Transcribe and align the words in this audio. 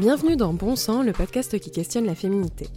Bienvenue 0.00 0.34
dans 0.34 0.54
Bon 0.54 0.76
Sang, 0.76 1.02
le 1.02 1.12
podcast 1.12 1.58
qui 1.58 1.70
questionne 1.70 2.06
la 2.06 2.14
féminité. 2.14 2.68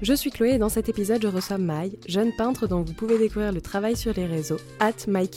Je 0.00 0.14
suis 0.14 0.30
Chloé 0.30 0.52
et 0.52 0.58
dans 0.58 0.70
cet 0.70 0.88
épisode, 0.88 1.20
je 1.20 1.28
reçois 1.28 1.58
Mai, 1.58 1.92
jeune 2.08 2.32
peintre 2.32 2.66
dont 2.66 2.80
vous 2.80 2.94
pouvez 2.94 3.18
découvrir 3.18 3.52
le 3.52 3.60
travail 3.60 3.96
sur 3.96 4.14
les 4.14 4.24
réseaux, 4.24 4.56
at 4.78 5.06
Mai. 5.06 5.28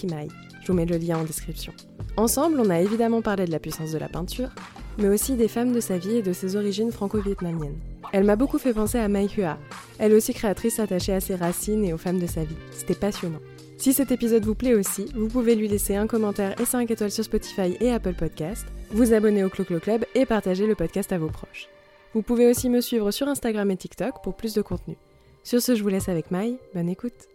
Je 0.62 0.68
vous 0.68 0.74
mets 0.74 0.86
le 0.86 0.96
lien 0.96 1.18
en 1.18 1.26
description. 1.26 1.74
Ensemble, 2.16 2.62
on 2.62 2.70
a 2.70 2.80
évidemment 2.80 3.22
parlé 3.22 3.44
de 3.44 3.52
la 3.52 3.60
puissance 3.60 3.92
de 3.92 3.98
la 3.98 4.08
peinture, 4.08 4.52
mais 4.98 5.10
aussi 5.10 5.36
des 5.36 5.50
femmes 5.50 5.74
de 5.74 5.82
sa 5.82 5.98
vie 5.98 6.16
et 6.16 6.22
de 6.22 6.32
ses 6.32 6.56
origines 6.56 6.94
franco-vietnamiennes. 6.94 7.78
Elle 8.14 8.24
m'a 8.24 8.38
beaucoup 8.38 8.58
fait 8.58 8.74
penser 8.74 9.00
à 9.00 9.10
Mai 9.10 9.28
Hua, 9.38 9.58
elle 10.00 10.14
aussi 10.14 10.34
créatrice 10.34 10.80
attachée 10.80 11.12
à 11.12 11.20
ses 11.20 11.36
racines 11.36 11.84
et 11.84 11.92
aux 11.92 11.98
femmes 11.98 12.20
de 12.20 12.28
sa 12.28 12.46
vie. 12.46 12.56
C'était 12.72 12.96
passionnant. 12.96 13.42
Si 13.78 13.92
cet 13.92 14.14
épisode 14.14 14.46
vous 14.46 14.56
plaît 14.56 14.76
aussi, 14.76 15.08
vous 15.14 15.28
pouvez 15.28 15.56
lui 15.56 15.68
laisser 15.68 15.98
un 15.98 16.08
commentaire 16.08 16.56
et 16.62 16.64
5 16.64 16.90
étoiles 16.90 17.12
sur 17.12 17.26
Spotify 17.26 17.76
et 17.82 17.92
Apple 17.92 18.14
Podcast, 18.14 18.66
vous 18.94 19.14
abonner 19.14 19.44
au 19.44 19.50
Clo-Clo 19.50 19.80
Club 19.80 20.06
et 20.14 20.26
partager 20.26 20.68
le 20.68 20.76
podcast 20.76 21.12
à 21.12 21.18
vos 21.18 21.28
proches. 21.28 21.68
Vous 22.14 22.22
pouvez 22.22 22.48
aussi 22.48 22.70
me 22.70 22.80
suivre 22.80 23.10
sur 23.10 23.28
Instagram 23.28 23.70
et 23.72 23.78
TikTok 23.78 24.22
pour 24.22 24.36
plus 24.36 24.54
de 24.54 24.62
contenu. 24.62 24.96
Sur 25.44 25.62
ce, 25.62 25.74
je 25.76 25.82
vous 25.82 25.90
laisse 25.90 26.10
avec 26.10 26.30
Maï. 26.30 26.58
Bonne 26.76 26.90
écoute. 26.90 27.28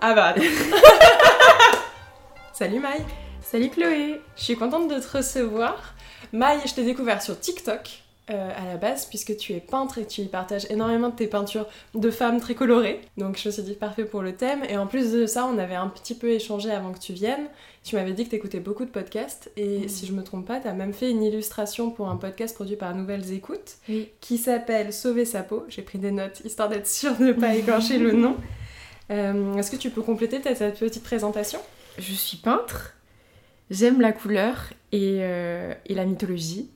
Ah 0.00 0.12
bah. 0.12 0.34
Salut 2.52 2.80
Maï. 2.80 3.00
Salut 3.40 3.70
Chloé. 3.70 4.20
Je 4.36 4.42
suis 4.42 4.56
contente 4.56 4.88
de 4.88 4.98
te 4.98 5.16
recevoir. 5.16 5.94
Maï, 6.32 6.58
je 6.66 6.74
t'ai 6.74 6.84
découvert 6.84 7.22
sur 7.22 7.38
TikTok. 7.38 8.02
Euh, 8.28 8.50
à 8.56 8.64
la 8.66 8.76
base, 8.76 9.06
puisque 9.06 9.36
tu 9.36 9.52
es 9.52 9.60
peintre 9.60 9.98
et 9.98 10.04
tu 10.04 10.20
y 10.20 10.26
partages 10.26 10.66
énormément 10.68 11.10
de 11.10 11.14
tes 11.14 11.28
peintures 11.28 11.68
de 11.94 12.10
femmes 12.10 12.40
très 12.40 12.56
colorées. 12.56 13.00
Donc 13.16 13.38
je 13.38 13.46
me 13.46 13.52
suis 13.52 13.62
dit 13.62 13.74
parfait 13.74 14.04
pour 14.04 14.20
le 14.20 14.34
thème. 14.34 14.64
Et 14.68 14.76
en 14.76 14.88
plus 14.88 15.12
de 15.12 15.26
ça, 15.26 15.46
on 15.46 15.56
avait 15.58 15.76
un 15.76 15.86
petit 15.86 16.16
peu 16.16 16.30
échangé 16.30 16.72
avant 16.72 16.90
que 16.90 16.98
tu 16.98 17.12
viennes. 17.12 17.46
Tu 17.84 17.94
m'avais 17.94 18.12
dit 18.14 18.24
que 18.24 18.30
tu 18.30 18.34
écoutais 18.34 18.58
beaucoup 18.58 18.84
de 18.84 18.90
podcasts. 18.90 19.52
Et 19.56 19.78
mm. 19.78 19.88
si 19.88 20.06
je 20.06 20.12
me 20.12 20.24
trompe 20.24 20.44
pas, 20.44 20.58
tu 20.58 20.66
as 20.66 20.72
même 20.72 20.92
fait 20.92 21.08
une 21.08 21.22
illustration 21.22 21.92
pour 21.92 22.08
un 22.08 22.16
podcast 22.16 22.56
produit 22.56 22.74
par 22.74 22.92
Nouvelles 22.96 23.32
Écoutes 23.32 23.76
qui 24.20 24.38
s'appelle 24.38 24.92
Sauver 24.92 25.24
sa 25.24 25.44
peau. 25.44 25.64
J'ai 25.68 25.82
pris 25.82 25.98
des 25.98 26.10
notes 26.10 26.40
histoire 26.44 26.68
d'être 26.68 26.88
sûre 26.88 27.16
de 27.16 27.26
ne 27.26 27.32
pas 27.32 27.54
écorcher 27.54 27.98
le 27.98 28.10
nom. 28.10 28.36
Euh, 29.08 29.54
est-ce 29.54 29.70
que 29.70 29.76
tu 29.76 29.90
peux 29.90 30.02
compléter 30.02 30.40
cette 30.56 30.80
petite 30.80 31.04
présentation? 31.04 31.60
Je 31.96 32.12
suis 32.12 32.38
peintre. 32.38 32.94
J'aime 33.70 34.00
la 34.00 34.10
couleur 34.10 34.72
et, 34.90 35.18
euh, 35.20 35.72
et 35.86 35.94
la 35.94 36.04
mythologie. 36.04 36.68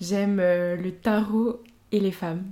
J'aime 0.00 0.38
euh, 0.40 0.76
le 0.76 0.92
tarot 0.92 1.62
et 1.92 2.00
les 2.00 2.12
femmes. 2.12 2.44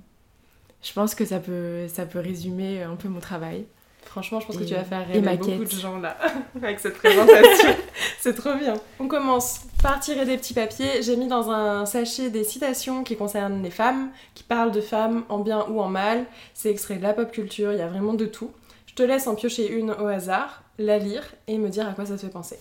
Je 0.83 0.93
pense 0.93 1.15
que 1.15 1.25
ça 1.25 1.41
peut, 1.41 1.89
ça 1.89 2.07
peut 2.07 2.19
résumer 2.19 2.83
un 2.83 2.97
peu 2.97 3.09
mon 3.09 3.21
travail. 3.21 3.65
Franchement, 4.05 4.39
je 4.39 4.47
pense 4.47 4.59
que 4.59 4.65
tu 4.65 4.75
vas 4.75 4.85
faire 4.85 5.07
rêver 5.07 5.37
beaucoup 5.37 5.65
de 5.65 5.71
gens 5.71 5.99
là 5.99 6.17
avec 6.63 6.79
cette 6.79 6.95
présentation. 6.95 7.75
C'est 8.21 8.35
trop 8.35 8.55
bien. 8.55 8.75
On 9.01 9.09
commence 9.09 9.63
par 9.83 9.99
tirer 9.99 10.25
des 10.25 10.37
petits 10.37 10.55
papiers. 10.55 11.03
J'ai 11.03 11.17
mis 11.17 11.27
dans 11.27 11.51
un 11.51 11.85
sachet 11.87 12.31
des 12.31 12.45
citations 12.45 13.03
qui 13.03 13.17
concernent 13.17 13.63
les 13.63 13.71
femmes, 13.71 14.11
qui 14.35 14.45
parlent 14.45 14.73
de 14.73 14.81
femmes 14.81 15.25
en 15.29 15.39
bien 15.39 15.67
ou 15.69 15.81
en 15.81 15.89
mal. 15.89 16.27
C'est 16.53 16.71
extrait 16.71 16.97
de 16.97 17.03
la 17.03 17.15
pop 17.15 17.33
culture, 17.33 17.73
il 17.73 17.79
y 17.79 17.83
a 17.83 17.89
vraiment 17.89 18.15
de 18.15 18.27
tout. 18.27 18.53
Je 18.87 18.95
te 18.95 19.03
laisse 19.03 19.27
en 19.27 19.35
piocher 19.35 19.73
une 19.73 19.91
au 19.91 20.07
hasard, 20.07 20.63
la 20.79 20.99
lire 20.99 21.25
et 21.49 21.59
me 21.59 21.69
dire 21.69 21.89
à 21.89 21.93
quoi 21.93 22.07
ça 22.07 22.15
te 22.15 22.21
fait 22.21 22.29
penser. 22.29 22.59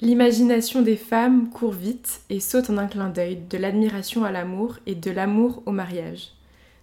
L'imagination 0.00 0.82
des 0.82 0.96
femmes 0.96 1.50
court 1.50 1.72
vite 1.72 2.20
et 2.30 2.38
saute 2.38 2.70
en 2.70 2.78
un 2.78 2.86
clin 2.86 3.08
d'œil, 3.08 3.40
de 3.50 3.58
l'admiration 3.58 4.24
à 4.24 4.30
l'amour 4.30 4.78
et 4.86 4.94
de 4.94 5.10
l'amour 5.10 5.62
au 5.66 5.72
mariage. 5.72 6.30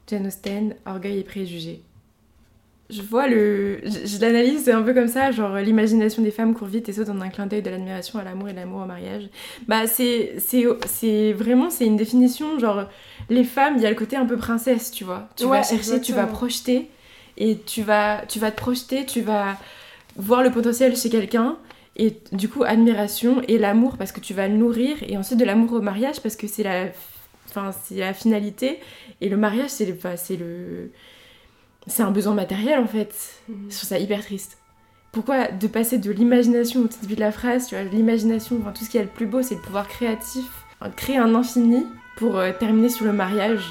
Jane 0.07 0.27
Austen, 0.27 0.75
Orgueil 0.85 1.19
et 1.19 1.23
préjugés. 1.23 1.81
Je 2.89 3.01
vois 3.01 3.27
le. 3.27 3.79
Je, 3.83 4.19
l'analyse 4.19 4.69
un 4.69 4.83
peu 4.83 4.93
comme 4.93 5.07
ça, 5.07 5.31
genre 5.31 5.55
l'imagination 5.55 6.21
des 6.21 6.29
femmes 6.29 6.53
court 6.53 6.67
vite 6.67 6.87
et 6.87 6.93
saute 6.93 7.09
en 7.09 7.19
un 7.21 7.29
clin 7.29 7.47
d'œil 7.47 7.63
de 7.63 7.69
l'admiration 7.71 8.19
à 8.19 8.23
l'amour 8.23 8.49
et 8.49 8.51
de 8.51 8.57
l'amour 8.57 8.83
au 8.83 8.85
mariage. 8.85 9.23
Bah, 9.67 9.87
c'est. 9.87 10.35
C'est 10.37 11.33
vraiment. 11.33 11.71
C'est 11.71 11.85
une 11.85 11.95
définition, 11.95 12.59
genre. 12.59 12.83
Les 13.29 13.43
femmes, 13.43 13.75
il 13.77 13.81
y 13.81 13.87
a 13.87 13.89
le 13.89 13.95
côté 13.95 14.17
un 14.17 14.25
peu 14.25 14.37
princesse, 14.37 14.91
tu 14.91 15.03
vois. 15.03 15.29
Tu 15.35 15.45
vas 15.45 15.63
chercher, 15.63 15.99
tu 15.99 16.13
vas 16.13 16.27
projeter 16.27 16.89
et 17.37 17.57
tu 17.57 17.81
vas, 17.81 18.23
tu 18.27 18.37
vas 18.37 18.51
te 18.51 18.57
projeter, 18.57 19.05
tu 19.05 19.21
vas 19.21 19.57
voir 20.15 20.43
le 20.43 20.51
potentiel 20.51 20.95
chez 20.95 21.09
quelqu'un 21.09 21.57
et 21.97 22.17
du 22.31 22.49
coup, 22.49 22.63
admiration 22.63 23.41
et 23.47 23.57
l'amour 23.57 23.97
parce 23.97 24.11
que 24.11 24.19
tu 24.19 24.33
vas 24.33 24.47
le 24.47 24.55
nourrir. 24.55 24.97
Et 25.07 25.17
ensuite, 25.17 25.39
de 25.39 25.45
l'amour 25.45 25.73
au 25.73 25.81
mariage 25.81 26.19
parce 26.21 26.35
que 26.35 26.47
c'est 26.47 26.63
la, 26.63 26.87
enfin, 27.49 27.71
c'est 27.83 27.95
la 27.95 28.13
finalité. 28.13 28.79
Et 29.21 29.29
le 29.29 29.37
mariage, 29.37 29.69
c'est 29.69 29.85
le, 29.85 29.97
c'est 30.17 30.35
le, 30.35 30.91
c'est 31.87 32.03
un 32.03 32.11
besoin 32.11 32.33
matériel 32.33 32.79
en 32.79 32.87
fait. 32.87 33.15
Mhm. 33.47 33.55
Je 33.69 33.75
trouve 33.77 33.89
ça 33.89 33.99
hyper 33.99 34.21
triste. 34.21 34.57
Pourquoi 35.13 35.47
de 35.47 35.67
passer 35.67 35.97
de 35.97 36.11
l'imagination 36.11 36.81
au 36.81 36.87
début 37.01 37.15
de 37.15 37.21
la 37.21 37.31
phrase, 37.31 37.67
tu 37.67 37.75
vois, 37.75 37.85
l'imagination, 37.85 38.57
enfin, 38.59 38.73
tout 38.73 38.83
ce 38.83 38.89
qui 38.89 38.97
est 38.97 39.03
le 39.03 39.07
plus 39.07 39.25
beau, 39.25 39.41
c'est 39.41 39.55
le 39.55 39.61
pouvoir 39.61 39.87
créatif, 39.87 40.43
créer 40.97 41.15
un 41.15 41.33
infini 41.35 41.85
pour 42.17 42.37
euh, 42.37 42.51
terminer 42.59 42.89
sur 42.89 43.05
le 43.05 43.13
mariage. 43.13 43.63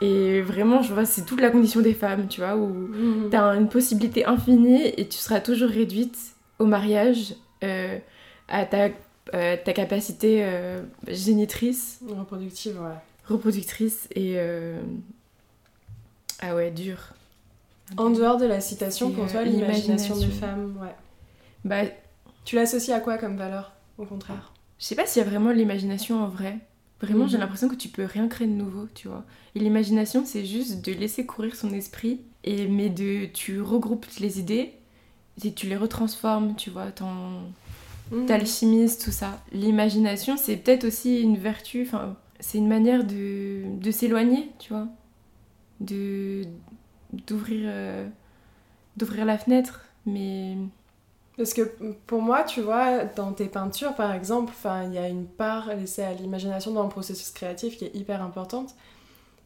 Et 0.00 0.40
vraiment, 0.42 0.82
je 0.82 0.94
vois, 0.94 1.04
c'est 1.04 1.24
toute 1.24 1.40
la 1.40 1.50
condition 1.50 1.80
des 1.80 1.94
femmes, 1.94 2.28
tu 2.28 2.40
vois, 2.40 2.54
où 2.54 2.68
mhm. 2.68 3.30
tu 3.30 3.36
as 3.36 3.42
une 3.54 3.68
possibilité 3.68 4.24
infinie 4.26 4.92
et 4.96 5.08
tu 5.08 5.18
seras 5.18 5.40
toujours 5.40 5.70
réduite 5.70 6.16
au 6.60 6.66
mariage 6.66 7.34
euh, 7.62 7.98
à 8.48 8.64
ta, 8.64 8.88
euh, 9.34 9.56
ta 9.64 9.72
capacité 9.72 10.44
euh, 10.44 10.82
génitrice. 11.08 12.00
Reproductive, 12.06 12.80
ouais. 12.80 12.96
Reproductrice 13.26 14.08
et. 14.14 14.38
Ah 16.40 16.56
ouais, 16.56 16.70
dur. 16.70 16.98
En 17.96 18.10
dehors 18.10 18.36
de 18.36 18.46
la 18.46 18.60
citation, 18.60 19.10
pour 19.12 19.30
toi, 19.30 19.44
l'imagination 19.44 20.16
des 20.16 20.26
femmes, 20.26 20.76
ouais. 20.80 20.94
Bah, 21.64 21.82
tu 22.44 22.56
l'associes 22.56 22.92
à 22.92 23.00
quoi 23.00 23.18
comme 23.18 23.36
valeur, 23.36 23.72
au 23.98 24.04
contraire? 24.04 24.52
Je 24.78 24.86
sais 24.86 24.96
pas 24.96 25.06
s'il 25.06 25.22
y 25.22 25.24
a 25.24 25.28
vraiment 25.28 25.52
l'imagination 25.52 26.24
en 26.24 26.28
vrai. 26.28 26.58
Vraiment, 27.00 27.26
j'ai 27.26 27.36
mhm. 27.36 27.42
l'impression 27.42 27.68
que 27.68 27.74
tu 27.76 27.88
peux 27.88 28.04
rien 28.04 28.28
créer 28.28 28.48
de 28.48 28.52
nouveau, 28.52 28.86
tu 28.94 29.08
vois. 29.08 29.24
Et 29.54 29.60
l'imagination, 29.60 30.24
c'est 30.24 30.44
juste 30.44 30.84
de 30.84 30.92
laisser 30.92 31.26
courir 31.26 31.54
son 31.54 31.72
esprit, 31.72 32.20
et 32.42 32.66
mais 32.66 32.88
de 32.88 33.26
tu 33.26 33.60
regroupes 33.60 34.06
les 34.18 34.40
idées 34.40 34.72
et 35.44 35.52
tu 35.52 35.66
les 35.66 35.76
retransformes, 35.76 36.54
tu 36.56 36.70
vois, 36.70 36.86
mmh. 38.10 38.26
t'alchimises, 38.26 38.98
tout 38.98 39.10
ça. 39.10 39.40
L'imagination, 39.52 40.36
c'est 40.36 40.56
peut-être 40.56 40.84
aussi 40.84 41.20
une 41.20 41.36
vertu, 41.36 41.82
enfin, 41.86 42.16
c'est 42.40 42.58
une 42.58 42.68
manière 42.68 43.04
de, 43.04 43.62
de 43.78 43.90
s'éloigner, 43.90 44.50
tu 44.58 44.72
vois, 44.72 44.86
de 45.80 46.42
d'ouvrir 47.26 47.60
euh, 47.64 48.08
d'ouvrir 48.96 49.26
la 49.26 49.36
fenêtre, 49.36 49.84
mais 50.06 50.56
parce 51.36 51.54
que 51.54 51.62
pour 52.06 52.20
moi, 52.20 52.42
tu 52.44 52.60
vois, 52.60 53.04
dans 53.04 53.32
tes 53.32 53.46
peintures, 53.46 53.94
par 53.94 54.12
exemple, 54.12 54.52
il 54.86 54.92
y 54.92 54.98
a 54.98 55.08
une 55.08 55.26
part 55.26 55.74
laissée 55.74 56.02
à 56.02 56.12
l'imagination 56.12 56.72
dans 56.72 56.82
le 56.82 56.90
processus 56.90 57.30
créatif 57.30 57.78
qui 57.78 57.86
est 57.86 57.94
hyper 57.94 58.22
importante. 58.22 58.74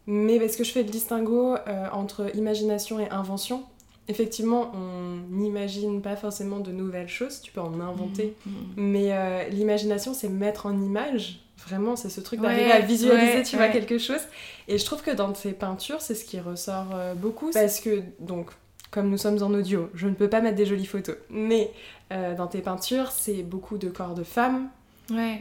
Mais 0.08 0.38
parce 0.38 0.56
que 0.56 0.64
je 0.64 0.72
fais 0.72 0.82
le 0.82 0.90
distinguo 0.90 1.54
euh, 1.54 1.88
entre 1.92 2.34
imagination 2.36 3.00
et 3.00 3.08
invention, 3.10 3.64
effectivement, 4.08 4.72
on 4.74 5.34
n'imagine 5.34 6.00
pas 6.00 6.16
forcément 6.16 6.60
de 6.60 6.70
nouvelles 6.70 7.08
choses, 7.08 7.40
tu 7.40 7.52
peux 7.52 7.60
en 7.60 7.80
inventer, 7.80 8.34
mmh, 8.44 8.50
mmh. 8.50 8.54
mais 8.76 9.08
euh, 9.10 9.48
l'imagination, 9.48 10.14
c'est 10.14 10.28
mettre 10.28 10.66
en 10.66 10.80
image. 10.80 11.40
Vraiment, 11.66 11.96
c'est 11.96 12.10
ce 12.10 12.20
truc 12.20 12.40
d'arriver 12.40 12.70
à 12.70 12.80
visualiser, 12.80 13.42
tu 13.42 13.56
vois, 13.56 13.68
quelque 13.68 13.98
chose. 13.98 14.20
Et 14.68 14.78
je 14.78 14.84
trouve 14.84 15.02
que 15.02 15.10
dans 15.10 15.32
tes 15.32 15.52
peintures, 15.52 16.00
c'est 16.00 16.14
ce 16.14 16.24
qui 16.24 16.38
ressort 16.38 16.88
euh, 16.94 17.14
beaucoup. 17.14 17.50
Parce 17.50 17.80
que, 17.80 18.02
donc, 18.20 18.50
comme 18.90 19.08
nous 19.08 19.18
sommes 19.18 19.42
en 19.42 19.52
audio, 19.52 19.88
je 19.94 20.06
ne 20.06 20.14
peux 20.14 20.28
pas 20.28 20.40
mettre 20.40 20.56
des 20.56 20.66
jolies 20.66 20.86
photos. 20.86 21.16
Mais 21.30 21.72
euh, 22.12 22.36
dans 22.36 22.46
tes 22.46 22.60
peintures, 22.60 23.10
c'est 23.10 23.42
beaucoup 23.42 23.78
de 23.78 23.88
corps 23.88 24.14
de 24.14 24.22
femmes, 24.22 24.68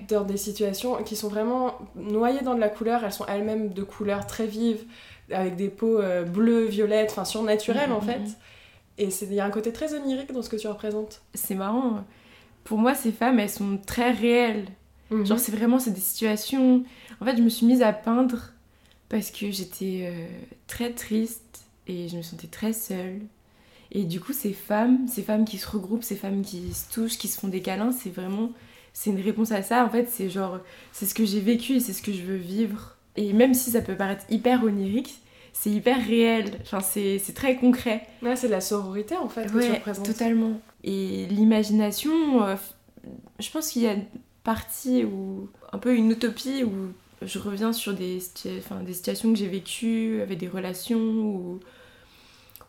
dans 0.07 0.23
des 0.23 0.37
situations 0.37 1.03
qui 1.03 1.15
sont 1.15 1.27
vraiment 1.27 1.77
noyées 1.95 2.41
dans 2.41 2.55
de 2.55 2.59
la 2.59 2.69
couleur. 2.69 3.03
Elles 3.03 3.13
sont 3.13 3.25
elles-mêmes 3.27 3.73
de 3.73 3.83
couleurs 3.83 4.25
très 4.25 4.47
vives, 4.47 4.83
avec 5.31 5.55
des 5.57 5.69
peaux 5.69 5.99
bleues, 6.25 6.65
violettes, 6.65 7.11
enfin 7.11 7.25
surnaturelles 7.25 7.89
mmh, 7.89 7.93
en 7.93 8.01
fait. 8.01 8.21
Et 8.97 9.09
il 9.21 9.33
y 9.33 9.39
a 9.39 9.45
un 9.45 9.49
côté 9.49 9.73
très 9.73 9.93
onirique 9.93 10.31
dans 10.31 10.41
ce 10.41 10.49
que 10.49 10.55
tu 10.55 10.67
représentes. 10.67 11.21
C'est 11.33 11.55
marrant. 11.55 12.03
Pour 12.63 12.77
moi, 12.77 12.95
ces 12.95 13.11
femmes, 13.11 13.39
elles 13.39 13.49
sont 13.49 13.77
très 13.85 14.11
réelles. 14.11 14.67
Mhm. 15.11 15.25
Genre, 15.25 15.39
c'est 15.39 15.51
vraiment 15.51 15.79
c'est 15.79 15.91
des 15.91 15.99
situations. 15.99 16.83
En 17.19 17.25
fait, 17.25 17.37
je 17.37 17.41
me 17.41 17.49
suis 17.49 17.65
mise 17.65 17.81
à 17.81 17.93
peindre 17.93 18.51
parce 19.09 19.31
que 19.31 19.51
j'étais 19.51 20.09
euh, 20.11 20.27
très 20.67 20.91
triste 20.91 21.65
et 21.87 22.07
je 22.07 22.17
me 22.17 22.21
sentais 22.21 22.47
très 22.47 22.73
seule. 22.73 23.19
Et 23.91 24.03
du 24.03 24.19
coup, 24.19 24.33
ces 24.33 24.53
femmes, 24.53 25.07
ces 25.07 25.21
femmes 25.21 25.45
qui 25.45 25.57
se 25.57 25.67
regroupent, 25.69 26.03
ces 26.03 26.15
femmes 26.15 26.41
qui 26.41 26.73
se 26.73 26.91
touchent, 26.91 27.17
qui 27.17 27.27
se 27.27 27.39
font 27.39 27.47
des 27.47 27.61
câlins, 27.61 27.91
c'est 27.91 28.09
vraiment. 28.09 28.51
C'est 28.93 29.09
une 29.09 29.19
réponse 29.19 29.51
à 29.51 29.61
ça. 29.61 29.85
En 29.85 29.89
fait, 29.89 30.09
c'est 30.09 30.29
genre. 30.29 30.59
C'est 30.91 31.05
ce 31.05 31.13
que 31.13 31.25
j'ai 31.25 31.41
vécu 31.41 31.73
et 31.73 31.79
c'est 31.79 31.93
ce 31.93 32.01
que 32.01 32.13
je 32.13 32.23
veux 32.23 32.37
vivre. 32.37 32.95
Et 33.17 33.33
même 33.33 33.53
si 33.53 33.71
ça 33.71 33.81
peut 33.81 33.95
paraître 33.95 34.25
hyper 34.29 34.63
onirique, 34.63 35.19
c'est 35.57 35.69
hyper 35.69 35.97
réel, 36.05 36.59
enfin, 36.63 36.81
c'est 36.81 37.19
très 37.33 37.55
concret. 37.55 38.05
Ouais, 38.21 38.35
c'est 38.35 38.47
de 38.47 38.51
la 38.51 38.61
sororité 38.61 39.15
en 39.15 39.29
fait 39.29 39.45
que 39.51 39.65
tu 39.65 39.71
représentes. 39.71 40.05
totalement. 40.05 40.59
Et 40.83 41.25
l'imagination, 41.27 42.43
euh, 42.43 42.55
je 43.39 43.49
pense 43.49 43.69
qu'il 43.71 43.83
y 43.83 43.87
a 43.87 43.93
une 43.93 44.03
partie 44.43 45.05
où, 45.05 45.49
un 45.71 45.77
peu 45.77 45.95
une 45.95 46.11
utopie 46.11 46.63
où 46.63 46.71
je 47.21 47.39
reviens 47.39 47.71
sur 47.73 47.93
des, 47.93 48.19
enfin, 48.59 48.81
des 48.83 48.93
situations 48.93 49.31
que 49.31 49.39
j'ai 49.39 49.47
vécues 49.47 50.19
avec 50.21 50.37
des 50.37 50.47
relations 50.49 50.99
où, 50.99 51.59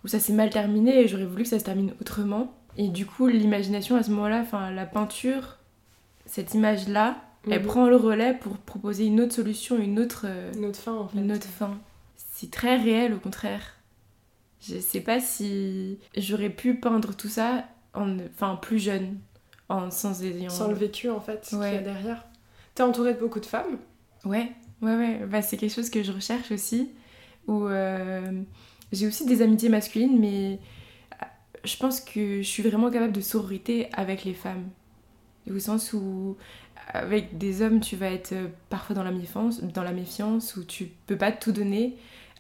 où 0.04 0.08
ça 0.08 0.20
s'est 0.20 0.32
mal 0.32 0.50
terminé 0.50 1.00
et 1.00 1.08
j'aurais 1.08 1.26
voulu 1.26 1.42
que 1.42 1.48
ça 1.48 1.58
se 1.58 1.64
termine 1.64 1.92
autrement. 2.00 2.54
Et 2.78 2.88
du 2.88 3.04
coup, 3.04 3.26
l'imagination 3.26 3.96
à 3.96 4.02
ce 4.04 4.10
moment-là, 4.12 4.40
enfin, 4.42 4.70
la 4.70 4.86
peinture, 4.86 5.56
cette 6.24 6.54
image-là, 6.54 7.16
Elle 7.48 7.60
Mhm. 7.60 7.66
prend 7.66 7.88
le 7.88 7.94
relais 7.96 8.34
pour 8.34 8.56
proposer 8.56 9.04
une 9.06 9.20
autre 9.20 9.32
solution, 9.34 9.78
une 9.78 10.00
autre, 10.00 10.22
euh, 10.24 10.52
Une 10.56 10.64
autre 10.64 10.80
fin 10.80 10.94
en 10.94 11.06
fait. 11.06 11.16
une 11.18 11.30
autre 11.30 11.46
fin. 11.46 11.78
C'est 12.38 12.50
très 12.50 12.76
réel 12.76 13.14
au 13.14 13.18
contraire. 13.18 13.62
Je 14.60 14.78
sais 14.78 15.00
pas 15.00 15.20
si 15.20 15.98
j'aurais 16.14 16.50
pu 16.50 16.74
peindre 16.74 17.16
tout 17.16 17.30
ça 17.30 17.64
en, 17.94 18.18
enfin, 18.18 18.56
plus 18.56 18.78
jeune, 18.78 19.16
en, 19.70 19.90
sans 19.90 20.22
ayant... 20.22 20.50
Sans 20.50 20.68
le 20.68 20.74
vécu 20.74 21.08
en 21.08 21.18
fait 21.18 21.46
qu'il 21.48 21.58
y 21.58 21.64
a 21.64 21.78
derrière. 21.78 22.26
T'es 22.74 22.82
entourée 22.82 23.14
de 23.14 23.20
beaucoup 23.20 23.40
de 23.40 23.46
femmes 23.46 23.78
Ouais, 24.26 24.52
ouais, 24.82 24.96
ouais. 24.96 25.20
Bah, 25.26 25.40
c'est 25.40 25.56
quelque 25.56 25.72
chose 25.72 25.88
que 25.88 26.02
je 26.02 26.12
recherche 26.12 26.50
aussi. 26.50 26.90
Où 27.46 27.68
euh, 27.68 28.42
j'ai 28.92 29.06
aussi 29.06 29.24
des 29.24 29.40
amitiés 29.40 29.70
masculines, 29.70 30.20
mais 30.20 30.58
euh, 31.14 31.24
je 31.64 31.76
pense 31.78 32.02
que 32.02 32.42
je 32.42 32.46
suis 32.46 32.62
vraiment 32.62 32.90
capable 32.90 33.12
de 33.12 33.22
sororité 33.22 33.88
avec 33.94 34.24
les 34.24 34.34
femmes. 34.34 34.68
Au 35.50 35.58
sens 35.58 35.94
où, 35.94 36.36
avec 36.88 37.38
des 37.38 37.62
hommes, 37.62 37.80
tu 37.80 37.96
vas 37.96 38.10
être 38.10 38.32
euh, 38.32 38.48
parfois 38.68 38.94
dans 38.94 39.04
la 39.04 39.12
méfiance, 39.12 39.62
dans 39.62 39.84
la 39.84 39.92
méfiance 39.92 40.54
où 40.56 40.64
tu 40.64 40.90
peux 41.06 41.16
pas 41.16 41.32
tout 41.32 41.52
donner, 41.52 41.96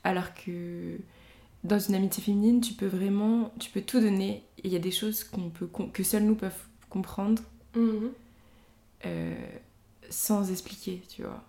alors 0.06 0.34
que 0.34 0.98
dans 1.64 1.78
une 1.78 1.94
amitié 1.96 2.22
féminine, 2.22 2.60
tu 2.60 2.74
peux 2.74 2.86
vraiment, 2.86 3.52
tu 3.60 3.70
peux 3.70 3.82
tout 3.82 4.00
donner. 4.00 4.44
Et 4.58 4.68
il 4.68 4.72
y 4.72 4.76
a 4.76 4.80
des 4.80 4.90
choses 4.92 5.24
qu'on 5.24 5.50
peut, 5.50 5.68
que 5.92 6.02
seuls 6.02 6.24
nous 6.24 6.36
peuvent 6.36 6.62
comprendre 6.90 7.42
Mhm. 7.74 8.12
euh, 9.06 9.34
sans 10.10 10.50
expliquer, 10.50 11.02
tu 11.08 11.22
vois. 11.22 11.42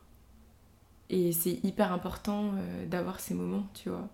Et 1.09 1.31
c'est 1.31 1.59
hyper 1.63 1.91
important 1.93 2.51
euh, 2.55 2.85
d'avoir 2.85 3.19
ces 3.19 3.33
moments, 3.33 3.65
tu 3.73 3.89
vois. 3.89 4.09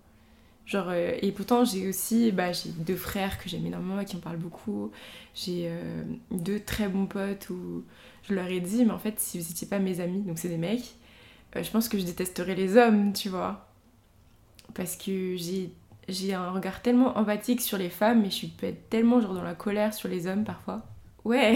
Genre, 0.66 0.90
euh, 0.90 1.14
et 1.22 1.32
pourtant, 1.34 1.66
j'ai 1.66 1.90
aussi 1.90 2.32
bah, 2.32 2.54
j'ai 2.54 2.70
deux 2.72 2.96
frères 2.98 3.40
que 3.40 3.50
j'aime 3.50 3.66
énormément 3.68 4.00
et 4.02 4.06
qui 4.06 4.16
en 4.18 4.20
parlent 4.20 4.38
beaucoup. 4.38 4.92
J'ai 5.36 5.68
euh, 5.70 6.04
deux 6.32 6.60
très 6.62 6.90
bons 6.90 7.08
potes 7.08 7.50
où 7.52 7.84
je 8.30 8.36
leur 8.36 8.48
ai 8.48 8.62
dit, 8.62 8.86
mais 8.86 8.92
en 8.94 9.00
fait, 9.00 9.20
si 9.20 9.40
vous 9.40 9.48
n'étiez 9.50 9.68
pas 9.68 9.80
mes 9.80 10.00
amis, 10.02 10.22
donc 10.24 10.40
c'est 10.40 10.50
des 10.50 10.58
mecs, 10.58 10.96
euh, 11.56 11.64
je 11.64 11.72
pense 11.72 11.90
que 11.90 12.00
je 12.00 12.06
détesterais 12.06 12.56
les 12.56 12.78
hommes, 12.78 13.14
tu 13.14 13.30
vois. 13.30 13.73
Parce 14.74 14.96
que 14.96 15.36
j'ai 15.36 15.72
j'ai 16.10 16.34
un 16.34 16.52
regard 16.52 16.82
tellement 16.82 17.18
empathique 17.18 17.62
sur 17.62 17.78
les 17.78 17.90
femmes, 17.90 18.22
mais 18.24 18.30
je 18.30 18.36
suis 18.36 18.54
tellement 18.90 19.22
genre 19.22 19.34
dans 19.34 19.44
la 19.44 19.54
colère 19.54 19.94
sur 19.94 20.10
les 20.10 20.28
hommes 20.28 20.44
parfois. 20.44 20.82
Ouais, 21.24 21.56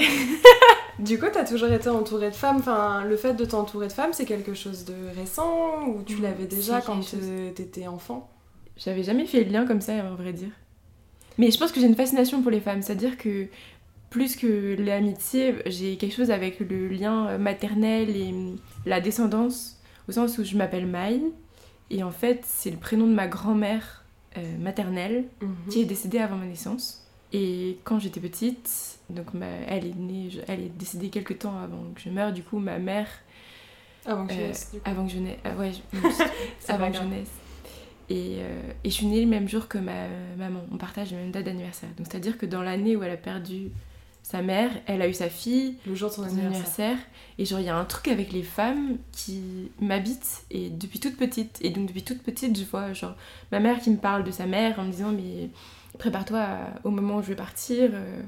Du 1.00 1.20
coup, 1.20 1.26
t'as 1.32 1.46
toujours 1.46 1.70
été 1.72 1.90
entourée 1.90 2.30
de 2.32 2.36
femmes. 2.36 2.58
Enfin, 2.58 3.04
le 3.04 3.18
fait 3.18 3.34
de 3.36 3.46
t'entourer 3.46 3.88
de 3.88 3.94
femmes, 3.94 4.14
c'est 4.14 4.26
quelque 4.26 4.54
chose 4.56 4.84
de 4.86 4.96
récent 5.16 5.86
ou 5.88 6.02
tu 6.04 6.16
Mm, 6.16 6.22
l'avais 6.24 6.46
déjà 6.46 6.82
quand 6.82 7.02
chose- 7.04 7.20
t'étais 7.54 7.86
enfant? 7.88 8.30
J'avais 8.78 9.04
jamais 9.04 9.26
fait 9.28 9.44
le 9.44 9.52
lien 9.52 9.66
comme 9.68 9.82
ça, 9.82 9.94
à 10.00 10.10
vrai 10.16 10.34
dire. 10.34 10.50
Mais 11.38 11.52
je 11.52 11.58
pense 11.60 11.72
que 11.72 11.80
j'ai 11.80 11.86
une 11.86 11.96
fascination 11.96 12.42
pour 12.42 12.50
les 12.52 12.62
femmes, 12.62 12.82
c'est-à-dire 12.82 13.18
que 13.18 13.48
plus 14.10 14.36
que 14.38 14.76
l'amitié, 14.82 15.56
j'ai 15.68 15.98
quelque 15.98 16.16
chose 16.16 16.32
avec 16.32 16.60
le 16.60 16.88
lien 16.88 17.38
maternel 17.38 18.10
et 18.10 18.34
la 18.88 19.00
descendance, 19.02 19.80
au 20.10 20.14
sens 20.14 20.38
où 20.40 20.44
je 20.44 20.56
m'appelle 20.58 20.88
Maï, 20.88 21.22
et 21.90 22.04
en 22.04 22.12
fait, 22.12 22.42
c'est 22.46 22.72
le 22.72 22.78
prénom 22.78 23.08
de 23.08 23.14
ma 23.14 23.28
grand-mère 23.28 24.04
euh, 24.38 24.58
maternelle 24.60 25.26
Mhm. 25.42 25.56
qui 25.70 25.82
est 25.82 25.86
décédée 25.86 26.20
avant 26.20 26.36
ma 26.36 26.46
naissance. 26.46 27.04
Et 27.34 27.80
quand 27.84 28.00
j'étais 28.00 28.20
petite, 28.20 29.00
donc 29.10 29.34
ma- 29.34 29.46
elle 29.68 29.86
est 29.86 29.96
née, 29.96 30.30
je- 30.30 30.40
elle 30.48 30.62
est 30.62 30.78
décédée 30.78 31.10
quelques 31.10 31.40
temps 31.40 31.58
avant 31.58 31.84
que 31.96 32.00
je 32.02 32.10
meure, 32.10 32.32
du 32.34 32.44
coup 32.44 32.60
ma 32.60 32.78
mère 32.78 33.08
Avant 34.06 34.26
que 34.28 34.34
tu 34.34 34.40
euh, 34.40 34.52
coup. 34.52 34.78
avant 34.86 35.06
que 35.06 35.12
je 35.12 35.18
naisse, 35.20 35.38
ah 35.44 35.56
ouais, 35.56 35.72
je- 35.74 35.92
avant 36.74 36.92
que 36.92 36.98
je 36.98 37.04
naisse. 37.04 37.32
Et, 38.10 38.38
euh, 38.40 38.62
et 38.86 38.90
je 38.90 38.94
suis 38.96 39.06
née 39.08 39.20
le 39.22 39.28
même 39.28 39.50
jour 39.50 39.68
que 39.68 39.78
ma 39.78 40.08
maman. 40.38 40.62
On 40.72 40.78
partage 40.78 41.12
la 41.12 41.18
même 41.18 41.32
date 41.32 41.44
d'anniversaire. 41.44 41.90
Donc 41.98 42.08
c'est-à-dire 42.10 42.38
que 42.38 42.46
dans 42.46 42.62
l'année 42.62 42.96
où 42.96 43.04
elle 43.04 43.12
a 43.12 43.18
perdu 43.18 43.70
sa 44.30 44.42
mère, 44.42 44.72
elle 44.88 45.02
a 45.02 45.08
eu 45.08 45.14
sa 45.14 45.30
fille, 45.30 45.78
Le 45.86 45.96
jour 45.96 46.10
de 46.10 46.16
son 46.16 46.24
anniversaire. 46.24 46.50
anniversaire. 46.52 46.98
Et 47.38 47.46
genre 47.46 47.60
il 47.62 47.66
y 47.66 47.70
a 47.70 47.78
un 47.78 47.86
truc 47.86 48.10
avec 48.10 48.34
les 48.34 48.44
femmes 48.44 48.98
qui 49.14 49.72
m'habitent 49.80 50.44
et 50.52 50.70
depuis 50.70 51.00
toute 51.00 51.16
petite. 51.16 51.58
Et 51.62 51.70
donc 51.70 51.86
depuis 51.88 52.04
toute 52.04 52.22
petite, 52.24 52.58
je 52.60 52.66
vois 52.66 52.92
genre 52.94 53.16
ma 53.54 53.60
mère 53.62 53.80
qui 53.80 53.90
me 53.90 53.98
parle 53.98 54.24
de 54.26 54.32
sa 54.32 54.46
mère 54.46 54.80
en 54.80 54.84
me 54.84 54.92
disant 54.92 55.14
mais 55.14 55.50
prépare-toi 55.98 56.46
au 56.84 56.90
moment 56.92 57.18
où 57.18 57.22
je 57.22 57.28
vais 57.30 57.36
partir. 57.36 57.90
euh, 57.94 58.22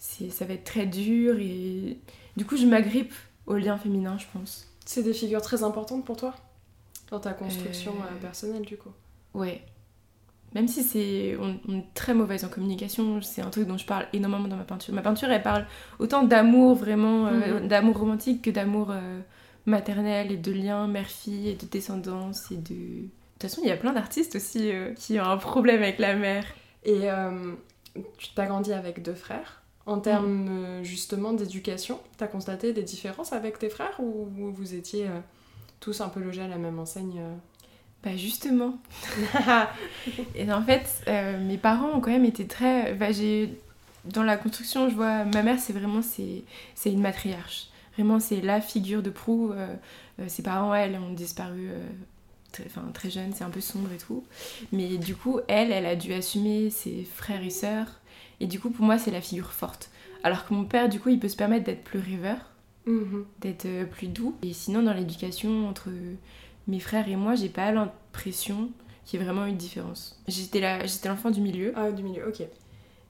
c'est 0.00 0.30
ça 0.30 0.44
va 0.46 0.54
être 0.54 0.64
très 0.64 0.84
dur 0.86 1.38
et 1.38 1.96
du 2.36 2.44
coup 2.44 2.56
je 2.56 2.66
m'agrippe 2.66 3.14
au 3.46 3.54
lien 3.54 3.78
féminin, 3.78 4.18
je 4.18 4.26
pense. 4.32 4.66
C'est 4.84 5.02
des 5.04 5.14
figures 5.14 5.42
très 5.42 5.62
importantes 5.62 6.04
pour 6.04 6.16
toi? 6.16 6.34
Dans 7.10 7.20
ta 7.20 7.32
construction 7.32 7.92
Euh, 7.92 8.14
euh, 8.16 8.20
personnelle, 8.20 8.62
du 8.64 8.76
coup? 8.76 8.90
Ouais. 9.34 9.62
Même 10.54 10.68
si 10.68 10.82
c'est 10.82 11.36
on, 11.40 11.58
on 11.68 11.78
est 11.78 11.84
très 11.94 12.14
mauvaise 12.14 12.44
en 12.44 12.48
communication, 12.48 13.20
c'est 13.20 13.42
un 13.42 13.50
truc 13.50 13.66
dont 13.66 13.76
je 13.76 13.84
parle 13.86 14.06
énormément 14.12 14.48
dans 14.48 14.56
ma 14.56 14.64
peinture. 14.64 14.94
Ma 14.94 15.02
peinture, 15.02 15.28
elle 15.30 15.42
parle 15.42 15.66
autant 15.98 16.22
d'amour 16.22 16.74
vraiment, 16.76 17.26
euh, 17.26 17.60
Mhm. 17.60 17.68
d'amour 17.68 17.98
romantique 17.98 18.42
que 18.42 18.50
d'amour 18.50 18.90
euh, 18.90 19.20
maternel 19.66 20.32
et 20.32 20.36
de 20.38 20.52
lien 20.52 20.86
mère-fille 20.86 21.48
et 21.48 21.54
de 21.54 21.66
descendance 21.66 22.50
et 22.50 22.56
de... 22.56 22.74
De 22.74 23.08
toute 23.40 23.50
façon, 23.50 23.60
il 23.64 23.68
y 23.68 23.72
a 23.72 23.76
plein 23.76 23.92
d'artistes 23.92 24.36
aussi 24.36 24.70
euh, 24.72 24.94
qui 24.94 25.20
ont 25.20 25.24
un 25.24 25.36
problème 25.36 25.82
avec 25.82 25.98
la 25.98 26.14
mère. 26.14 26.44
Et 26.84 27.08
tu 28.18 28.28
t'as 28.34 28.46
grandi 28.46 28.72
avec 28.72 29.02
deux 29.02 29.14
frères. 29.14 29.62
En 29.86 30.00
termes 30.00 30.48
euh, 30.48 30.82
justement 30.84 31.32
d'éducation, 31.32 32.00
t'as 32.16 32.26
constaté 32.28 32.72
des 32.72 32.82
différences 32.82 33.32
avec 33.32 33.58
tes 33.58 33.68
frères 33.68 33.98
ou 34.00 34.28
ou 34.38 34.50
vous 34.52 34.74
étiez 34.74 35.06
tous 35.80 36.00
un 36.00 36.08
peu 36.08 36.20
logés 36.20 36.42
à 36.42 36.48
la 36.48 36.56
même 36.58 36.78
enseigne 36.78 37.20
Bah 38.06 38.16
justement. 38.16 38.78
et 40.36 40.52
en 40.52 40.62
fait, 40.62 41.02
euh, 41.08 41.44
mes 41.44 41.58
parents 41.58 41.88
ont 41.88 42.00
quand 42.00 42.12
même 42.12 42.24
été 42.24 42.46
très... 42.46 42.94
Bah. 42.94 43.08
Dans 44.04 44.22
la 44.22 44.36
construction, 44.36 44.88
je 44.88 44.94
vois... 44.94 45.24
Ma 45.24 45.42
mère, 45.42 45.58
c'est 45.58 45.72
vraiment... 45.72 46.02
C'est, 46.02 46.44
une 46.88 47.00
matriarche. 47.00 47.66
Vraiment, 47.94 48.20
c'est 48.20 48.40
la 48.40 48.60
figure 48.60 49.02
de 49.02 49.10
proue. 49.10 49.50
euh, 49.50 49.74
euh, 50.20 50.24
ses 50.28 50.44
parents, 50.44 50.72
elles, 50.72 50.94
ont 50.94 51.14
disparu 51.14 51.68
euh, 51.68 51.84
très, 52.52 52.66
enfin, 52.66 52.84
très 52.94 53.10
jeunes, 53.10 53.32
c'est 53.34 53.42
un 53.42 53.50
peu 53.50 53.60
sombre 53.60 53.90
et 53.92 53.98
tout. 53.98 54.22
Mais 54.70 54.98
du 54.98 55.16
coup, 55.16 55.40
elle, 55.48 55.72
elle 55.72 55.86
a 55.86 55.96
dû 55.96 56.12
assumer 56.12 56.70
ses 56.70 57.02
frères 57.12 57.42
et 57.42 57.50
sœurs. 57.50 57.88
Et 58.38 58.46
du 58.46 58.60
coup, 58.60 58.70
pour 58.70 58.84
moi, 58.84 58.98
c'est 58.98 59.10
la 59.10 59.20
figure 59.20 59.50
forte. 59.50 59.90
Alors 60.22 60.46
que 60.46 60.54
mon 60.54 60.64
père, 60.64 60.88
du 60.88 61.00
coup, 61.00 61.08
il 61.08 61.18
peut 61.18 61.28
se 61.28 61.36
permettre 61.36 61.64
d'être 61.64 61.82
plus 61.82 61.98
rêveur 61.98 62.36
Mhm. 62.86 63.24
d'être 63.40 63.66
plus 63.90 64.06
doux. 64.06 64.36
Et 64.44 64.52
sinon, 64.52 64.80
dans 64.84 64.92
l'éducation, 64.92 65.68
entre 65.68 65.88
mes 66.66 66.80
frères 66.80 67.08
et 67.08 67.16
moi, 67.16 67.34
j'ai 67.34 67.48
pas 67.48 67.70
l'impression 67.72 68.70
qu'il 69.04 69.18
y 69.18 69.22
ait 69.22 69.26
vraiment 69.26 69.46
eu 69.46 69.52
de 69.52 69.56
différence. 69.56 70.20
J'étais 70.28 70.60
l'enfant 71.08 71.30
du 71.30 71.40
milieu, 71.40 71.72
Ah, 71.76 71.90
du 71.92 72.02
milieu, 72.02 72.28
ok. 72.28 72.42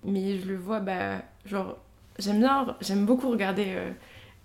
mais 0.04 0.38
je 0.38 0.46
le 0.46 0.56
vois, 0.56 0.80
bah, 0.80 1.22
genre, 1.46 1.76
j'aime 2.18 2.38
bien, 2.40 2.76
j'aime 2.80 3.06
beaucoup 3.06 3.30
regarder 3.30 3.64
euh, 3.68 3.90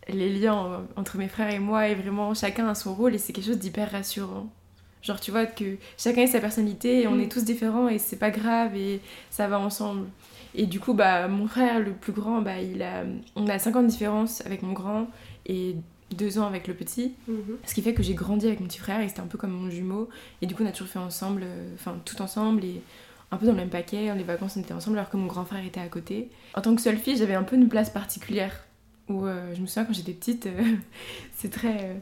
les 0.08 0.30
liens 0.34 0.86
entre 0.96 1.18
mes 1.18 1.27
frères 1.27 1.53
et 1.53 1.60
moi, 1.60 1.88
et 1.89 1.96
vraiment, 1.96 2.34
chacun 2.34 2.68
a 2.70 2.75
son 2.75 2.94
rôle, 2.94 3.13
et 3.15 3.18
c'est 3.18 3.34
quelque 3.34 3.46
chose 3.48 3.60
d'hyper 3.60 3.91
rassurant. 3.91 4.48
Genre, 5.01 5.20
tu 5.20 5.32
vois 5.32 5.46
que 5.48 5.77
chacun 5.98 6.24
a 6.24 6.27
sa 6.27 6.39
personnalité, 6.39 7.01
et 7.01 7.08
on 7.08 7.15
Mm. 7.15 7.22
est 7.22 7.32
tous 7.32 7.44
différents, 7.44 7.89
et 7.89 7.98
c'est 7.98 8.18
pas 8.20 8.30
grave, 8.32 8.75
et 8.75 9.01
ça 9.30 9.48
va 9.48 9.60
ensemble. 9.60 10.08
Et 10.56 10.65
du 10.68 10.80
coup, 10.80 10.94
bah, 10.94 11.27
mon 11.27 11.48
frère, 11.48 11.80
le 11.80 11.91
plus 11.94 12.12
grand, 12.13 12.41
bah, 12.41 12.60
il 12.62 12.82
a, 12.82 13.03
on 13.36 13.48
a 13.48 13.58
5 13.60 13.75
ans 13.75 13.84
de 13.84 13.88
différence 13.88 14.46
avec 14.46 14.62
mon 14.63 14.74
grand, 14.74 15.08
et 15.46 15.75
2 16.15 16.39
ans 16.39 16.46
avec 16.46 16.68
le 16.68 16.74
petit. 16.74 17.13
Mhm. 17.27 17.58
Ce 17.65 17.74
qui 17.74 17.82
fait 17.82 17.94
que 17.94 18.03
j'ai 18.03 18.13
grandi 18.13 18.48
avec 18.48 18.60
mon 18.60 18.68
petit 18.68 18.80
frère 18.80 19.01
et 19.01 19.08
c'était 19.08 19.22
un 19.22 19.27
peu 19.27 19.38
comme 19.38 19.51
mon 19.51 19.70
jumeau. 19.70 20.10
Et 20.41 20.46
du 20.46 20.56
coup, 20.56 20.63
on 20.63 20.68
a 20.68 20.72
toujours 20.72 20.88
fait 20.88 21.00
ensemble, 21.00 21.41
euh, 21.44 21.74
enfin 21.75 21.96
tout 22.06 22.22
ensemble 22.22 22.63
et 22.63 22.82
un 23.32 23.38
peu 23.38 23.46
dans 23.46 23.53
le 23.53 23.58
même 23.58 23.70
paquet. 23.70 24.13
Les 24.15 24.24
vacances, 24.24 24.58
on 24.58 24.62
était 24.62 24.74
ensemble 24.74 24.98
alors 24.98 25.10
que 25.10 25.18
mon 25.18 25.27
grand 25.27 25.46
frère 25.46 25.65
était 25.65 25.80
à 25.80 25.88
côté. 25.88 26.30
En 26.56 26.62
tant 26.62 26.75
que 26.75 26.82
seule 26.82 26.98
fille, 26.98 27.18
j'avais 27.18 27.36
un 27.36 27.44
peu 27.44 27.56
une 27.56 27.70
place 27.70 27.89
particulière. 27.89 28.65
Où 29.12 29.25
euh, 29.25 29.53
je 29.53 29.62
me 29.62 29.65
souviens 29.68 29.84
quand 29.86 29.94
j'étais 29.94 30.13
petite, 30.13 30.46
euh, 30.46 30.63
c'est 31.38 31.51
très. 31.51 31.75
euh, 31.84 31.94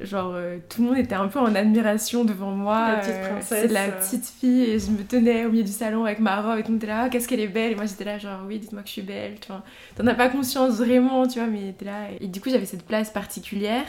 genre, 0.00 0.32
euh, 0.34 0.58
tout 0.68 0.82
le 0.82 0.88
monde 0.88 0.98
était 0.98 1.14
un 1.16 1.26
peu 1.28 1.40
en 1.40 1.54
admiration 1.54 2.24
devant 2.24 2.52
moi. 2.52 2.92
La 2.92 2.96
petite 2.98 3.20
princesse, 3.20 3.62
c'est 3.62 3.68
la 3.68 3.88
petite 3.90 4.26
fille 4.26 4.62
et 4.62 4.78
je 4.78 4.90
me 4.90 5.02
tenais 5.02 5.44
au 5.46 5.50
milieu 5.50 5.64
du 5.64 5.72
salon 5.72 6.04
avec 6.04 6.20
ma 6.20 6.40
robe 6.40 6.58
et 6.58 6.62
tout 6.62 6.68
le 6.68 6.74
monde 6.74 6.82
était 6.82 6.92
là, 6.92 7.02
Ah, 7.04 7.08
qu'est-ce 7.08 7.26
qu'elle 7.26 7.40
est 7.40 7.48
belle. 7.48 7.72
Et 7.72 7.74
moi 7.74 7.86
j'étais 7.86 8.04
là, 8.04 8.18
genre, 8.18 8.40
oui, 8.46 8.58
dites-moi 8.60 8.82
que 8.82 8.88
je 8.88 8.92
suis 8.92 9.02
belle. 9.02 9.40
Tu 9.40 9.48
vois. 9.48 9.62
T'en 9.96 10.06
as 10.06 10.14
pas 10.14 10.28
conscience 10.28 10.74
vraiment, 10.76 11.26
tu 11.26 11.40
vois, 11.40 11.48
mais 11.48 11.72
t'es 11.72 11.84
là. 11.86 12.08
Et 12.20 12.28
du 12.28 12.40
coup, 12.40 12.50
j'avais 12.50 12.66
cette 12.66 12.86
place 12.86 13.10
particulière 13.10 13.86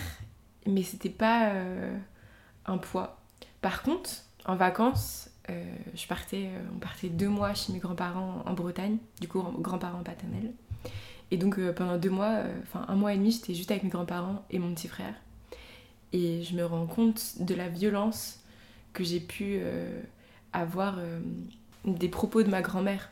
mais 0.67 0.81
c'était 0.81 1.09
pas 1.09 1.51
un 2.65 2.77
poids. 2.79 3.19
Par 3.61 3.83
contre, 3.83 4.09
en 4.47 4.55
vacances, 4.55 5.29
je 5.47 6.07
partais, 6.07 6.49
on 6.75 6.79
partait 6.79 7.09
deux 7.09 7.29
mois 7.29 7.53
chez 7.53 7.71
mes 7.71 7.77
grands-parents 7.77 8.41
en 8.45 8.53
Bretagne, 8.53 8.97
du 9.21 9.27
coup 9.27 9.43
grands-parents 9.59 10.01
paternels. 10.01 10.51
Et 11.31 11.37
donc 11.37 11.57
euh, 11.57 11.73
pendant 11.73 11.97
deux 11.97 12.09
mois, 12.09 12.33
euh, 12.35 12.53
enfin 12.63 12.85
un 12.87 12.95
mois 12.95 13.13
et 13.13 13.17
demi, 13.17 13.31
j'étais 13.31 13.53
juste 13.53 13.71
avec 13.71 13.83
mes 13.83 13.89
grands-parents 13.89 14.45
et 14.49 14.59
mon 14.59 14.73
petit 14.73 14.87
frère. 14.87 15.13
Et 16.13 16.43
je 16.43 16.55
me 16.55 16.65
rends 16.65 16.85
compte 16.85 17.35
de 17.39 17.55
la 17.55 17.67
violence 17.67 18.39
que 18.93 19.03
j'ai 19.03 19.19
pu 19.19 19.57
euh, 19.59 20.01
avoir 20.53 20.97
des 21.83 22.07
propos 22.07 22.43
de 22.43 22.49
ma 22.49 22.61
grand-mère. 22.61 23.09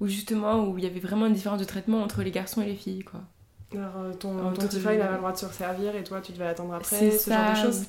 Où 0.00 0.06
justement, 0.06 0.64
où 0.64 0.78
il 0.78 0.84
y 0.84 0.86
avait 0.86 1.00
vraiment 1.00 1.26
une 1.26 1.32
différence 1.32 1.58
de 1.58 1.64
traitement 1.64 2.02
entre 2.02 2.22
les 2.22 2.30
garçons 2.30 2.62
et 2.62 2.66
les 2.66 2.76
filles, 2.76 3.02
quoi. 3.02 3.20
Alors, 3.74 4.16
ton, 4.18 4.52
ton 4.54 4.66
petit 4.66 4.80
frère, 4.80 4.94
il 4.94 5.00
avait 5.02 5.12
le 5.12 5.18
droit 5.18 5.32
de 5.32 5.36
se 5.36 5.44
resservir 5.44 5.94
et 5.94 6.04
toi, 6.04 6.20
tu 6.22 6.32
devais 6.32 6.46
attendre 6.46 6.72
après, 6.72 6.96
C'est 6.96 7.10
ce 7.10 7.30
ça, 7.30 7.54
genre 7.54 7.66
de 7.66 7.72
choses. 7.72 7.86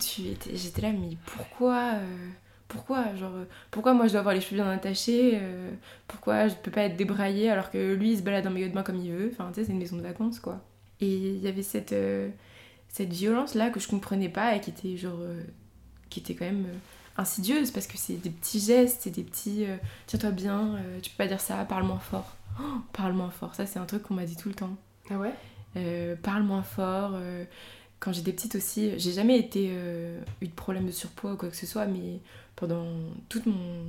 J'étais 0.53 0.81
là, 0.81 0.91
mais 0.91 1.15
pourquoi 1.25 1.93
euh, 1.93 2.29
Pourquoi 2.69 3.15
genre, 3.15 3.35
euh, 3.35 3.45
Pourquoi 3.71 3.93
moi 3.93 4.05
je 4.05 4.11
dois 4.11 4.19
avoir 4.19 4.35
les 4.35 4.41
cheveux 4.41 4.61
bien 4.61 4.69
attachés 4.69 5.31
euh, 5.33 5.71
Pourquoi 6.07 6.47
je 6.47 6.53
peux 6.53 6.71
pas 6.71 6.83
être 6.83 6.95
débraillée 6.95 7.49
alors 7.49 7.71
que 7.71 7.95
lui 7.95 8.11
il 8.11 8.17
se 8.17 8.21
balade 8.21 8.45
en 8.47 8.51
maillot 8.51 8.69
de 8.69 8.73
bain 8.73 8.83
comme 8.83 8.97
il 8.97 9.11
veut. 9.11 9.31
Enfin, 9.33 9.49
tu 9.49 9.55
sais, 9.55 9.65
c'est 9.65 9.73
une 9.73 9.79
maison 9.79 9.97
de 9.97 10.03
vacances 10.03 10.39
quoi. 10.39 10.61
Et 11.01 11.07
il 11.07 11.39
y 11.39 11.47
avait 11.47 11.63
cette, 11.63 11.93
euh, 11.93 12.29
cette 12.87 13.11
violence 13.11 13.55
là 13.55 13.71
que 13.71 13.79
je 13.79 13.87
comprenais 13.87 14.29
pas 14.29 14.55
et 14.55 14.61
qui 14.61 14.69
était 14.69 14.97
genre 14.97 15.17
euh, 15.19 15.41
qui 16.11 16.19
était 16.19 16.35
quand 16.35 16.45
même 16.45 16.67
insidieuse 17.17 17.71
parce 17.71 17.87
que 17.87 17.97
c'est 17.97 18.13
des 18.13 18.29
petits 18.29 18.59
gestes 18.59 18.99
c'est 19.01 19.09
des 19.09 19.23
petits 19.23 19.65
tiens-toi 20.07 20.31
bien 20.31 20.75
tu 21.01 21.09
peux 21.09 21.17
pas 21.17 21.27
dire 21.27 21.41
ça 21.41 21.65
parle 21.65 21.83
moins 21.83 21.99
fort. 21.99 22.35
Oh, 22.61 22.81
parle 22.93 23.13
moins 23.13 23.31
fort 23.31 23.55
ça 23.55 23.65
c'est 23.65 23.79
un 23.79 23.85
truc 23.85 24.03
qu'on 24.03 24.13
m'a 24.13 24.25
dit 24.25 24.37
tout 24.37 24.47
le 24.47 24.55
temps. 24.55 24.77
Ah 25.09 25.17
ouais? 25.17 26.15
Parle 26.21 26.43
moins 26.43 26.63
fort 26.63 27.17
quand 27.99 28.13
j'étais 28.13 28.31
petite 28.31 28.55
aussi 28.55 28.97
j'ai 28.97 29.11
jamais 29.11 29.37
été 29.37 29.69
euh, 29.71 30.19
eu 30.41 30.47
de 30.47 30.53
problème 30.53 30.85
de 30.85 30.91
surpoids 30.91 31.33
ou 31.33 31.37
quoi 31.37 31.49
que 31.49 31.55
ce 31.55 31.65
soit 31.65 31.85
mais 31.85 32.19
pendant 32.59 32.85
toute 33.29 33.47
mon 33.47 33.85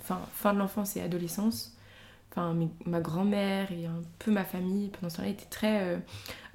enfin 0.00 0.20
fin 0.34 0.54
de 0.54 0.58
l'enfance 0.60 0.96
et 0.96 1.02
adolescence 1.02 1.76
enfin 2.32 2.54
mes- 2.54 2.70
ma 2.86 3.00
grand-mère 3.00 3.72
et 3.72 3.86
un 3.86 4.02
peu 4.20 4.30
ma 4.32 4.44
famille 4.44 4.90
pendant 4.90 5.10
ce 5.10 5.18
temps-là 5.18 5.30
étaient 5.30 5.46
très 5.50 5.82
euh, 5.84 5.98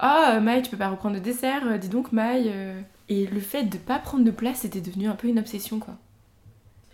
ah 0.00 0.40
Maï 0.40 0.62
tu 0.62 0.70
peux 0.70 0.78
pas 0.78 0.90
reprendre 0.90 1.16
de 1.16 1.20
dessert 1.22 1.66
euh, 1.66 1.78
dis 1.78 1.88
donc 1.90 2.12
Maï 2.12 2.50
euh. 2.52 2.80
et 3.10 3.26
le 3.26 3.40
fait 3.40 3.64
de 3.64 3.78
pas 3.78 3.98
prendre 4.00 4.24
de 4.24 4.32
place 4.32 4.60
c'était 4.60 4.80
devenu 4.82 5.08
un 5.08 5.16
peu 5.16 5.28
une 5.28 5.38
obsession 5.40 5.80
quoi 5.80 5.96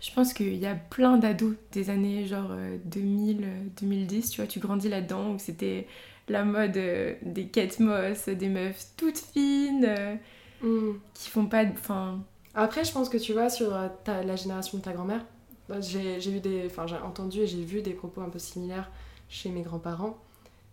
je 0.01 0.11
pense 0.11 0.33
qu'il 0.33 0.55
y 0.55 0.65
a 0.65 0.75
plein 0.75 1.17
d'ados 1.17 1.55
des 1.73 1.89
années 1.89 2.25
genre 2.25 2.49
euh, 2.51 2.77
2000 2.85 3.43
euh, 3.43 3.63
2010 3.79 4.31
tu 4.31 4.41
vois 4.41 4.47
tu 4.47 4.59
grandis 4.59 4.89
là-dedans 4.89 5.31
où 5.31 5.39
c'était 5.39 5.87
la 6.27 6.43
mode 6.43 6.77
euh, 6.77 7.13
des 7.23 7.47
Kate 7.47 7.79
Moss 7.79 8.27
des 8.29 8.49
meufs 8.49 8.87
toutes 8.97 9.19
fines 9.19 9.85
euh, 9.87 10.15
Hmm. 10.61 10.93
qui 11.15 11.29
font 11.29 11.47
pas 11.47 11.65
de 11.65 11.71
enfin 11.71 12.23
Après, 12.55 12.83
je 12.83 12.91
pense 12.91 13.09
que 13.09 13.17
tu 13.17 13.33
vois, 13.33 13.49
sur 13.49 13.73
euh, 13.75 13.87
ta- 14.03 14.23
la 14.23 14.35
génération 14.35 14.77
de 14.77 14.83
ta 14.83 14.91
grand-mère, 14.93 15.23
bah, 15.69 15.79
j'ai 15.81 16.19
j'ai 16.19 16.31
eu 16.31 16.39
des. 16.39 16.65
Enfin, 16.65 16.85
j'ai 16.87 16.97
entendu 16.97 17.39
et 17.41 17.47
j'ai 17.47 17.63
vu 17.63 17.81
des 17.81 17.93
propos 17.93 18.21
un 18.21 18.29
peu 18.29 18.39
similaires 18.39 18.89
chez 19.29 19.49
mes 19.49 19.61
grands-parents. 19.61 20.17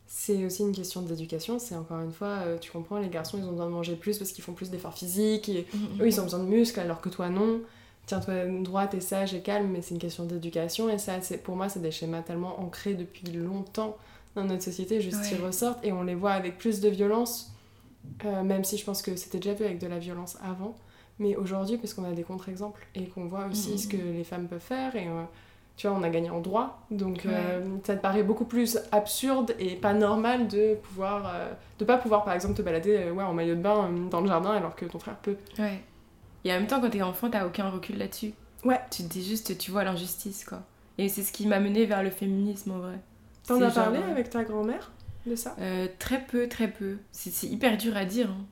C'est 0.07 0.45
aussi 0.47 0.63
une 0.63 0.73
question 0.73 1.03
d'éducation. 1.03 1.59
C'est 1.59 1.77
encore 1.77 2.01
une 2.01 2.13
fois, 2.13 2.39
euh, 2.47 2.59
tu 2.59 2.71
comprends, 2.71 2.99
les 2.99 3.09
garçons, 3.11 3.37
ils 3.39 3.45
ont 3.45 3.51
besoin 3.51 3.67
de 3.67 3.73
manger 3.73 3.95
plus 3.95 4.19
parce 4.19 4.33
qu'ils 4.33 4.43
font 4.43 4.55
plus 4.55 4.71
d'efforts 4.71 4.95
physiques. 4.95 5.49
Et 5.51 5.67
eux, 6.01 6.07
ils 6.09 6.19
ont 6.21 6.25
besoin 6.25 6.41
de 6.41 6.47
muscles 6.49 6.81
alors 6.81 7.01
que 7.01 7.11
toi, 7.11 7.29
non. 7.29 7.61
Tiens-toi 8.07 8.47
droit, 8.63 8.87
t'es 8.87 9.01
sage 9.03 9.35
et 9.35 9.43
calme, 9.43 9.69
mais 9.69 9.83
c'est 9.83 9.93
une 9.95 10.01
question 10.01 10.25
d'éducation. 10.25 10.89
Et 10.89 10.97
ça, 10.99 11.21
c'est- 11.21 11.37
pour 11.39 11.57
moi, 11.57 11.69
c'est 11.69 11.81
des 11.83 11.91
schémas 11.91 12.23
tellement 12.23 12.59
ancrés 12.59 12.95
depuis 12.95 13.31
longtemps 13.33 13.99
dans 14.35 14.45
notre 14.45 14.63
société, 14.63 15.01
juste 15.03 15.21
Ouais. 15.21 15.37
ils 15.39 15.45
ressortent 15.45 15.85
et 15.85 15.93
on 15.93 16.03
les 16.03 16.15
voit 16.15 16.33
avec 16.33 16.57
plus 16.57 16.81
de 16.81 16.89
violence, 16.89 17.53
euh, 18.25 18.43
même 18.43 18.65
si 18.65 18.79
je 18.79 18.85
pense 18.87 19.03
que 19.03 19.15
c'était 19.15 19.39
déjà 19.39 19.53
vu 19.55 19.67
avec 19.67 19.79
de 19.79 19.87
la 19.87 19.99
violence 19.99 20.39
avant. 20.43 20.75
Mais 21.19 21.35
aujourd'hui, 21.37 21.77
parce 21.79 21.95
qu'on 21.95 22.05
a 22.05 22.13
des 22.13 22.23
contre-exemples 22.23 22.87
et 22.95 23.07
qu'on 23.07 23.27
voit 23.27 23.47
aussi 23.47 23.73
Mhm. 23.73 23.79
ce 23.79 23.89
que 23.89 23.97
les 23.97 24.25
femmes 24.25 24.47
peuvent 24.47 24.61
faire, 24.61 24.95
et 24.97 25.07
euh, 25.09 25.23
tu 25.77 25.87
vois, 25.89 25.97
on 25.97 26.03
a 26.03 26.09
gagné 26.11 26.31
en 26.31 26.41
droit, 26.41 26.81
donc 26.91 27.25
euh, 27.27 27.61
ça 27.85 27.97
te 27.97 28.01
paraît 28.03 28.23
beaucoup 28.23 28.45
plus 28.45 28.79
absurde 28.93 29.55
et 29.59 29.77
pas 29.77 29.93
normal 29.95 30.49
de 30.49 30.75
pouvoir, 30.77 31.31
euh, 31.35 31.51
de 31.79 31.85
pas 31.85 31.99
pouvoir 31.99 32.25
par 32.25 32.35
exemple 32.35 32.55
te 32.55 32.63
balader 32.63 33.11
ouais, 33.11 33.25
en 33.25 33.33
maillot 33.35 33.55
de 33.57 33.61
bain 33.61 33.91
dans 34.11 34.21
le 34.21 34.29
jardin 34.29 34.51
alors 34.53 34.75
que 34.77 34.85
ton 34.87 34.99
frère 34.99 35.17
peut. 35.17 35.37
Ouais. 35.59 35.81
Et 36.45 36.53
en 36.53 36.57
même 36.57 36.67
temps, 36.67 36.81
quand 36.81 36.91
t'es 36.91 37.03
enfant, 37.03 37.29
t'as 37.31 37.47
aucun 37.47 37.69
recul 37.69 37.99
là-dessus. 37.99 38.33
Ouais. 38.65 38.81
Tu 38.91 39.03
te 39.03 39.09
dis 39.09 39.25
juste, 39.25 39.59
tu 39.59 39.71
vois 39.73 39.85
l'injustice, 39.85 40.45
quoi. 40.45 40.63
Et 40.99 41.09
c'est 41.09 41.23
ce 41.23 41.33
qui 41.33 41.47
m'a 41.47 41.61
mené 41.61 41.85
vers 41.87 42.03
le 42.03 42.11
féminisme, 42.11 42.73
en 42.73 42.79
vrai. 42.79 42.99
T'en 43.47 43.61
as 43.61 43.71
parlé 43.71 43.99
avec 44.11 44.31
ta 44.31 44.45
grand-mère 44.45 44.91
de 45.27 45.35
ça? 45.37 45.55
Très 45.99 46.21
peu, 46.25 46.49
très 46.49 46.69
peu. 46.69 46.99
C'est 47.13 47.31
c'est 47.31 47.47
hyper 47.49 47.77
dur 47.77 47.97
à 47.97 48.05
dire. 48.05 48.31
hein. 48.31 48.45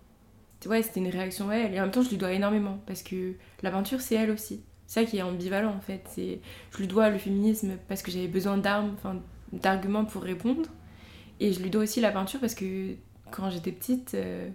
Ouais, 0.67 0.83
c'était 0.83 1.01
une 1.01 1.09
réaction 1.09 1.51
à 1.51 1.57
elle. 1.57 1.75
Et 1.75 1.81
en 1.81 1.85
même 1.85 1.91
temps, 1.91 2.03
je 2.03 2.11
lui 2.11 2.17
dois 2.17 2.33
énormément. 2.33 2.79
Parce 2.87 3.03
que 3.03 3.35
la 3.63 3.71
peinture, 3.71 4.01
c'est 4.01 4.15
elle 4.17 4.31
aussi. 4.31 4.63
C'est 4.87 5.01
ça 5.01 5.07
qui 5.07 5.19
est 5.19 5.23
ambivalent, 5.23 5.75
en 5.75 5.81
fait. 5.81 6.03
C'est 6.09 6.41
Je 6.73 6.79
lui 6.79 6.87
dois 6.87 7.11
le 7.11 7.19
féminisme 7.19 7.77
parce 7.89 8.03
que 8.03 8.11
j'avais 8.11 8.29
besoin 8.29 8.59
d'armes, 8.59 8.93
enfin, 8.95 9.21
d'arguments 9.53 10.05
pour 10.05 10.23
répondre. 10.23 10.69
Et 11.41 11.53
je 11.53 11.61
lui 11.61 11.71
dois 11.71 11.83
aussi 11.83 12.01
la 12.01 12.13
peinture 12.13 12.41
parce 12.41 12.55
que 12.55 12.95
quand 13.31 13.51
j'étais 13.51 13.73
petite, 13.73 14.15
euh, 14.15 14.49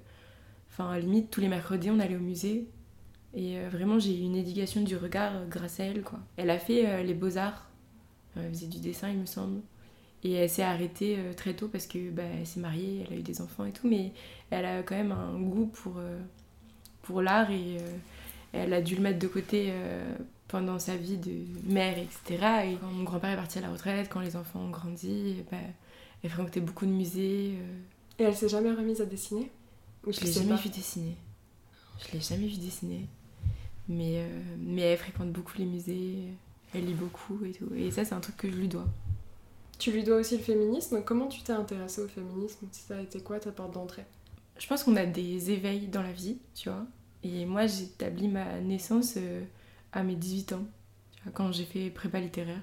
enfin, 0.69 0.89
à 0.91 0.99
limite, 0.99 1.29
tous 1.29 1.41
les 1.41 1.47
mercredis, 1.47 1.91
on 1.91 1.99
allait 1.99 2.15
au 2.15 2.19
musée. 2.19 2.67
Et 3.33 3.57
euh, 3.57 3.69
vraiment, 3.69 3.99
j'ai 3.99 4.17
eu 4.17 4.21
une 4.21 4.35
éducation 4.35 4.81
du 4.81 4.95
regard 4.97 5.47
grâce 5.47 5.79
à 5.79 5.85
elle, 5.85 6.01
quoi. 6.01 6.19
Elle 6.37 6.49
a 6.49 6.59
fait 6.59 6.87
euh, 6.87 7.03
les 7.03 7.13
beaux-arts. 7.13 7.69
Euh, 8.37 8.41
elle 8.45 8.49
faisait 8.53 8.67
du 8.67 8.79
dessin, 8.79 9.09
il 9.09 9.17
me 9.17 9.25
semble. 9.25 9.61
Et 10.23 10.33
elle 10.33 10.49
s'est 10.49 10.63
arrêtée 10.63 11.15
euh, 11.17 11.33
très 11.33 11.53
tôt 11.53 11.67
parce 11.67 11.87
que 11.87 12.11
bah, 12.11 12.23
elle 12.39 12.45
s'est 12.45 12.59
mariée, 12.59 13.05
elle 13.05 13.13
a 13.13 13.19
eu 13.19 13.23
des 13.23 13.41
enfants 13.41 13.65
et 13.65 13.71
tout, 13.71 13.87
mais 13.87 14.11
elle 14.51 14.65
a 14.65 14.83
quand 14.83 14.95
même 14.95 15.11
un 15.11 15.39
goût 15.39 15.65
pour, 15.65 15.95
euh, 15.97 16.19
pour 17.01 17.21
l'art 17.21 17.49
et 17.49 17.77
euh, 17.79 17.97
elle 18.53 18.73
a 18.73 18.81
dû 18.81 18.95
le 18.95 19.01
mettre 19.01 19.19
de 19.19 19.27
côté 19.27 19.73
pendant 20.49 20.77
sa 20.77 20.97
vie 20.97 21.17
de 21.17 21.31
mère, 21.63 21.97
etc. 21.97 22.65
Et 22.65 22.75
quand 22.75 22.87
mon 22.87 23.03
grand-père 23.03 23.31
est 23.31 23.37
parti 23.37 23.59
à 23.59 23.61
la 23.61 23.71
retraite, 23.71 24.09
quand 24.11 24.19
les 24.19 24.35
enfants 24.35 24.59
ont 24.59 24.69
grandi, 24.69 25.37
bah, 25.49 25.57
elle 26.23 26.29
fréquentait 26.29 26.59
beaucoup 26.59 26.85
de 26.85 26.91
musées. 26.91 27.53
Et 28.19 28.23
elle 28.23 28.35
s'est 28.35 28.49
jamais 28.49 28.71
remise 28.71 28.99
à 28.99 29.05
dessiner? 29.05 29.49
Ou 30.05 30.11
je 30.11 30.19
l'ai 30.21 30.31
jamais 30.31 30.49
pas? 30.49 30.55
vu 30.55 30.69
dessiner. 30.69 31.15
Je 32.05 32.13
l'ai 32.13 32.21
jamais 32.21 32.47
vu 32.47 32.57
dessiner. 32.57 33.05
Mais, 33.87 34.19
euh, 34.19 34.43
mais 34.59 34.81
elle 34.81 34.97
fréquente 34.97 35.31
beaucoup 35.31 35.53
les 35.57 35.65
musées, 35.65 36.19
elle 36.73 36.85
lit 36.85 36.93
beaucoup 36.93 37.43
et 37.45 37.51
tout. 37.51 37.69
Et 37.75 37.91
ça, 37.91 38.05
c'est 38.05 38.13
un 38.13 38.19
truc 38.19 38.37
que 38.37 38.49
je 38.49 38.55
lui 38.55 38.67
dois. 38.67 38.87
Tu 39.81 39.91
lui 39.91 40.03
dois 40.03 40.17
aussi 40.17 40.37
le 40.37 40.43
féminisme. 40.43 41.01
Comment 41.03 41.25
tu 41.25 41.41
t'es 41.41 41.53
intéressée 41.53 42.03
au 42.03 42.07
féminisme? 42.07 42.67
Ça 42.71 42.97
a 42.97 43.01
été 43.01 43.19
quoi 43.19 43.39
ta 43.39 43.49
porte 43.51 43.73
d'entrée? 43.73 44.05
Je 44.59 44.67
pense 44.67 44.83
qu'on 44.83 44.95
a 44.95 45.07
des 45.07 45.49
éveils 45.49 45.87
dans 45.87 46.03
la 46.03 46.11
vie, 46.11 46.37
tu 46.53 46.69
vois. 46.69 46.85
Et 47.23 47.45
moi, 47.45 47.65
j'ai 47.65 47.85
établi 47.85 48.27
ma 48.27 48.59
naissance 48.59 49.15
euh, 49.17 49.43
à 49.91 50.03
mes 50.03 50.13
18 50.13 50.53
ans, 50.53 50.65
quand 51.33 51.51
j'ai 51.51 51.65
fait 51.65 51.89
prépa 51.89 52.19
littéraire. 52.19 52.61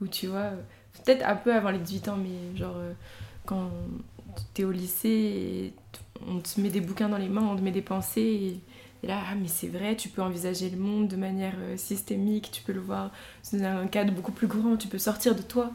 Où 0.00 0.06
tu 0.06 0.28
vois, 0.28 0.52
euh, 0.52 0.62
peut-être 1.04 1.26
un 1.26 1.34
peu 1.34 1.52
avant 1.52 1.72
les 1.72 1.80
18 1.80 2.08
ans, 2.10 2.16
mais 2.16 2.56
genre 2.56 2.76
euh, 2.76 2.92
quand 3.44 3.68
t'es 4.54 4.62
au 4.62 4.70
lycée, 4.70 5.08
et 5.08 5.72
on 6.28 6.38
te 6.38 6.60
met 6.60 6.70
des 6.70 6.80
bouquins 6.80 7.08
dans 7.08 7.18
les 7.18 7.28
mains, 7.28 7.48
on 7.50 7.56
te 7.56 7.60
met 7.62 7.72
des 7.72 7.82
pensées, 7.82 8.20
et, 8.20 8.60
et 9.02 9.08
là, 9.08 9.20
ah, 9.28 9.34
mais 9.34 9.48
c'est 9.48 9.66
vrai, 9.66 9.96
tu 9.96 10.08
peux 10.08 10.22
envisager 10.22 10.70
le 10.70 10.78
monde 10.78 11.08
de 11.08 11.16
manière 11.16 11.56
systémique, 11.74 12.52
tu 12.52 12.62
peux 12.62 12.72
le 12.72 12.80
voir 12.80 13.10
dans 13.52 13.64
un 13.64 13.88
cadre 13.88 14.12
beaucoup 14.12 14.30
plus 14.30 14.46
grand, 14.46 14.76
tu 14.76 14.86
peux 14.86 14.98
sortir 14.98 15.34
de 15.34 15.42
toi, 15.42 15.72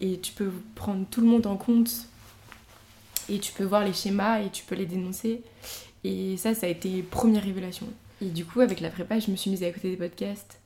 et 0.00 0.18
tu 0.20 0.32
peux 0.32 0.50
prendre 0.74 1.06
tout 1.10 1.20
le 1.20 1.26
monde 1.26 1.46
en 1.46 1.56
compte, 1.56 1.90
et 3.28 3.38
tu 3.38 3.52
peux 3.52 3.64
voir 3.64 3.84
les 3.84 3.92
schémas, 3.92 4.40
et 4.40 4.50
tu 4.50 4.64
peux 4.64 4.74
les 4.74 4.86
dénoncer. 4.86 5.42
Et 6.04 6.36
ça, 6.36 6.54
ça 6.54 6.66
a 6.66 6.68
été 6.68 7.02
première 7.02 7.42
révélation. 7.42 7.86
Et 8.20 8.26
du 8.26 8.44
coup, 8.44 8.60
avec 8.60 8.80
la 8.80 8.90
prépa, 8.90 9.18
je 9.18 9.30
me 9.30 9.36
suis 9.36 9.50
mise 9.50 9.62
à 9.62 9.68
écouter 9.68 9.90
des 9.90 9.96
podcasts. 9.96 10.60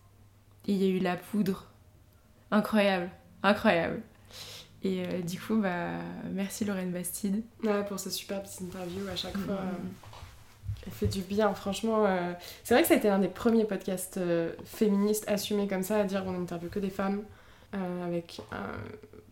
Et 0.66 0.73
il 0.73 0.82
y 0.82 0.85
a 0.87 0.88
eu 0.88 0.99
la 0.99 1.16
poudre. 1.16 1.66
Incroyable, 2.50 3.11
incroyable. 3.42 4.00
Et 4.82 5.02
euh, 5.06 5.20
du 5.23 5.40
coup, 5.40 5.56
bah, 5.56 5.90
merci 6.32 6.64
Lorraine 6.64 6.92
Bastide. 6.92 7.42
Ouais, 7.62 7.85
pour 7.85 7.99
ces 7.99 8.11
super 8.11 8.42
petites 8.42 8.62
interviews 8.62 9.08
à 9.08 9.16
chaque 9.16 9.37
fois. 9.37 9.54
Mhm. 9.54 9.61
euh, 9.61 10.87
Elle 10.87 10.92
fait 10.92 11.06
du 11.06 11.20
bien, 11.23 11.52
franchement. 11.54 12.04
euh, 12.06 12.32
C'est 12.64 12.75
vrai 12.75 12.82
que 12.82 12.88
ça 12.88 12.94
a 12.94 12.97
été 12.97 13.08
un 13.08 13.18
des 13.18 13.28
premiers 13.28 13.64
podcasts 13.64 14.20
féministes 14.64 15.25
assumés 15.28 15.68
comme 15.68 15.82
ça, 15.82 16.00
à 16.00 16.04
dire 16.04 16.25
qu'on 16.25 16.32
n'interviewe 16.32 16.68
que 16.70 16.78
des 16.80 16.90
femmes, 16.90 17.23
avec, 17.73 18.40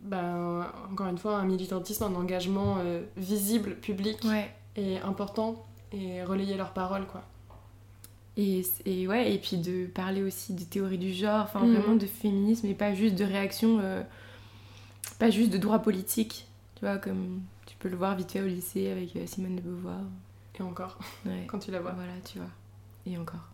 euh, 0.05 0.09
ben, 0.09 0.67
encore 0.91 1.07
une 1.07 1.17
fois, 1.17 1.37
un 1.37 1.45
militantisme, 1.45 2.03
un 2.03 2.15
engagement 2.15 2.77
euh, 2.79 3.03
visible, 3.17 3.75
public 3.75 4.17
Ouais. 4.23 4.49
et 4.75 4.99
important, 4.99 5.65
et 5.91 6.23
relayer 6.23 6.55
leurs 6.55 6.73
paroles, 6.73 7.05
quoi. 7.07 7.23
Et, 8.39 8.61
et 8.85 9.07
ouais, 9.07 9.33
et 9.33 9.39
puis 9.39 9.57
de 9.57 9.87
parler 9.87 10.21
aussi 10.21 10.53
de 10.53 10.63
théorie 10.63 10.99
du 10.99 11.11
genre, 11.11 11.43
enfin 11.45 11.61
Mhm. 11.65 11.73
vraiment 11.75 11.95
de 11.95 12.05
féminisme 12.05 12.67
et 12.67 12.75
pas 12.75 12.93
juste 12.93 13.15
de 13.15 13.23
réaction, 13.23 13.79
euh, 13.81 14.03
pas 15.17 15.29
juste 15.31 15.51
de 15.51 15.57
droit 15.57 15.79
politique. 15.79 16.47
Tu 16.75 16.85
vois, 16.85 16.97
comme 16.97 17.41
tu 17.65 17.75
peux 17.79 17.89
le 17.89 17.95
voir 17.97 18.15
vite 18.15 18.31
fait 18.31 18.41
au 18.41 18.45
lycée 18.47 18.91
avec 18.91 19.15
euh, 19.15 19.25
Simone 19.25 19.55
de 19.55 19.61
Beauvoir. 19.61 19.97
Et 20.59 20.61
encore, 20.61 20.99
Ouais. 21.25 21.45
quand 21.47 21.57
tu 21.59 21.71
la 21.71 21.79
vois. 21.79 21.91
Voilà, 21.93 22.11
tu 22.23 22.37
vois. 22.37 22.47
Et 23.07 23.17
encore. 23.17 23.47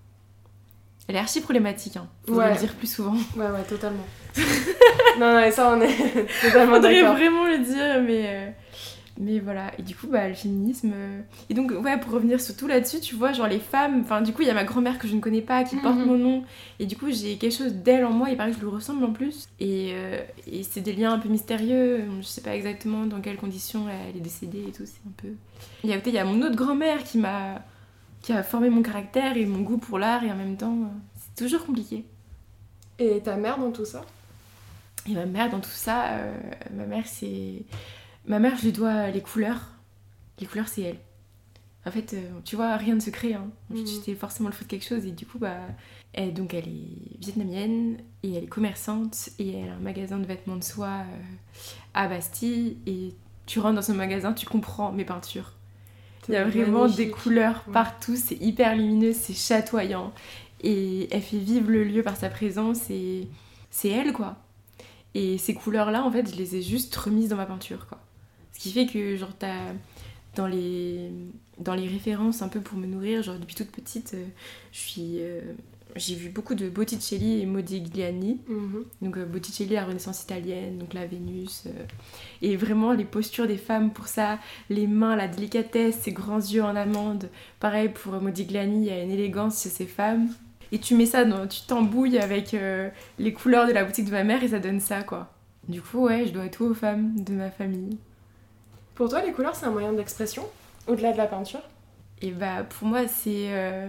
Elle 1.07 1.15
est 1.15 1.19
archi 1.19 1.41
problématique, 1.41 1.97
hein. 1.97 2.07
Faut 2.25 2.35
Ouais. 2.35 2.53
le 2.53 2.57
dire 2.59 2.73
plus 2.75 2.91
souvent. 2.91 3.13
Ouais, 3.35 3.45
ouais, 3.47 3.63
totalement. 3.67 4.05
non, 5.19 5.33
non, 5.33 5.39
et 5.39 5.51
ça, 5.51 5.69
on 5.75 5.81
est 5.81 5.87
totalement 6.41 6.75
Faudrait 6.75 7.01
d'accord. 7.01 7.15
vraiment 7.15 7.45
le 7.45 7.57
dire, 7.59 8.01
mais, 8.05 8.23
euh, 8.25 8.49
mais 9.19 9.39
voilà. 9.39 9.71
Et 9.77 9.81
du 9.83 9.95
coup, 9.95 10.07
bah, 10.07 10.27
le 10.29 10.33
féminisme. 10.33 10.91
euh, 10.95 11.19
Et 11.49 11.53
donc, 11.53 11.71
ouais, 11.71 11.99
pour 11.99 12.13
revenir 12.13 12.39
surtout 12.41 12.67
là-dessus, 12.67 12.99
tu 13.01 13.15
vois, 13.15 13.33
genre 13.33 13.47
les 13.47 13.59
femmes. 13.59 14.01
Enfin, 14.03 14.21
du 14.21 14.31
coup, 14.33 14.41
il 14.43 14.47
y 14.47 14.51
a 14.51 14.53
ma 14.53 14.63
grand-mère 14.63 14.97
que 14.97 15.07
je 15.07 15.13
ne 15.13 15.19
connais 15.19 15.41
pas 15.41 15.63
qui 15.65 15.75
porte 15.75 15.97
Mhm. 15.97 16.05
mon 16.05 16.17
nom. 16.17 16.43
Et 16.79 16.85
du 16.85 16.95
coup, 16.97 17.07
j'ai 17.11 17.37
quelque 17.37 17.55
chose 17.55 17.73
d'elle 17.73 18.05
en 18.05 18.11
moi. 18.11 18.29
Il 18.29 18.37
paraît 18.37 18.51
que 18.51 18.55
je 18.57 18.61
lui 18.61 18.71
ressemble 18.71 19.03
en 19.03 19.11
plus. 19.11 19.49
Et, 19.59 19.91
euh, 19.93 20.19
et 20.51 20.63
c'est 20.63 20.81
des 20.81 20.93
liens 20.93 21.11
un 21.13 21.19
peu 21.19 21.27
mystérieux. 21.29 22.05
Je 22.21 22.25
sais 22.25 22.41
pas 22.41 22.55
exactement 22.55 23.05
dans 23.05 23.19
quelles 23.19 23.37
conditions 23.37 23.85
elle 23.89 24.15
est 24.17 24.21
décédée 24.23 24.65
et 24.69 24.71
tout. 24.71 24.85
C'est 24.85 25.01
un 25.05 25.11
peu. 25.17 25.27
Et 25.87 25.91
à 25.91 25.97
côté, 25.97 26.09
il 26.11 26.15
y 26.15 26.19
a 26.19 26.25
mon 26.25 26.41
autre 26.41 26.55
grand-mère 26.55 27.03
qui 27.03 27.17
m'a. 27.17 27.61
Qui 28.23 28.33
a 28.33 28.41
formé 28.41 28.71
mon 28.71 28.81
caractère 28.81 29.37
et 29.37 29.45
mon 29.45 29.61
goût 29.61 29.77
pour 29.77 29.99
l'art. 29.99 30.23
Et 30.23 30.31
en 30.31 30.35
même 30.35 30.57
temps, 30.57 30.91
c'est 31.15 31.43
toujours 31.43 31.63
compliqué. 31.65 32.05
Et 32.97 33.19
ta 33.19 33.35
mère 33.35 33.59
dans 33.59 33.71
tout 33.71 33.85
ça? 33.85 34.03
Et 35.07 35.13
ma 35.13 35.25
mère, 35.25 35.51
dans 35.51 35.59
tout 35.59 35.69
ça, 35.69 36.13
euh, 36.13 36.37
ma 36.73 36.85
mère, 36.85 37.05
c'est. 37.05 37.63
Ma 38.25 38.39
mère, 38.39 38.55
je 38.57 38.63
lui 38.63 38.71
dois 38.71 39.11
les 39.11 39.21
couleurs. 39.21 39.69
Les 40.39 40.47
couleurs, 40.47 40.69
c'est 40.69 40.81
elle. 40.81 40.99
En 41.85 41.91
fait, 41.91 42.13
euh, 42.13 42.29
tu 42.45 42.55
vois, 42.55 42.77
rien 42.77 42.95
ne 42.95 43.01
se 43.01 43.09
crée. 43.09 43.33
Hein. 43.33 43.49
Mhm. 43.69 43.85
J'étais 43.85 44.15
forcément 44.15 44.47
le 44.47 44.55
fruit 44.55 44.65
de 44.65 44.71
quelque 44.71 44.87
chose. 44.87 45.05
Et 45.05 45.11
du 45.11 45.25
coup, 45.25 45.37
bah. 45.37 45.57
Elle, 46.13 46.33
donc, 46.33 46.53
elle 46.53 46.67
est 46.67 47.17
vietnamienne 47.19 47.97
et 48.21 48.35
elle 48.35 48.43
est 48.43 48.47
commerçante 48.47 49.29
et 49.39 49.57
elle 49.57 49.69
a 49.69 49.73
un 49.73 49.79
magasin 49.79 50.19
de 50.19 50.25
vêtements 50.27 50.55
de 50.55 50.63
soie 50.63 51.01
euh, 51.01 51.21
à 51.95 52.07
Bastille. 52.07 52.77
Et 52.85 53.15
tu 53.47 53.59
rentres 53.59 53.75
dans 53.75 53.81
ce 53.81 53.91
magasin, 53.91 54.31
tu 54.31 54.45
comprends 54.45 54.91
mes 54.91 55.05
peintures. 55.05 55.53
Il 56.29 56.33
y 56.33 56.37
a 56.37 56.45
vraiment 56.45 56.87
des 56.87 57.09
couleurs 57.09 57.63
partout, 57.73 58.15
c'est 58.15 58.41
hyper 58.41 58.75
lumineux, 58.75 59.13
c'est 59.13 59.33
chatoyant. 59.33 60.13
Et 60.61 61.09
elle 61.11 61.21
fait 61.21 61.37
vivre 61.37 61.69
le 61.69 61.83
lieu 61.83 62.03
par 62.03 62.15
sa 62.15 62.29
présence 62.29 62.89
et 62.89 63.27
c'est 63.69 63.89
elle 63.89 64.13
quoi. 64.13 64.37
Et 65.15 65.37
ces 65.37 65.53
couleurs-là, 65.53 66.03
en 66.03 66.11
fait, 66.11 66.31
je 66.31 66.35
les 66.35 66.55
ai 66.55 66.61
juste 66.61 66.95
remises 66.95 67.29
dans 67.29 67.35
ma 67.35 67.45
peinture 67.45 67.87
quoi. 67.87 67.99
Ce 68.53 68.59
qui 68.59 68.71
fait 68.71 68.85
que, 68.85 69.17
genre, 69.17 69.33
t'as 69.37 69.73
dans 70.35 70.47
les, 70.47 71.11
dans 71.59 71.75
les 71.75 71.87
références 71.87 72.41
un 72.41 72.47
peu 72.47 72.59
pour 72.59 72.77
me 72.77 72.87
nourrir, 72.87 73.21
genre 73.21 73.37
depuis 73.37 73.55
toute 73.55 73.71
petite, 73.71 74.13
euh, 74.15 74.25
je 74.71 74.79
suis, 74.79 75.17
euh, 75.19 75.41
j'ai 75.95 76.15
vu 76.15 76.29
beaucoup 76.29 76.55
de 76.55 76.69
Botticelli 76.69 77.41
et 77.41 77.45
Modigliani. 77.45 78.41
Mhm. 78.47 78.85
Donc 79.01 79.17
euh, 79.17 79.25
Botticelli, 79.25 79.75
la 79.75 79.85
Renaissance 79.85 80.23
italienne, 80.23 80.77
donc 80.77 80.93
la 80.93 81.05
Vénus. 81.05 81.65
et 82.41 82.55
vraiment 82.55 82.93
les 82.93 83.05
postures 83.05 83.47
des 83.47 83.57
femmes 83.57 83.91
pour 83.91 84.07
ça, 84.07 84.39
les 84.69 84.87
mains, 84.87 85.15
la 85.15 85.27
délicatesse, 85.27 85.99
ses 86.01 86.11
grands 86.11 86.39
yeux 86.39 86.63
en 86.63 86.75
amande. 86.75 87.29
Pareil 87.59 87.89
pour 87.89 88.13
Modigliani, 88.13 88.79
il 88.79 88.85
y 88.85 88.91
a 88.91 89.01
une 89.01 89.11
élégance 89.11 89.61
chez 89.63 89.69
ces 89.69 89.85
femmes. 89.85 90.29
Et 90.71 90.79
tu 90.79 90.95
mets 90.95 91.05
ça, 91.05 91.23
dans, 91.23 91.45
tu 91.47 91.61
t'embouilles 91.67 92.17
avec 92.17 92.55
les 93.19 93.33
couleurs 93.33 93.67
de 93.67 93.73
la 93.73 93.83
boutique 93.83 94.05
de 94.05 94.11
ma 94.11 94.23
mère 94.23 94.43
et 94.43 94.47
ça 94.47 94.57
donne 94.57 94.79
ça 94.79 95.03
quoi. 95.03 95.31
Du 95.67 95.81
coup, 95.81 96.05
ouais, 96.05 96.25
je 96.25 96.31
dois 96.31 96.49
tout 96.49 96.65
aux 96.65 96.73
femmes 96.73 97.23
de 97.23 97.33
ma 97.33 97.49
famille. 97.49 97.97
Pour 98.95 99.09
toi, 99.09 99.21
les 99.23 99.31
couleurs, 99.31 99.55
c'est 99.55 99.65
un 99.65 99.71
moyen 99.71 99.93
d'expression 99.93 100.43
au-delà 100.87 101.13
de 101.13 101.17
la 101.17 101.27
peinture? 101.27 101.61
Et 102.21 102.31
bah, 102.31 102.63
pour 102.63 102.87
moi, 102.87 103.07
c'est. 103.07 103.47
Euh, 103.49 103.87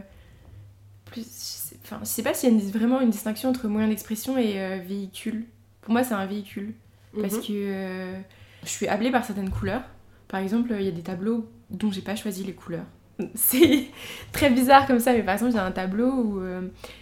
plus. 1.05 1.64
Enfin, 1.85 1.99
je 2.01 2.07
sais 2.07 2.23
pas 2.23 2.35
s'il 2.35 2.53
y 2.53 2.67
a 2.67 2.71
vraiment 2.71 3.01
une 3.01 3.11
distinction 3.11 3.51
entre 3.51 3.69
moyen 3.69 3.89
d'expression 3.89 4.39
et 4.39 4.61
euh, 4.61 4.79
véhicule. 4.85 5.45
Pour 5.83 5.93
moi, 5.93 6.03
c'est 6.03 6.15
un 6.15 6.27
véhicule. 6.27 6.75
Parce 7.21 7.35
mhm. 7.35 7.43
que 7.43 7.53
euh, 7.53 8.19
je 8.63 8.69
suis 8.69 8.89
appelée 8.89 9.11
par 9.11 9.25
certaines 9.25 9.51
couleurs. 9.51 9.83
Par 10.29 10.41
exemple, 10.41 10.75
il 10.79 10.85
y 10.85 10.89
a 10.89 10.93
des 10.93 11.03
tableaux 11.03 11.49
dont 11.71 11.93
j'ai 11.93 12.01
pas 12.01 12.17
choisi 12.17 12.43
les 12.43 12.55
couleurs. 12.55 12.87
C'est 13.35 13.87
très 14.33 14.51
bizarre 14.51 14.87
comme 14.87 14.99
ça, 14.99 15.13
mais 15.13 15.23
par 15.23 15.35
exemple, 15.35 15.53
j'ai 15.53 15.59
un 15.59 15.71
tableau 15.71 16.11
où 16.11 16.43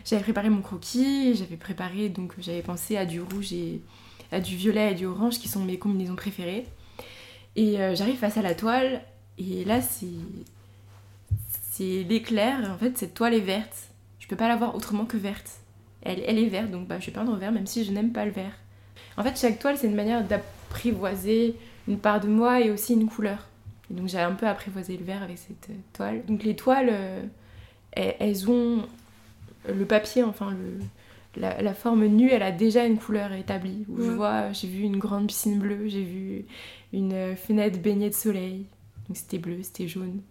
j'avais 0.04 0.22
préparé 0.22 0.50
mon 0.50 0.60
croquis, 0.60 1.34
j'avais 1.34 1.56
préparé, 1.56 2.10
donc 2.10 2.34
j'avais 2.38 2.60
pensé 2.60 2.98
à 2.98 3.06
du 3.06 3.22
rouge 3.22 3.52
et 3.54 3.80
à 4.32 4.40
du 4.40 4.56
violet 4.56 4.92
et 4.92 4.94
du 4.94 5.06
orange 5.06 5.38
qui 5.38 5.48
sont 5.48 5.64
mes 5.64 5.78
combinaisons 5.78 6.16
préférées. 6.16 6.66
Et 7.54 7.80
euh, 7.80 7.94
j'arrive 7.94 8.16
face 8.16 8.38
à 8.38 8.42
la 8.42 8.54
toile, 8.54 9.02
et 9.38 9.64
là, 9.64 9.80
c'est. 9.80 10.06
C'est 11.70 12.02
l'éclair, 12.02 12.70
en 12.70 12.76
fait, 12.76 12.98
cette 12.98 13.14
toile 13.14 13.32
est 13.32 13.40
verte. 13.40 13.91
Je 14.32 14.34
peux 14.34 14.44
pas 14.44 14.48
la 14.48 14.56
voir 14.56 14.74
autrement 14.74 15.04
que 15.04 15.18
verte. 15.18 15.60
Elle, 16.00 16.22
elle 16.26 16.38
est 16.38 16.48
verte, 16.48 16.70
donc 16.70 16.88
bah, 16.88 16.98
je 16.98 17.04
vais 17.04 17.12
peindre 17.12 17.30
en 17.34 17.36
vert, 17.36 17.52
même 17.52 17.66
si 17.66 17.84
je 17.84 17.92
n'aime 17.92 18.12
pas 18.12 18.24
le 18.24 18.30
vert. 18.30 18.54
En 19.18 19.22
fait, 19.22 19.38
chaque 19.38 19.58
toile, 19.58 19.76
c'est 19.76 19.86
une 19.86 19.94
manière 19.94 20.24
d'apprivoiser 20.24 21.54
une 21.86 21.98
part 21.98 22.18
de 22.18 22.28
moi 22.28 22.62
et 22.62 22.70
aussi 22.70 22.94
une 22.94 23.06
couleur. 23.06 23.46
Et 23.90 23.94
donc, 23.94 24.08
j'ai 24.08 24.20
un 24.20 24.32
peu 24.32 24.46
apprivoisé 24.46 24.96
le 24.96 25.04
vert 25.04 25.22
avec 25.22 25.36
cette 25.36 25.68
euh, 25.68 25.74
toile. 25.92 26.24
Donc, 26.24 26.44
les 26.44 26.56
toiles, 26.56 26.88
euh, 26.90 27.22
elles, 27.92 28.48
ont 28.48 28.86
le 29.68 29.84
papier, 29.84 30.22
enfin, 30.22 30.56
le, 31.36 31.38
la, 31.38 31.74
forme 31.74 32.06
nue, 32.06 32.30
elle 32.30 32.42
a 32.42 32.52
déjà 32.52 32.86
une 32.86 32.96
couleur 32.96 33.34
établie. 33.34 33.84
je 33.98 34.12
vois, 34.12 34.50
j'ai 34.52 34.66
vu 34.66 34.80
une 34.80 34.96
grande 34.96 35.26
piscine 35.26 35.58
bleue, 35.58 35.88
j'ai 35.88 36.04
vu 36.04 36.46
une 36.94 37.36
fenêtre 37.36 37.80
baignée 37.80 38.08
de 38.08 38.14
soleil. 38.14 38.64
Donc 39.08 39.18
c'était 39.18 39.36
bleu, 39.36 39.58
c'était 39.62 39.88
jaune. 39.88 40.22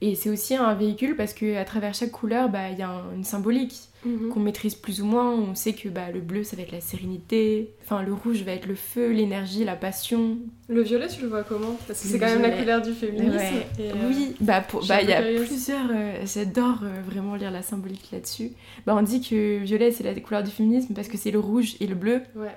Et 0.00 0.14
c'est 0.14 0.30
aussi 0.30 0.54
un 0.54 0.74
véhicule 0.74 1.16
parce 1.16 1.34
qu'à 1.34 1.64
travers 1.64 1.92
chaque 1.92 2.12
couleur, 2.12 2.48
bah, 2.48 2.70
il 2.70 2.78
y 2.78 2.82
a 2.82 3.02
une 3.16 3.24
symbolique 3.24 3.74
mhm. 4.04 4.28
qu'on 4.28 4.38
maîtrise 4.38 4.76
plus 4.76 5.02
ou 5.02 5.06
moins. 5.06 5.32
On 5.32 5.56
sait 5.56 5.72
que 5.72 5.88
bah, 5.88 6.12
le 6.12 6.20
bleu, 6.20 6.44
ça 6.44 6.54
va 6.54 6.62
être 6.62 6.70
la 6.70 6.80
sérénité. 6.80 7.74
Enfin, 7.82 8.02
le 8.02 8.12
rouge 8.12 8.42
va 8.42 8.52
être 8.52 8.66
le 8.66 8.76
feu, 8.76 9.10
l'énergie, 9.10 9.64
la 9.64 9.74
passion. 9.74 10.38
Le 10.68 10.82
violet, 10.82 11.08
tu 11.08 11.22
le 11.22 11.28
vois 11.28 11.42
comment? 11.42 11.76
Parce 11.88 12.00
que 12.00 12.06
c'est 12.06 12.18
quand 12.18 12.26
même 12.26 12.42
la 12.42 12.52
couleur 12.52 12.80
du 12.80 12.92
féminisme. 12.92 13.56
Euh, 13.80 13.92
oui, 14.08 14.36
bah 14.40 14.64
bah 14.88 15.02
il 15.02 15.08
y 15.08 15.12
a 15.12 15.20
plusieurs. 15.20 15.90
Euh, 15.90 16.24
j'adore 16.24 16.78
euh, 16.84 17.02
vraiment 17.04 17.34
lire 17.34 17.50
la 17.50 17.62
symbolique 17.62 18.10
là-dessus. 18.12 18.52
Bah, 18.86 18.94
on 18.96 19.02
dit 19.02 19.20
que 19.20 19.58
violet, 19.58 19.90
c'est 19.90 20.04
la 20.04 20.14
couleur 20.20 20.44
du 20.44 20.50
féminisme 20.52 20.94
parce 20.94 21.08
que 21.08 21.18
c'est 21.18 21.32
le 21.32 21.40
rouge 21.40 21.74
et 21.80 21.88
le 21.88 21.96
bleu. 21.96 22.20
Ouais. 22.36 22.56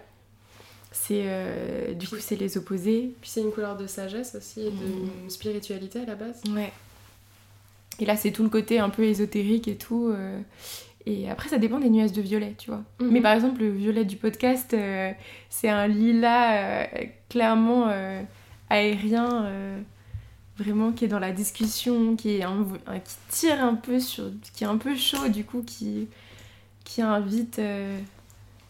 C'est 0.94 1.96
du 1.96 2.08
coup 2.08 2.18
c'est 2.20 2.36
les 2.36 2.58
opposés. 2.58 3.14
Puis 3.22 3.30
c'est 3.32 3.42
une 3.42 3.52
couleur 3.52 3.78
de 3.78 3.88
sagesse 3.88 4.36
aussi 4.36 4.60
et 4.60 4.70
de 4.70 5.26
mm. 5.26 5.30
spiritualité 5.30 6.02
à 6.02 6.06
la 6.06 6.16
base. 6.16 6.42
Ouais. 6.54 6.72
Et 8.02 8.06
là, 8.06 8.18
c'est 8.18 8.32
tout 8.32 8.42
le 8.44 8.50
côté 8.50 8.80
un 8.80 8.90
peu 8.90 9.04
ésotérique 9.04 9.68
et 9.68 9.78
tout. 9.78 10.08
Euh. 10.08 10.42
Et 11.06 11.30
après, 11.30 11.50
ça 11.50 11.60
dépend 11.60 11.80
des 11.80 11.90
nuages 11.90 12.12
de 12.12 12.22
violet, 12.22 12.56
tu 12.58 12.72
vois. 12.72 12.84
Mhm. 13.00 13.12
Mais 13.12 13.22
par 13.22 13.34
exemple, 13.34 13.62
le 13.62 13.70
violet 13.70 14.06
du 14.06 14.18
podcast, 14.18 14.74
euh, 14.74 15.12
c'est 15.50 15.70
un 15.70 15.88
lilas 15.88 16.84
euh, 16.84 16.86
clairement 17.30 17.88
aérien, 18.70 19.52
vraiment 20.58 20.92
qui 20.92 21.06
est 21.06 21.08
dans 21.08 21.20
la 21.20 21.32
discussion, 21.32 22.16
qui, 22.16 22.38
est 22.38 22.46
qui 23.04 23.16
tire 23.30 23.64
un 23.64 23.76
peu 23.76 24.00
sur. 24.00 24.32
qui 24.54 24.64
est 24.64 24.68
un 24.68 24.78
peu 24.78 24.96
chaud, 24.96 25.28
du 25.30 25.44
coup, 25.44 25.62
qui, 25.62 26.08
qui 26.84 27.02
invite 27.02 27.62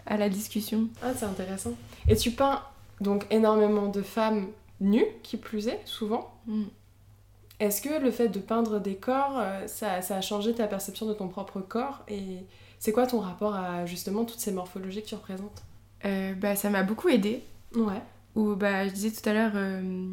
à 0.06 0.18
la 0.18 0.30
discussion. 0.30 0.88
Ah, 1.02 1.14
c'est 1.16 1.26
intéressant. 1.26 1.74
Et 2.08 2.16
tu 2.16 2.32
peins 2.32 2.62
donc 3.00 3.26
énormément 3.30 3.88
de 3.88 4.02
femmes 4.02 4.48
nues, 4.82 5.06
qui 5.24 5.38
plus 5.38 5.68
est, 5.68 5.82
souvent. 5.86 6.34
Mm. 6.48 6.64
Est-ce 7.62 7.84
que 7.84 8.02
le 8.02 8.10
fait 8.10 8.28
de 8.28 8.40
peindre 8.40 8.80
des 8.80 8.96
corps, 8.96 9.38
euh, 9.38 9.68
ça, 9.68 9.94
a 9.94 10.22
changé 10.22 10.52
ta 10.52 10.66
perception 10.66 11.06
de 11.06 11.14
ton 11.14 11.28
propre 11.28 11.62
corps 11.62 12.04
Et 12.08 12.40
c'est 12.80 12.92
quoi 12.92 13.06
ton 13.06 13.20
rapport 13.20 13.54
à 13.54 13.86
justement 13.86 14.26
toutes 14.26 14.40
ces 14.40 14.52
morphologies 14.52 15.04
que 15.04 15.08
tu 15.10 15.14
représentes? 15.14 15.62
Euh, 16.04 16.34
bah, 16.34 16.56
Ça 16.56 16.72
m'a 16.72 16.82
beaucoup 16.82 17.08
aidé. 17.10 17.44
Ouais. 17.76 18.02
Ou 18.34 18.56
bah, 18.56 18.88
je 18.88 18.94
disais 18.94 19.12
tout 19.12 19.30
à 19.30 19.34
l'heure, 19.34 19.52
euh, 19.54 20.08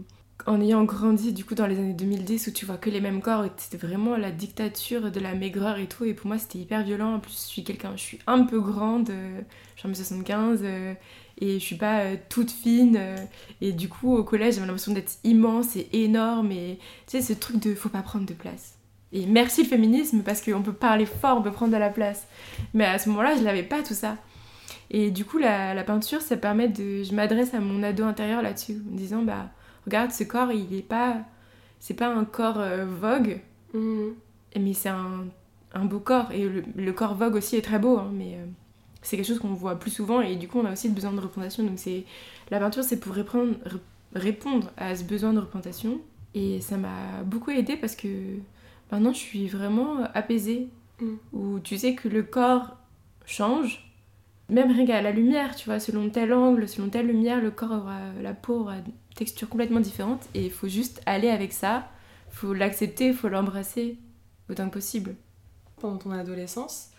en 0.45 0.61
ayant 0.61 0.85
grandi 0.85 1.33
du 1.33 1.43
coup 1.47 1.55
dans 1.55 1.67
les 1.67 1.79
années 1.79 1.95
2010 1.95 2.49
où 2.49 2.51
tu 2.51 2.67
vois 2.67 2.77
que 2.77 2.91
les 2.91 3.01
mêmes 3.01 3.23
corps, 3.23 3.47
c'était 3.57 3.79
vraiment 3.79 4.19
la 4.19 4.31
dictature 4.31 5.11
de 5.11 5.19
la 5.19 5.35
maigreur 5.35 5.79
et 5.79 5.87
tout. 5.87 6.05
Et 6.05 6.13
pour 6.13 6.27
moi, 6.27 6.37
c'était 6.37 6.59
hyper 6.59 6.85
violent. 6.85 7.15
En 7.15 7.19
plus, 7.19 7.33
je 7.33 7.49
suis 7.49 7.65
quelqu'un, 7.65 7.93
je 7.97 8.03
suis 8.03 8.19
un 8.27 8.45
peu 8.45 8.61
grande, 8.61 9.09
je 9.09 9.81
suis 9.81 9.89
en 9.89 9.95
75 9.95 10.63
et 11.41 11.59
je 11.59 11.65
suis 11.65 11.77
pas 11.77 12.01
euh, 12.01 12.17
toute 12.29 12.51
fine 12.51 12.97
euh, 12.99 13.17
et 13.61 13.73
du 13.73 13.89
coup 13.89 14.15
au 14.17 14.25
collège 14.25 14.55
j'avais 14.55 14.67
l'impression 14.67 14.93
d'être 14.93 15.19
immense 15.25 15.77
et 15.77 15.89
énorme 15.93 16.51
et 16.53 16.79
tu 17.07 17.19
sais 17.19 17.23
ce 17.23 17.33
truc 17.33 17.61
de 17.61 17.75
faut 17.75 17.89
pas 17.89 18.03
prendre 18.03 18.27
de 18.27 18.35
place. 18.35 18.75
Et 19.13 19.25
merci 19.27 19.63
le 19.63 19.69
féminisme 19.69 20.23
parce 20.23 20.43
qu'on 20.43 20.63
peut 20.63 20.73
parler 20.73 21.07
fort 21.07 21.39
on 21.39 21.43
peut 21.43 21.53
prendre 21.53 21.73
de 21.73 21.79
la 21.79 21.91
place. 21.91 22.27
Mais 22.75 22.85
à 22.85 22.99
ce 22.99 23.09
moment-là 23.11 23.37
je 23.37 23.45
l'avais 23.45 23.63
pas 23.63 23.83
tout 23.83 23.95
ça. 23.95 24.17
Et 24.91 25.11
du 25.11 25.25
coup 25.25 25.39
la, 25.39 25.75
la 25.75 25.85
peinture 25.85 26.21
ça 26.21 26.37
permet 26.37 26.69
de 26.69 27.05
je 27.05 27.15
m'adresse 27.15 27.55
à 27.55 27.61
mon 27.61 27.83
ado 27.83 28.05
intérieur 28.05 28.43
là-dessus 28.43 28.83
en 28.91 28.97
disant 28.97 29.23
bah 29.23 29.51
regarde 29.87 30.11
ce 30.11 30.25
corps 30.25 30.53
il 30.53 30.75
est 30.75 30.83
pas 30.83 31.19
c'est 31.79 31.95
pas 31.95 32.09
un 32.09 32.25
corps 32.25 32.59
euh, 32.59 32.85
vogue. 32.85 33.41
Mmh. 33.75 34.09
mais 34.59 34.73
c'est 34.73 34.89
un, 34.89 35.27
un, 35.75 35.85
beau 35.85 36.01
corps 36.01 36.33
et 36.33 36.49
le, 36.49 36.93
corps 36.95 37.15
vogue 37.15 37.35
aussi 37.35 37.57
est 37.57 37.63
très 37.63 37.79
beau 37.79 37.99
hein, 37.99 38.11
mais 38.15 38.39
c'est 39.09 39.17
quelque 39.17 39.27
chose 39.27 39.39
qu'on 39.39 39.55
voit 39.55 39.79
plus 39.79 39.91
souvent 39.91 40.21
et 40.21 40.37
du 40.37 40.49
coup 40.49 40.59
on 40.59 40.67
a 40.67 40.73
aussi 40.73 40.91
besoin 40.91 41.13
de 41.13 41.21
représentation. 41.21 41.65
Donc 41.65 41.79
c'est 41.79 42.05
la 42.51 42.59
peinture 42.59 42.85
c'est 42.85 43.01
pour 43.01 43.15
répondre, 43.15 43.55
répondre 44.15 44.71
à 44.77 44.95
ce 44.95 45.03
besoin 45.03 45.33
de 45.33 45.39
représentation 45.39 45.99
et 46.35 46.61
ça 46.61 46.77
m'a 46.77 47.23
beaucoup 47.25 47.51
aidé 47.51 47.77
parce 47.77 47.97
que 47.97 48.09
maintenant 48.93 49.15
je 49.15 49.19
suis 49.19 49.49
vraiment 49.49 50.05
apaisée 50.13 50.69
mm. 51.01 51.15
où 51.33 51.59
tu 51.61 51.79
sais 51.79 51.95
que 51.95 52.07
le 52.07 52.23
corps 52.23 52.77
change 53.25 53.91
même 54.51 54.71
rien 54.73 54.87
qu'à 54.87 55.03
la 55.03 55.11
lumière, 55.11 55.57
tu 55.57 55.67
vois, 55.67 55.79
selon 55.79 56.09
tel 56.09 56.33
angle, 56.33 56.67
selon 56.69 56.89
telle 56.89 57.07
lumière, 57.07 57.43
le 57.43 57.51
corps 57.51 57.73
aura, 57.73 58.01
la 58.23 58.33
peau 58.33 58.61
aura 58.61 58.77
une 58.77 58.93
texture 59.15 59.49
complètement 59.49 59.81
différente 59.81 60.27
et 60.35 60.47
il 60.47 60.51
faut 60.51 60.69
juste 60.69 61.03
aller 61.05 61.29
avec 61.29 61.53
ça, 61.53 61.89
faut 62.31 62.55
l'accepter, 62.55 63.09
il 63.09 63.15
faut 63.15 63.29
l'embrasser 63.29 63.99
autant 64.51 64.69
que 64.69 64.75
possible. 64.75 65.17
Pendant 65.81 65.99
ton 65.99 66.13
adolescence, 66.13 66.91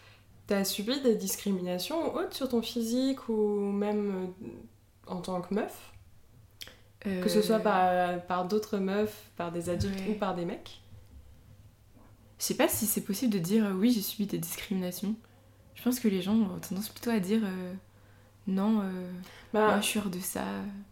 T'as 0.49 0.63
subi 0.63 0.99
des 1.01 1.13
discriminations 1.13 2.15
autres 2.15 2.35
sur 2.35 2.49
ton 2.49 2.63
physique 2.63 3.29
ou 3.29 3.59
même 3.71 4.31
euh, 4.41 4.47
en 5.05 5.21
tant 5.21 5.41
que 5.41 5.53
meuf? 5.53 5.93
Que 7.01 7.29
ce 7.29 7.43
soit 7.43 7.59
par, 7.59 8.19
par 8.23 8.47
d'autres 8.47 8.79
meufs, 8.79 9.29
par 9.37 9.51
des 9.51 9.69
adultes 9.69 10.01
ou 10.09 10.13
par 10.15 10.33
des 10.33 10.45
mecs? 10.45 10.81
Je 12.39 12.45
sais 12.45 12.55
pas 12.55 12.67
si 12.67 12.87
c'est 12.87 13.01
possible 13.01 13.31
de 13.31 13.37
dire 13.37 13.63
euh, 13.63 13.73
oui, 13.73 13.91
j'ai 13.91 14.01
subi 14.01 14.25
des 14.25 14.39
discriminations. 14.39 15.13
Je 15.75 15.83
pense 15.83 15.99
que 15.99 16.07
les 16.07 16.23
gens 16.23 16.33
ont 16.33 16.57
tendance 16.67 16.89
plutôt 16.89 17.11
à 17.11 17.19
dire 17.19 17.41
euh, 17.43 17.73
non, 18.47 18.81
bah, 19.53 19.67
moi, 19.67 19.81
je 19.81 19.85
suis 19.85 19.99
hors 19.99 20.09
de 20.09 20.17
ça. 20.17 20.41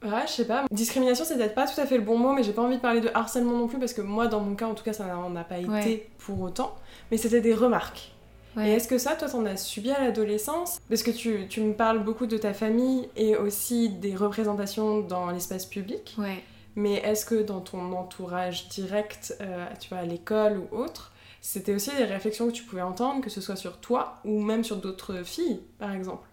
Ouais, 0.03 0.27
je 0.27 0.33
sais 0.33 0.45
pas. 0.45 0.65
Discrimination, 0.69 1.25
c'est 1.25 1.35
peut-être 1.35 1.55
pas 1.55 1.65
tout 1.65 1.81
à 1.81 1.87
fait 1.87 1.97
le 1.97 2.03
bon 2.03 2.19
mot, 2.19 2.33
mais 2.33 2.43
j'ai 2.43 2.53
pas 2.53 2.61
envie 2.61 2.75
de 2.75 2.81
parler 2.81 3.01
de 3.01 3.09
harcèlement 3.11 3.57
non 3.57 3.67
plus 3.67 3.79
parce 3.79 3.93
que 3.93 4.01
moi, 4.01 4.27
dans 4.27 4.39
mon 4.39 4.53
cas, 4.53 4.67
en 4.67 4.75
tout 4.75 4.83
cas, 4.83 4.93
ça 4.93 5.07
n'en 5.07 5.35
a 5.35 5.43
pas 5.43 5.57
été 5.57 6.11
pour 6.19 6.39
autant. 6.41 6.75
Mais 7.09 7.17
c'était 7.17 7.41
des 7.41 7.55
remarques. 7.55 8.13
Et 8.59 8.71
est-ce 8.71 8.87
que 8.87 8.97
ça, 8.97 9.15
toi, 9.15 9.29
t'en 9.29 9.45
as 9.45 9.57
subi 9.57 9.91
à 9.91 10.03
l'adolescence? 10.03 10.79
Parce 10.89 11.03
que 11.03 11.11
tu, 11.11 11.47
tu, 11.47 11.61
me 11.61 11.73
parles 11.73 12.03
beaucoup 12.03 12.25
de 12.25 12.37
ta 12.37 12.53
famille 12.53 13.07
et 13.15 13.35
aussi 13.35 13.89
des 13.89 14.15
représentations 14.15 15.01
dans 15.01 15.29
l'espace 15.29 15.65
public. 15.65 16.15
Ouais. 16.17 16.43
Mais 16.75 16.95
est-ce 16.95 17.25
que 17.25 17.41
dans 17.41 17.61
ton 17.61 17.93
entourage 17.93 18.69
direct, 18.69 19.35
euh, 19.41 19.65
tu 19.79 19.89
vois, 19.89 19.99
à 19.99 20.05
l'école 20.05 20.59
ou 20.59 20.75
autre, 20.75 21.11
c'était 21.41 21.73
aussi 21.73 21.91
des 21.95 22.03
réflexions 22.03 22.47
que 22.47 22.53
tu 22.53 22.63
pouvais 22.63 22.81
entendre, 22.81 23.21
que 23.21 23.29
ce 23.29 23.41
soit 23.41 23.55
sur 23.55 23.77
toi 23.77 24.19
ou 24.25 24.41
même 24.41 24.63
sur 24.63 24.77
d'autres 24.77 25.23
filles, 25.23 25.59
par 25.79 25.91
exemple? 25.91 26.27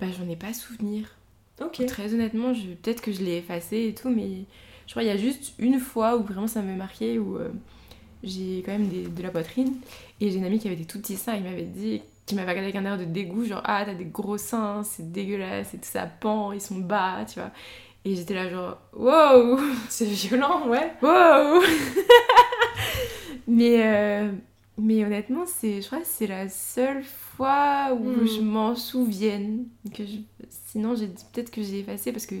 Bah, 0.00 0.06
j'en 0.16 0.28
ai 0.28 0.36
pas 0.36 0.52
souvenir. 0.52 1.08
Ok. 1.60 1.84
Très 1.86 2.14
honnêtement, 2.14 2.54
je... 2.54 2.68
peut-être 2.68 3.00
que 3.00 3.12
je 3.12 3.22
l'ai 3.22 3.36
effacé 3.36 3.86
et 3.88 3.94
tout, 3.94 4.10
mais 4.10 4.44
je 4.86 4.92
crois 4.92 5.02
qu'il 5.02 5.10
y 5.10 5.14
a 5.14 5.16
juste 5.16 5.54
une 5.58 5.78
fois 5.78 6.16
où 6.16 6.22
vraiment 6.22 6.46
ça 6.46 6.62
m'avait 6.62 6.76
marqué, 6.76 7.18
où 7.18 7.36
euh, 7.36 7.50
j'ai 8.22 8.62
quand 8.64 8.72
même 8.72 8.88
des- 8.88 9.06
de 9.08 9.22
la 9.22 9.30
poitrine. 9.30 9.74
Et 10.20 10.30
j'ai 10.30 10.38
une 10.38 10.44
amie 10.44 10.58
qui 10.58 10.68
avait 10.68 10.76
des 10.76 10.84
tout 10.84 10.98
petits 11.00 11.16
seins, 11.16 11.34
il 11.36 11.42
m'avait 11.42 11.62
dit, 11.62 12.02
qui 12.26 12.34
m'avait 12.34 12.50
regardé 12.52 12.70
avec 12.70 12.76
un 12.76 12.84
air 12.84 12.98
de 12.98 13.04
dégoût, 13.04 13.44
genre 13.44 13.62
ah 13.64 13.82
t'as 13.84 13.94
des 13.94 14.04
gros 14.04 14.38
seins, 14.38 14.82
c'est 14.84 15.10
dégueulasse, 15.12 15.74
et 15.74 15.78
tout 15.78 15.88
ça 15.90 16.06
pend, 16.06 16.52
ils 16.52 16.60
sont 16.60 16.76
bas, 16.76 17.24
tu 17.26 17.40
vois. 17.40 17.50
Et 18.04 18.14
j'étais 18.16 18.34
là 18.34 18.48
genre 18.50 18.78
wow, 18.94 19.58
C'est 19.88 20.06
violent, 20.06 20.68
ouais. 20.68 20.92
wow. 21.02 21.60
mais 23.46 23.82
euh, 23.86 24.30
mais 24.78 25.04
honnêtement 25.04 25.44
c'est, 25.46 25.80
je 25.82 25.86
crois 25.86 26.00
que 26.00 26.06
c'est 26.06 26.26
la 26.26 26.48
seule 26.48 27.02
fois 27.04 27.92
où 27.92 28.04
Hmm. 28.04 28.26
je 28.26 28.40
m'en 28.40 28.74
souvienne. 28.74 29.64
Que 29.94 30.04
je- 30.04 30.18
Sinon 30.66 30.94
j'ai 30.94 31.08
peut-être 31.08 31.50
que 31.50 31.62
j'ai 31.62 31.80
effacé 31.80 32.12
parce 32.12 32.26
que 32.26 32.34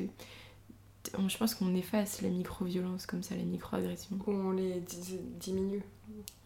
je 1.28 1.36
pense 1.38 1.54
qu'on 1.54 1.74
efface 1.74 2.22
la 2.22 2.28
micro-violence 2.28 3.06
comme 3.06 3.22
ça, 3.22 3.34
la 3.36 3.42
micro-agression. 3.42 4.16
Où 4.26 4.30
on 4.30 4.52
les 4.52 4.80
di- 4.80 5.18
diminue. 5.40 5.82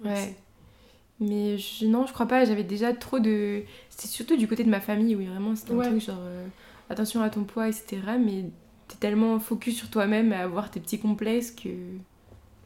Ouais. 0.04 0.34
Mais 1.20 1.56
je, 1.58 1.86
non, 1.86 2.06
je 2.06 2.12
crois 2.12 2.26
pas. 2.26 2.44
J'avais 2.44 2.64
déjà 2.64 2.92
trop 2.92 3.18
de. 3.18 3.62
C'était 3.90 4.08
surtout 4.08 4.36
du 4.36 4.46
côté 4.48 4.64
de 4.64 4.70
ma 4.70 4.80
famille 4.80 5.14
où 5.16 5.24
vraiment 5.24 5.54
c'était 5.56 5.72
un 5.72 5.76
Ouais. 5.76 5.88
truc 5.88 6.00
genre 6.02 6.18
euh, 6.20 6.46
attention 6.90 7.22
à 7.22 7.30
ton 7.30 7.44
poids, 7.44 7.68
etc. 7.68 7.98
Mais 8.22 8.44
t'es 8.88 8.96
tellement 9.00 9.38
focus 9.40 9.76
sur 9.76 9.88
toi-même 9.90 10.32
à 10.32 10.40
avoir 10.40 10.70
tes 10.70 10.80
petits 10.80 10.98
complexes 10.98 11.50
que. 11.52 11.68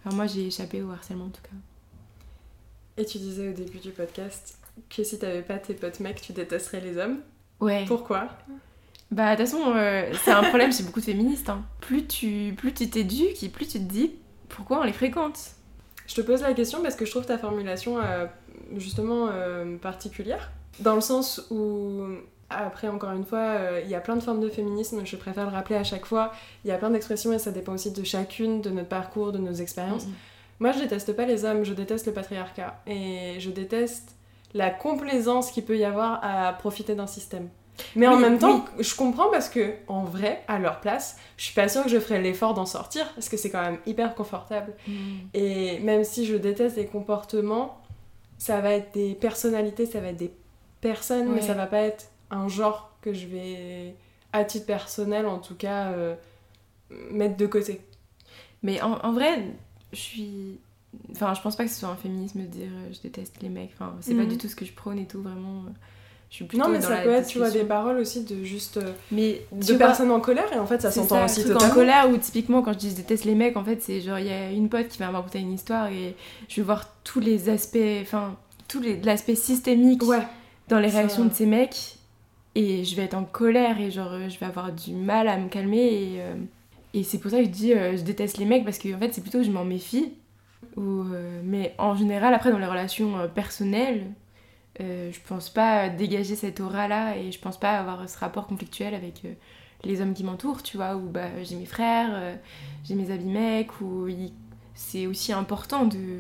Enfin, 0.05 0.17
moi 0.17 0.27
j'ai 0.27 0.47
échappé 0.47 0.83
au 0.83 0.91
harcèlement 0.91 1.27
en 1.27 1.31
tout 1.31 1.43
cas. 1.43 1.57
Et 2.97 3.05
tu 3.05 3.19
disais 3.19 3.51
au 3.51 3.53
début 3.53 3.79
du 3.79 3.91
podcast 3.91 4.59
que 4.89 5.05
si 5.05 5.19
t'avais 5.19 5.43
pas 5.43 5.59
tes 5.59 5.75
potes 5.75 6.01
mecs, 6.01 6.21
tu 6.21 6.33
détesterais 6.33 6.81
les 6.81 6.97
hommes? 6.99 7.21
Ouais. 7.61 7.85
Pourquoi? 7.87 8.29
Bah, 9.11 9.35
de 9.35 9.43
toute 9.43 9.51
façon, 9.51 9.73
euh, 9.75 10.13
c'est 10.25 10.31
un 10.31 10.43
problème 10.45 10.73
chez 10.73 10.83
beaucoup 10.85 11.01
de 11.01 11.05
féministes. 11.05 11.49
hein. 11.49 11.63
Plus 11.81 12.07
tu 12.07 12.55
plus 12.57 12.73
tu 12.73 12.89
t'éduques 12.89 13.43
et 13.43 13.49
plus 13.49 13.67
tu 13.67 13.79
te 13.79 13.85
dis 13.85 14.13
pourquoi 14.49 14.81
on 14.81 14.85
les 14.85 14.93
fréquente. 14.93 15.39
Je 16.07 16.15
te 16.15 16.21
pose 16.21 16.43
la 16.43 16.53
question 16.55 16.83
parce 16.83 16.95
que 16.95 17.05
je 17.05 17.11
trouve 17.11 17.27
ta 17.27 17.39
formulation 17.39 17.99
euh, 17.99 18.27
justement 18.77 19.29
euh, 19.33 19.77
particulière. 19.79 20.51
Dans 20.81 20.95
le 20.95 21.01
sens 21.01 21.47
où, 21.51 22.03
après, 22.49 22.89
encore 22.89 23.13
une 23.13 23.25
fois, 23.25 23.57
il 23.85 23.91
y 23.91 23.95
a 23.95 24.01
plein 24.01 24.17
de 24.17 24.21
formes 24.23 24.41
de 24.41 24.49
féminisme, 24.49 25.05
je 25.05 25.17
préfère 25.17 25.45
le 25.45 25.53
rappeler 25.53 25.77
à 25.77 25.85
chaque 25.85 26.07
fois. 26.07 26.33
Il 26.65 26.69
y 26.69 26.73
a 26.73 26.79
plein 26.79 26.91
d'expressions 26.91 27.33
et 27.33 27.39
ça 27.39 27.51
dépend 27.51 27.75
aussi 27.75 27.93
de 27.93 28.03
chacune, 28.03 28.61
de 28.63 28.71
notre 28.71 28.89
parcours, 28.89 29.31
de 29.33 29.39
nos 29.39 29.53
expériences. 29.53 30.07
Moi, 30.59 30.73
je 30.73 30.79
déteste 30.81 31.13
pas 31.15 31.27
les 31.27 31.45
hommes, 31.45 31.65
je 31.65 31.75
déteste 31.75 32.07
le 32.07 32.13
patriarcat. 32.13 32.81
Et 32.87 33.37
je 33.39 33.51
déteste 33.51 34.15
la 34.55 34.71
complaisance 34.71 35.51
qu'il 35.51 35.65
peut 35.65 35.77
y 35.77 35.85
avoir 35.85 36.21
à 36.23 36.53
profiter 36.55 36.95
d'un 36.95 37.07
système. 37.07 37.49
Mais 37.97 38.07
en 38.07 38.17
même 38.17 38.39
temps, 38.39 38.65
je 38.79 38.95
comprends 38.95 39.31
parce 39.31 39.49
que, 39.49 39.75
en 39.89 40.05
vrai, 40.05 40.43
à 40.49 40.59
leur 40.59 40.81
place, 40.81 41.17
je 41.37 41.45
suis 41.45 41.55
pas 41.55 41.69
sûre 41.69 41.85
que 41.85 41.89
je 41.89 41.99
ferais 41.99 42.21
l'effort 42.21 42.55
d'en 42.55 42.67
sortir 42.67 43.13
parce 43.15 43.29
que 43.29 43.37
c'est 43.37 43.51
quand 43.51 43.63
même 43.63 43.79
hyper 43.87 44.15
confortable. 44.15 44.75
Mhm. 44.87 44.95
Et 45.35 45.79
même 45.81 46.05
si 46.05 46.27
je 46.27 46.37
déteste 46.37 46.77
les 46.77 46.87
comportements, 46.87 47.81
ça 48.39 48.61
va 48.61 48.73
être 48.73 48.95
des 48.95 49.15
personnalités, 49.15 49.87
ça 49.87 50.01
va 50.01 50.09
être 50.09 50.17
des 50.17 50.33
personnes, 50.81 51.29
mais 51.33 51.43
ça 51.43 51.55
va 51.55 51.67
pas 51.67 51.81
être 51.81 52.11
un 52.31 52.49
genre 52.49 52.91
que 53.03 53.13
je 53.13 53.27
vais, 53.27 53.95
à 54.33 54.45
titre 54.45 54.67
personnel 54.67 55.27
en 55.27 55.39
tout 55.39 55.55
cas, 55.55 55.93
euh, 55.93 56.15
mettre 57.11 57.37
de 57.37 57.47
côté. 57.47 57.81
Mais 58.63 58.81
en, 58.83 58.93
en 59.05 59.13
vrai, 59.13 59.45
je 59.93 59.99
suis. 59.99 60.59
Enfin, 61.13 61.35
je 61.35 61.41
pense 61.41 61.55
pas 61.57 61.65
que 61.65 61.71
ce 61.71 61.79
soit 61.79 61.89
un 61.89 61.97
féminisme 61.97 62.41
de 62.41 62.47
dire 62.47 62.71
euh, 62.73 62.93
je 62.93 63.01
déteste 63.01 63.41
les 63.43 63.49
mecs. 63.49 63.71
Enfin, 63.75 63.95
c'est 64.01 64.15
pas 64.15 64.25
du 64.25 64.39
tout 64.39 64.49
ce 64.49 64.57
que 64.57 64.65
je 64.65 64.73
prône 64.73 64.99
et 64.99 65.07
tout, 65.07 65.23
vraiment. 65.23 65.65
Je 66.31 66.37
suis 66.37 66.45
plutôt 66.45 66.63
non, 66.65 66.71
mais 66.71 66.79
dans 66.79 66.85
ça 66.89 66.95
la 66.99 67.03
peut 67.03 67.11
être, 67.11 67.27
tu 67.27 67.39
vois, 67.39 67.51
des 67.51 67.65
paroles 67.65 67.99
aussi 67.99 68.23
de 68.25 68.45
juste. 68.45 68.77
euh, 68.77 68.93
Mais 69.11 69.43
de 69.51 69.67
vois, 69.67 69.79
personnes 69.79 70.13
en 70.13 70.21
colère, 70.21 70.51
et 70.55 70.59
en 70.61 70.67
fait, 70.67 70.81
ça 70.81 70.91
s'entend 70.93 71.25
aussi 71.25 71.41
truc 71.41 71.55
totalement. 71.55 71.73
en 71.73 71.77
colère 71.77 72.09
où 72.09 72.17
typiquement 72.19 72.63
quand 72.63 72.73
je 72.73 72.79
dis 72.79 72.91
je 72.91 72.95
déteste 72.97 73.25
les 73.25 73.35
mecs, 73.35 73.57
en 73.57 73.65
fait, 73.65 73.83
c'est 73.83 74.01
genre 74.01 74.19
il 74.21 74.27
y 74.27 74.31
a 74.33 74.51
une 74.53 74.69
pote 74.69 74.87
qui 74.89 74.99
va 74.99 75.09
me 75.09 75.17
raconter 75.17 75.41
une 75.41 75.53
histoire 75.53 75.89
et 75.89 76.15
je 76.49 76.57
vais 76.57 76.63
voir 76.63 76.89
tous 77.03 77.19
les 77.19 77.49
aspects, 77.49 77.77
enfin, 78.03 78.37
tous 78.69 78.81
les 78.81 79.01
l'aspect 79.01 79.35
systémique 79.35 80.05
Ouais, 80.05 80.23
dans 80.69 80.79
les 80.79 80.89
réactions 80.89 81.25
de 81.25 81.33
ces 81.35 81.47
mecs 81.47 81.97
et 82.55 82.85
je 82.85 82.95
vais 82.95 83.03
être 83.03 83.15
en 83.15 83.25
colère 83.25 83.81
et 83.81 83.91
genre 83.91 84.13
je 84.29 84.39
vais 84.39 84.47
avoir 84.47 84.71
du 84.73 84.93
mal 84.93 85.27
à 85.27 85.37
me 85.37 85.49
calmer 85.49 85.79
et, 85.85 86.21
euh, 86.21 86.35
et 86.95 87.03
c'est 87.03 87.19
pour 87.19 87.31
ça 87.33 87.39
que 87.39 87.45
je 87.45 87.49
dis 87.49 87.73
euh, 87.75 87.97
je 87.97 88.03
déteste 88.03 88.39
les 88.39 88.45
mecs 88.45 88.65
parce 88.65 88.79
que 88.79 88.93
en 88.95 88.99
fait 88.99 89.13
c'est 89.13 89.21
plutôt 89.21 89.39
que 89.39 89.45
je 89.45 89.51
m'en 89.51 89.65
méfie 89.65 90.13
ou 90.77 91.03
euh, 91.13 91.41
mais 91.45 91.75
en 91.79 91.97
général 91.97 92.35
après 92.35 92.51
dans 92.53 92.59
les 92.59 92.67
relations 92.67 93.13
personnelles 93.35 94.05
euh, 94.81 95.13
je 95.13 95.19
pense 95.27 95.51
pas 95.51 95.89
dégager 95.89 96.37
cette 96.37 96.61
aura 96.61 96.89
là 96.89 97.17
et 97.17 97.33
je 97.33 97.39
pense 97.39 97.59
pas 97.59 97.79
avoir 97.79 98.09
ce 98.09 98.19
rapport 98.19 98.47
conflictuel 98.47 98.95
avec 98.95 99.25
euh, 99.25 99.33
les 99.85 100.01
hommes 100.01 100.15
qui 100.15 100.25
m'entourent 100.25 100.63
tu 100.63 100.77
vois 100.77 100.97
où 100.97 101.09
bah 101.09 101.43
j'ai 101.43 101.57
mes 101.57 101.67
frères 101.67 102.11
euh, 102.13 102.35
j'ai 102.85 102.95
mes 102.95 103.11
amis 103.11 103.33
mecs 103.33 103.81
où 103.81 104.07
c'est 104.75 105.07
aussi 105.07 105.33
important 105.33 105.87
de 105.87 106.19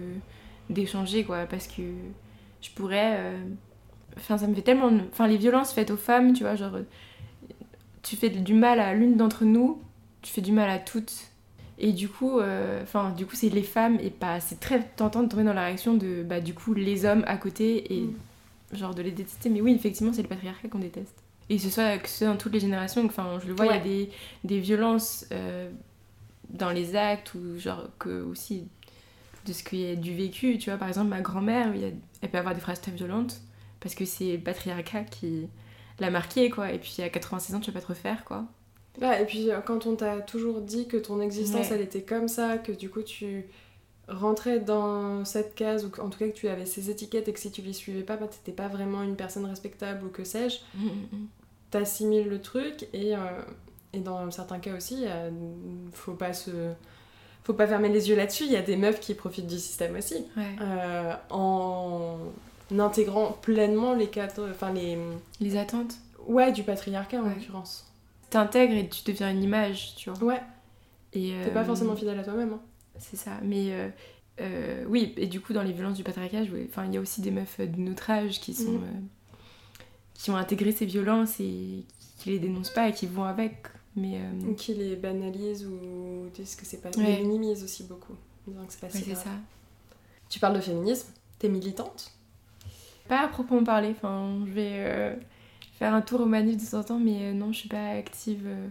d'échanger 0.68 1.25
quoi 1.25 1.46
parce 1.46 1.66
que 1.66 1.83
je 2.61 2.70
pourrais 2.70 3.35
Enfin, 4.16 4.37
ça 4.37 4.49
me 4.49 4.55
fait 4.55 4.62
tellement. 4.62 4.90
Enfin, 5.12 5.29
les 5.29 5.37
violences 5.37 5.73
faites 5.73 5.92
aux 5.92 5.96
femmes, 5.96 6.33
tu 6.33 6.42
vois, 6.42 6.57
genre. 6.57 6.79
Tu 8.03 8.16
fais 8.16 8.29
du 8.29 8.55
mal 8.55 8.81
à 8.81 8.92
l'une 8.92 9.16
d'entre 9.16 9.44
nous, 9.44 9.81
tu 10.20 10.33
fais 10.33 10.40
du 10.40 10.51
mal 10.51 10.68
à 10.68 10.79
toutes. 10.79 11.29
Et 11.79 11.92
du 11.92 12.09
coup, 12.09 12.40
enfin, 12.83 13.11
du 13.16 13.25
coup, 13.25 13.37
c'est 13.37 13.49
les 13.49 13.62
femmes, 13.62 13.99
et 14.01 14.11
pas. 14.11 14.40
C'est 14.40 14.59
très 14.59 14.83
tentant 14.83 15.23
de 15.23 15.29
tomber 15.29 15.44
dans 15.44 15.55
la 15.55 15.64
réaction 15.66 15.94
de, 15.94 16.25
bah, 16.25 16.40
du 16.40 16.55
coup, 16.55 16.75
les 16.75 17.05
hommes 17.05 17.23
à 17.29 17.37
côté, 17.37 17.94
et 17.94 18.01
Mm. 18.01 18.14
Genre 18.72 18.94
de 18.94 19.02
les 19.02 19.11
détester. 19.12 19.48
Mais 19.50 19.61
oui, 19.61 19.72
effectivement, 19.74 20.12
c'est 20.12 20.22
le 20.22 20.28
patriarcat 20.28 20.68
qu'on 20.68 20.78
déteste. 20.78 21.14
Et 21.48 21.59
ce 21.59 21.68
soit 21.70 21.98
que 21.98 22.09
ce 22.09 22.18
soit 22.18 22.26
dans 22.28 22.37
toutes 22.37 22.52
les 22.52 22.61
générations, 22.61 23.04
enfin, 23.04 23.38
je 23.42 23.48
le 23.48 23.54
vois, 23.54 23.66
il 23.66 23.68
y 23.68 23.72
a 23.72 23.76
Ouais. 23.78 23.83
des, 23.83 24.11
des 24.44 24.61
violences 24.61 25.26
euh, 25.33 25.68
dans 26.50 26.70
les 26.70 26.94
actes, 26.96 27.35
ou 27.35 27.59
genre 27.59 27.88
que 27.98 28.22
aussi 28.22 28.68
de 29.46 29.52
ce 29.52 29.64
qu'il 29.64 29.80
y 29.80 29.90
a 29.90 29.96
du 29.96 30.14
vécu. 30.14 30.59
Tu 30.59 30.70
vois, 30.70 30.78
par 30.78 30.88
exemple, 30.88 31.09
ma 31.09 31.20
grand-mère, 31.20 31.72
elle 32.22 32.30
peut 32.30 32.38
avoir 32.38 32.54
des 32.54 32.61
phrases 32.61 32.80
très 32.80 32.92
violentes 32.92 33.40
parce 33.80 33.94
que 33.94 34.04
c'est 34.04 34.33
le 34.37 34.42
patriarcat 34.42 35.04
qui 35.04 35.48
l'a 35.98 36.11
marqué, 36.11 36.50
quoi. 36.50 36.70
Et 36.72 36.78
puis 36.78 36.94
à 37.02 37.09
86 37.09 37.54
ans, 37.54 37.61
tu 37.61 37.70
vas 37.70 37.80
pas 37.80 37.85
te 37.85 37.88
refaire, 37.92 38.24
quoi. 38.24 38.44
Bah, 39.00 39.20
et 39.20 39.24
puis 39.24 39.50
euh, 39.50 39.61
quand 39.61 39.87
on 39.87 39.96
t'a 39.96 40.20
toujours 40.20 40.61
dit 40.61 40.87
que 40.88 40.96
ton 40.98 41.20
existence 41.20 41.68
Ouais. 41.70 41.74
elle 41.76 41.80
était 41.80 42.02
comme 42.02 42.28
ça, 42.28 42.59
que 42.59 42.72
du 42.72 42.90
coup 42.90 43.02
tu 43.02 43.44
rentrais 44.11 44.59
dans 44.61 45.25
cette 45.25 45.55
case, 45.55 45.85
ou 45.85 45.90
en 46.01 46.09
tout 46.11 46.18
cas 46.18 46.27
que 46.29 46.35
tu 46.35 46.49
avais 46.49 46.66
ces 46.66 46.90
étiquettes 46.90 47.29
et 47.29 47.33
que 47.33 47.40
si 47.40 47.51
tu 47.51 47.62
les 47.62 47.73
suivais 47.73 48.03
pas, 48.03 48.16
bah, 48.16 48.27
t'étais 48.29 48.53
pas 48.53 48.68
vraiment 48.68 49.03
une 49.03 49.16
personne 49.16 49.46
respectable 49.46 50.05
ou 50.07 50.09
que 50.11 50.25
sais-je, 50.25 50.59
t'assimiles 51.70 52.29
le 52.29 52.40
truc 52.40 52.88
et, 52.92 53.14
euh, 53.14 53.18
et 53.92 54.01
dans 54.01 54.31
certains 54.31 54.59
cas 54.59 54.77
aussi, 54.77 55.05
euh, 55.07 55.31
faut 55.92 56.14
pas 56.14 56.33
se. 56.33 56.51
Faut 57.42 57.55
pas 57.55 57.66
fermer 57.66 57.88
les 57.88 58.09
yeux 58.11 58.16
là-dessus, 58.16 58.44
il 58.44 58.53
y 58.53 58.57
a 58.57 58.62
des 58.62 58.77
meufs 58.77 59.01
qui 59.01 59.14
profitent 59.14 59.46
du 59.46 59.59
système 59.59 59.96
aussi. 59.96 60.27
Ouais. 60.37 60.57
euh, 60.61 61.14
en 61.31 62.18
intégrant 62.79 63.33
pleinement 63.40 63.94
les 63.94 64.09
cadres, 64.09 64.46
enfin 64.51 64.73
les. 64.73 64.99
Les 65.40 65.57
attentes. 65.57 65.94
Ouais, 66.27 66.53
du 66.53 66.62
patriarcat 66.62 67.18
en 67.18 67.25
Ouais. 67.25 67.35
l'occurrence. 67.35 67.87
T'intègres 68.29 68.75
et 68.75 68.88
tu 68.88 69.03
deviens 69.11 69.31
une 69.31 69.42
image, 69.42 69.94
tu 69.96 70.11
vois. 70.11 70.23
Ouais, 70.35 70.40
Et, 71.14 71.33
t'es 71.44 71.51
pas 71.51 71.62
euh, 71.62 71.64
forcément 71.64 71.96
fidèle 71.96 72.18
à 72.18 72.23
toi-même. 72.23 72.53
hein. 72.53 72.61
C'est 73.00 73.16
ça. 73.16 73.32
Mais 73.42 73.72
euh, 73.72 73.88
euh, 74.40 74.84
oui, 74.88 75.12
et 75.16 75.26
du 75.26 75.40
coup, 75.40 75.52
dans 75.52 75.62
les 75.62 75.72
violences 75.72 75.96
du 75.96 76.04
patriarcat, 76.04 76.42
enfin, 76.68 76.84
il 76.86 76.94
y 76.94 76.96
a 76.96 77.00
aussi 77.00 77.20
des 77.20 77.32
meufs 77.32 77.60
de 77.60 77.80
notre 77.80 78.08
âge 78.10 78.40
qui 78.40 78.54
sont. 78.54 78.76
Euh, 78.76 79.00
qui 80.14 80.30
ont 80.30 80.36
intégré 80.36 80.70
ces 80.70 80.84
violences 80.86 81.40
et 81.40 81.84
qui 82.18 82.28
les 82.30 82.38
dénoncent 82.38 82.74
pas 82.74 82.88
et 82.88 82.92
qui 82.92 83.06
vont 83.06 83.24
avec. 83.24 83.66
Mais. 83.96 84.18
euh, 84.18 84.48
Ou 84.50 84.54
qui 84.54 84.74
les 84.74 84.94
banalisent 84.96 85.66
ou 85.66 86.28
disent 86.34 86.54
que 86.54 86.64
c'est 86.66 86.80
pas. 86.82 86.90
Ouais. 86.96 87.16
Les 87.16 87.22
minimisent 87.22 87.64
aussi 87.64 87.84
beaucoup. 87.84 88.12
que 88.44 88.52
c'est 88.68 88.80
pas 88.80 88.86
ouais, 88.88 88.92
si 88.92 88.98
c'est 89.04 89.10
grave. 89.12 89.24
ça. 89.24 89.30
Tu 90.28 90.38
parles 90.38 90.54
de 90.56 90.60
féminisme, 90.60 91.08
t'es 91.38 91.48
militante? 91.48 92.12
Pas 93.08 93.20
à 93.22 93.28
proprement 93.28 93.64
parler. 93.64 93.88
Enfin, 93.96 94.44
je 94.46 94.52
vais 94.52 94.72
euh, 94.74 95.16
faire 95.78 95.92
un 95.94 96.02
tour 96.02 96.20
au 96.20 96.26
manif 96.26 96.56
de 96.62 96.70
temps 96.70 96.78
en 96.80 96.84
temps, 96.84 97.00
mais 97.00 97.30
euh, 97.30 97.32
non, 97.32 97.52
je 97.52 97.58
suis 97.60 97.68
pas 97.68 97.88
active 97.92 98.42
euh, 98.46 98.68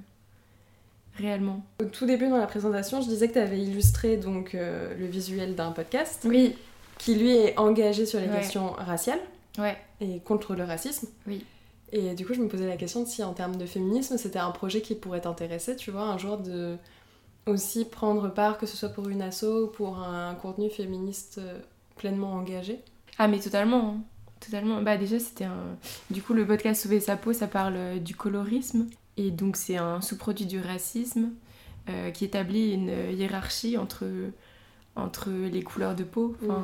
réellement. 1.19 1.63
Au 1.81 1.85
tout 1.85 2.05
début 2.05 2.27
dans 2.29 2.37
la 2.37 2.47
présentation, 2.47 3.01
je 3.01 3.07
disais 3.07 3.27
que 3.27 3.33
tu 3.33 3.39
avais 3.39 3.59
illustré 3.59 4.17
donc 4.17 4.55
euh, 4.55 4.93
le 4.97 5.05
visuel 5.05 5.55
d'un 5.55 5.71
podcast 5.71 6.21
Oui, 6.25 6.55
qui 6.97 7.15
lui 7.15 7.31
est 7.35 7.57
engagé 7.57 8.05
sur 8.05 8.19
les 8.19 8.27
Ouais. 8.27 8.37
questions 8.37 8.71
raciales 8.71 9.19
ouais. 9.57 9.77
et 10.01 10.19
contre 10.19 10.55
le 10.55 10.63
racisme. 10.63 11.07
Oui. 11.27 11.45
Et 11.91 12.13
du 12.13 12.25
coup, 12.25 12.33
je 12.33 12.39
me 12.41 12.47
posais 12.47 12.67
la 12.67 12.77
question 12.77 13.01
de 13.03 13.07
si 13.07 13.23
en 13.23 13.33
termes 13.33 13.55
de 13.55 13.65
féminisme, 13.65 14.17
c'était 14.17 14.39
un 14.39 14.51
projet 14.51 14.81
qui 14.81 14.95
pourrait 14.95 15.21
t'intéresser, 15.21 15.75
tu 15.75 15.89
vois, 15.91 16.03
un 16.03 16.17
jour 16.17 16.37
de 16.37 16.75
aussi 17.47 17.85
prendre 17.85 18.29
part, 18.31 18.57
que 18.59 18.65
ce 18.67 18.77
soit 18.77 18.89
pour 18.89 19.09
une 19.09 19.21
asso 19.23 19.43
ou 19.43 19.67
pour 19.67 19.97
un 19.97 20.35
contenu 20.35 20.69
féministe 20.69 21.39
euh, 21.39 21.57
pleinement 21.95 22.33
engagé. 22.33 22.79
Ah 23.17 23.27
mais 23.27 23.39
totalement, 23.39 23.95
hein. 23.95 24.01
totalement. 24.39 24.81
Bah 24.83 24.97
déjà 24.97 25.17
c'était 25.19 25.45
un... 25.45 25.75
Du 26.11 26.21
coup 26.21 26.33
le 26.33 26.45
podcast 26.45 26.83
Sauver 26.83 26.99
sa 26.99 27.17
peau 27.17 27.33
ça 27.33 27.47
parle 27.47 27.73
euh, 27.75 27.97
du 27.97 28.13
colorisme 28.15 28.85
et 29.21 29.31
donc 29.31 29.55
c'est 29.57 29.77
un 29.77 30.01
sous-produit 30.01 30.45
du 30.45 30.59
racisme 30.59 31.29
euh, 31.89 32.11
qui 32.11 32.23
établit 32.25 32.71
une 32.73 32.91
hiérarchie 33.17 33.77
entre, 33.77 34.05
entre 34.95 35.29
les 35.29 35.61
couleurs 35.63 35.95
de 35.95 36.03
peau, 36.03 36.35
enfin, 36.43 36.63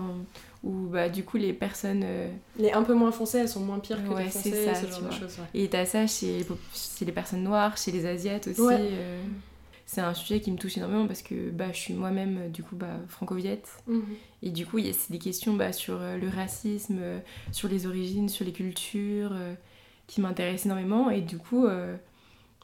où 0.63 0.88
bah 0.88 1.10
du 1.10 1.24
coup 1.24 1.38
les 1.38 1.54
personnes... 1.54 2.04
euh, 2.04 2.30
Les 2.58 2.72
un 2.72 2.84
peu 2.84 2.94
moins 2.94 3.12
foncées, 3.12 3.39
elles 3.39 3.50
sont 3.50 3.60
moins 3.60 3.80
pires 3.80 4.04
que 4.04 4.10
Ouais, 4.10 4.26
les 4.26 4.30
foncées, 4.30 4.65
ça, 4.65 4.76
ce 4.76 4.86
tu 4.86 4.91
genre 4.91 5.02
de 5.02 5.12
choses. 5.12 5.38
ouais. 5.39 5.62
Et 5.62 5.68
t'as 5.70 5.86
ça 5.86 6.08
chez 6.08 6.46
chez 6.74 7.06
les 7.06 7.12
personnes 7.12 7.44
noires, 7.44 7.76
chez 7.78 7.91
les 7.91 8.06
asiates 8.06 8.48
aussi. 8.48 8.62
Ouais. 8.62 8.78
euh. 8.80 9.22
c'est 9.86 10.02
un 10.02 10.13
sujet 10.15 10.39
qui 10.41 10.52
me 10.52 10.58
touche 10.58 10.78
énormément 10.78 11.06
parce 11.08 11.22
que 11.22 11.50
bah, 11.52 11.72
je 11.72 11.78
suis 11.78 11.94
moi-même 11.94 12.52
du 12.52 12.63
coup 12.63 12.76
bah, 12.76 12.98
franco-viette. 13.08 13.70
Mhm. 13.88 14.04
Et 14.44 14.50
du 14.52 14.65
coup, 14.65 14.78
il 14.80 14.88
y 14.88 14.89
a 14.89 14.94
c'est 14.94 15.12
des 15.12 15.20
questions 15.20 15.54
bah, 15.56 15.72
sur 15.74 16.00
le 16.00 16.30
racisme, 16.30 17.00
sur 17.52 17.68
les 17.70 17.86
origines, 17.88 18.30
sur 18.30 18.46
les 18.46 18.52
cultures 18.54 19.36
qui 20.08 20.22
m'intéressent 20.22 20.65
énormément. 20.68 21.10
Et 21.10 21.22
du 21.22 21.38
coup, 21.38 21.65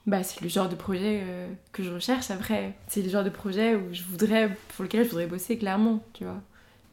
bah, 0.07 0.23
c'est 0.23 0.41
le 0.41 0.49
genre 0.49 0.69
de 0.69 0.75
projet 0.75 1.21
euh, 1.23 1.47
que 1.71 1.83
je 1.83 1.91
recherche 1.91 2.31
après. 2.31 2.73
C'est 2.87 3.01
le 3.01 3.09
genre 3.09 3.23
de 3.23 3.29
projet 3.29 3.75
où 3.75 3.93
je 3.93 4.03
voudrais, 4.03 4.55
pour 4.75 4.83
lequel 4.83 5.03
je 5.03 5.09
voudrais 5.09 5.27
bosser 5.27 5.57
clairement, 5.57 6.03
tu 6.13 6.23
vois. 6.23 6.41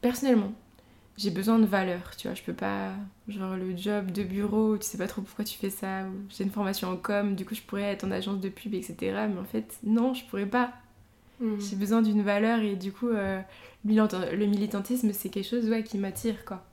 Personnellement, 0.01 0.53
j'ai 1.17 1.31
besoin 1.31 1.59
de 1.59 1.65
valeur, 1.65 2.15
tu 2.17 2.27
vois. 2.27 2.35
Je 2.35 2.43
peux 2.43 2.53
pas, 2.53 2.93
genre 3.27 3.57
le 3.57 3.75
job 3.75 4.11
de 4.11 4.23
bureau, 4.23 4.77
tu 4.77 4.85
sais 4.87 4.97
pas 4.97 5.07
trop 5.07 5.21
pourquoi 5.21 5.43
tu 5.43 5.57
fais 5.57 5.69
ça, 5.69 6.03
ou 6.03 6.13
j'ai 6.29 6.43
une 6.43 6.51
formation 6.51 6.89
en 6.89 6.97
com, 6.97 7.35
du 7.35 7.45
coup 7.45 7.55
je 7.55 7.61
pourrais 7.61 7.83
être 7.91 8.05
en 8.05 8.11
agence 8.11 8.39
de 8.39 8.49
pub, 8.49 8.73
etc. 8.73 8.95
Mais 9.29 9.39
en 9.39 9.43
fait, 9.43 9.77
non, 9.83 10.13
je 10.13 10.23
pourrais 10.25 10.45
pas. 10.45 10.73
Mhm. 11.39 11.59
J'ai 11.59 11.75
besoin 11.75 12.01
d'une 12.01 12.21
valeur 12.21 12.59
et 12.59 12.75
du 12.75 12.91
coup, 12.91 13.09
euh, 13.09 13.41
le 13.85 14.45
militantisme, 14.45 15.11
c'est 15.13 15.29
quelque 15.29 15.47
chose 15.47 15.69
ouais, 15.69 15.83
qui 15.83 15.97
m'attire, 15.97 16.45
quoi. 16.45 16.63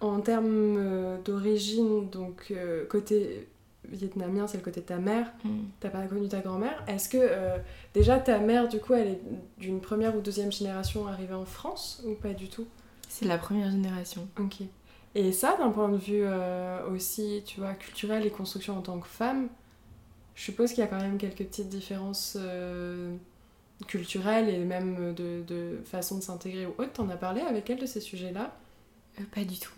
En 0.00 0.20
termes 0.20 0.76
euh, 0.76 1.16
d'origine, 1.22 2.10
donc 2.10 2.48
euh, 2.50 2.84
côté 2.86 3.46
vietnamien, 3.90 4.46
c'est 4.46 4.56
le 4.58 4.62
côté 4.62 4.80
de 4.80 4.86
ta 4.86 4.96
mère. 4.98 5.32
T'as 5.80 5.90
pas 5.90 6.02
connu 6.06 6.28
ta 6.28 6.40
grand-mère. 6.40 6.82
Est-ce 6.86 7.08
que 7.08 7.18
euh, 7.20 7.56
déjà 7.94 8.18
ta 8.18 8.38
mère, 8.38 8.68
du 8.68 8.78
coup, 8.80 8.94
elle 8.94 9.08
est 9.08 9.20
d'une 9.58 9.80
première 9.80 10.16
ou 10.16 10.20
deuxième 10.20 10.52
génération 10.52 11.06
arrivée 11.06 11.34
en 11.34 11.44
France 11.44 12.02
ou 12.06 12.14
pas 12.14 12.32
du 12.32 12.48
tout? 12.48 12.66
C'est 13.08 13.26
la 13.26 13.38
première 13.38 13.70
génération. 13.70 14.26
Ok. 14.40 14.62
Et 15.14 15.30
ça, 15.32 15.56
d'un 15.58 15.70
point 15.70 15.88
de 15.88 15.96
vue 15.96 16.22
euh, 16.24 16.88
aussi, 16.88 17.42
tu 17.46 17.60
vois, 17.60 17.74
culturel 17.74 18.26
et 18.26 18.30
construction 18.30 18.76
en 18.76 18.80
tant 18.82 18.98
que 18.98 19.06
femme, 19.06 19.48
je 20.34 20.42
suppose 20.42 20.70
qu'il 20.70 20.80
y 20.80 20.82
a 20.82 20.88
quand 20.88 21.00
même 21.00 21.18
quelques 21.18 21.44
petites 21.44 21.68
différences 21.68 22.36
euh, 22.40 23.14
culturelles 23.86 24.48
et 24.48 24.58
même 24.58 25.14
de, 25.14 25.42
de 25.46 25.78
façon 25.84 26.18
de 26.18 26.22
s'intégrer 26.22 26.66
ou 26.66 26.74
autre. 26.78 26.92
T'en 26.94 27.08
as 27.10 27.16
parlé 27.16 27.40
avec 27.42 27.70
elle 27.70 27.78
de 27.78 27.86
ces 27.86 28.00
sujets-là? 28.00 28.56
Pas 29.32 29.44
du 29.44 29.56
tout. 29.58 29.70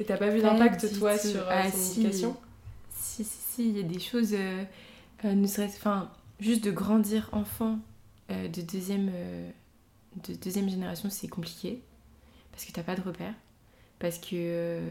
Et 0.00 0.04
t'as 0.04 0.16
pas 0.16 0.28
vu 0.30 0.40
d'impact, 0.40 0.98
toi, 0.98 1.18
tout. 1.18 1.28
sur 1.28 1.44
Ah, 1.50 1.70
son 1.70 1.76
si. 1.76 2.00
éducation? 2.00 2.36
Si, 3.08 3.24
si, 3.24 3.38
si, 3.40 3.68
il 3.70 3.76
y 3.76 3.80
a 3.80 3.82
des 3.82 3.98
choses, 3.98 4.34
euh, 4.34 4.64
euh, 5.24 5.34
ne 5.34 5.46
serait 5.46 5.66
enfin, 5.66 6.10
juste 6.40 6.62
de 6.62 6.70
grandir 6.70 7.28
enfant 7.32 7.78
euh, 8.30 8.48
de, 8.48 8.60
deuxième, 8.60 9.10
de 10.28 10.34
deuxième 10.34 10.68
génération, 10.68 11.08
c'est 11.10 11.26
compliqué. 11.26 11.82
Parce 12.52 12.64
que 12.64 12.72
t'as 12.72 12.82
pas 12.82 12.94
de 12.94 13.00
repères. 13.00 13.34
Parce 13.98 14.18
que. 14.18 14.82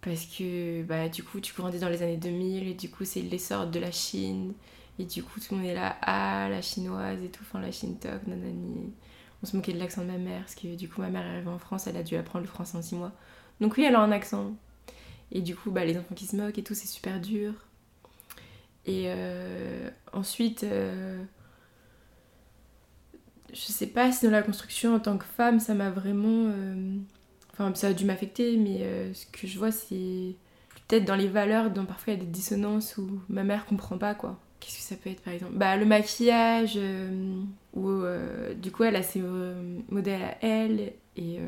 parce 0.00 0.24
que, 0.24 0.82
bah, 0.84 1.08
du 1.08 1.22
coup, 1.22 1.40
tu 1.40 1.54
grandis 1.54 1.78
dans 1.78 1.90
les 1.90 2.02
années 2.02 2.16
2000 2.16 2.66
et 2.66 2.74
du 2.74 2.90
coup, 2.90 3.04
c'est 3.04 3.22
l'essor 3.22 3.66
de 3.66 3.78
la 3.78 3.92
Chine. 3.92 4.54
Et 4.98 5.04
du 5.04 5.22
coup, 5.22 5.38
tout 5.38 5.54
le 5.54 5.60
monde 5.60 5.70
est 5.70 5.74
là, 5.74 5.96
ah, 6.02 6.48
la 6.50 6.62
chinoise 6.62 7.22
et 7.22 7.28
tout, 7.28 7.42
enfin, 7.42 7.60
la 7.60 7.72
Chine 7.72 7.98
toc, 7.98 8.26
nanani. 8.26 8.92
On 9.42 9.46
se 9.46 9.56
moquait 9.56 9.72
de 9.74 9.78
l'accent 9.78 10.02
de 10.02 10.06
ma 10.08 10.18
mère, 10.18 10.40
parce 10.40 10.54
que 10.54 10.74
du 10.76 10.88
coup, 10.88 11.02
ma 11.02 11.10
mère 11.10 11.26
est 11.26 11.30
arrivée 11.30 11.50
en 11.50 11.58
France, 11.58 11.86
elle 11.86 11.96
a 11.96 12.02
dû 12.02 12.16
apprendre 12.16 12.44
le 12.44 12.50
français 12.50 12.78
en 12.78 12.82
6 12.82 12.94
mois. 12.96 13.12
Donc, 13.60 13.76
oui, 13.76 13.84
elle 13.84 13.96
a 13.96 14.00
un 14.00 14.12
accent. 14.12 14.54
Et 15.32 15.40
du 15.40 15.56
coup, 15.56 15.70
bah, 15.70 15.84
les 15.84 15.96
enfants 15.96 16.14
qui 16.14 16.26
se 16.26 16.36
moquent 16.36 16.58
et 16.58 16.62
tout, 16.62 16.74
c'est 16.74 16.86
super 16.86 17.20
dur. 17.20 17.54
Et 18.84 19.04
euh, 19.06 19.88
ensuite, 20.12 20.64
euh, 20.64 21.22
je 23.52 23.60
sais 23.60 23.86
pas 23.86 24.12
si 24.12 24.24
dans 24.26 24.32
la 24.32 24.42
construction 24.42 24.94
en 24.94 25.00
tant 25.00 25.16
que 25.18 25.24
femme, 25.24 25.58
ça 25.60 25.74
m'a 25.74 25.90
vraiment. 25.90 26.50
euh, 26.50 26.98
Enfin, 27.52 27.74
ça 27.74 27.88
a 27.88 27.92
dû 27.92 28.06
m'affecter, 28.06 28.56
mais 28.56 29.12
ce 29.12 29.26
que 29.26 29.46
je 29.46 29.58
vois, 29.58 29.70
c'est 29.70 30.36
peut-être 30.88 31.04
dans 31.04 31.14
les 31.14 31.28
valeurs, 31.28 31.70
dont 31.70 31.84
parfois 31.84 32.14
il 32.14 32.18
y 32.18 32.22
a 32.22 32.24
des 32.24 32.30
dissonances 32.30 32.96
où 32.96 33.20
ma 33.28 33.44
mère 33.44 33.66
comprend 33.66 33.98
pas, 33.98 34.14
quoi. 34.14 34.40
Qu'est-ce 34.58 34.76
que 34.78 34.82
ça 34.82 34.96
peut 34.96 35.10
être 35.10 35.20
par 35.20 35.34
exemple? 35.34 35.52
Bah, 35.54 35.76
le 35.76 35.84
maquillage, 35.84 36.74
euh, 36.76 38.54
du 38.54 38.72
coup, 38.72 38.84
elle 38.84 38.96
a 38.96 39.02
ses 39.02 39.22
modèles 39.90 40.22
à 40.22 40.38
elle, 40.40 40.94
et 41.16 41.40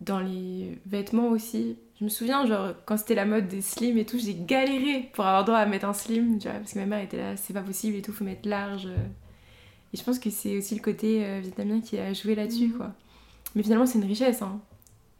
dans 0.00 0.18
les 0.18 0.76
vêtements 0.86 1.28
aussi. 1.28 1.76
Je 1.98 2.04
me 2.04 2.08
souviens, 2.08 2.44
genre, 2.46 2.74
quand 2.86 2.96
c'était 2.96 3.14
la 3.14 3.24
mode 3.24 3.46
des 3.48 3.60
slims 3.62 3.96
et 3.98 4.04
tout, 4.04 4.18
j'ai 4.18 4.34
galéré 4.34 5.10
pour 5.12 5.24
avoir 5.26 5.44
droit 5.44 5.58
à 5.58 5.66
mettre 5.66 5.86
un 5.86 5.92
slim, 5.92 6.38
tu 6.38 6.48
vois, 6.48 6.58
parce 6.58 6.72
que 6.72 6.78
ma 6.80 6.86
mère 6.86 7.00
était 7.00 7.16
là, 7.18 7.36
c'est 7.36 7.52
pas 7.52 7.62
possible 7.62 7.96
et 7.96 8.02
tout, 8.02 8.12
faut 8.12 8.24
mettre 8.24 8.48
large. 8.48 8.86
Et 9.92 9.96
je 9.96 10.02
pense 10.02 10.18
que 10.18 10.28
c'est 10.28 10.58
aussi 10.58 10.74
le 10.74 10.80
côté 10.82 11.24
euh, 11.24 11.38
vietnamien 11.40 11.80
qui 11.80 11.96
a 11.98 12.12
joué 12.12 12.34
là-dessus, 12.34 12.68
Mhm. 12.68 12.76
quoi. 12.76 12.92
Mais 13.54 13.62
finalement, 13.62 13.86
c'est 13.86 13.98
une 13.98 14.06
richesse, 14.06 14.42
hein. 14.42 14.60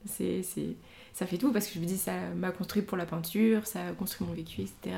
C'est, 0.04 0.42
c'est... 0.42 0.76
Ça 1.12 1.26
fait 1.26 1.38
tout, 1.38 1.52
parce 1.52 1.68
que 1.68 1.74
je 1.74 1.78
me 1.80 1.86
dis, 1.86 1.96
ça 1.96 2.12
m'a 2.34 2.50
construit 2.50 2.82
pour 2.82 2.96
la 2.96 3.06
peinture, 3.06 3.66
ça 3.68 3.86
a 3.86 3.92
construit 3.92 4.26
mon 4.26 4.34
vécu, 4.34 4.62
etc. 4.62 4.96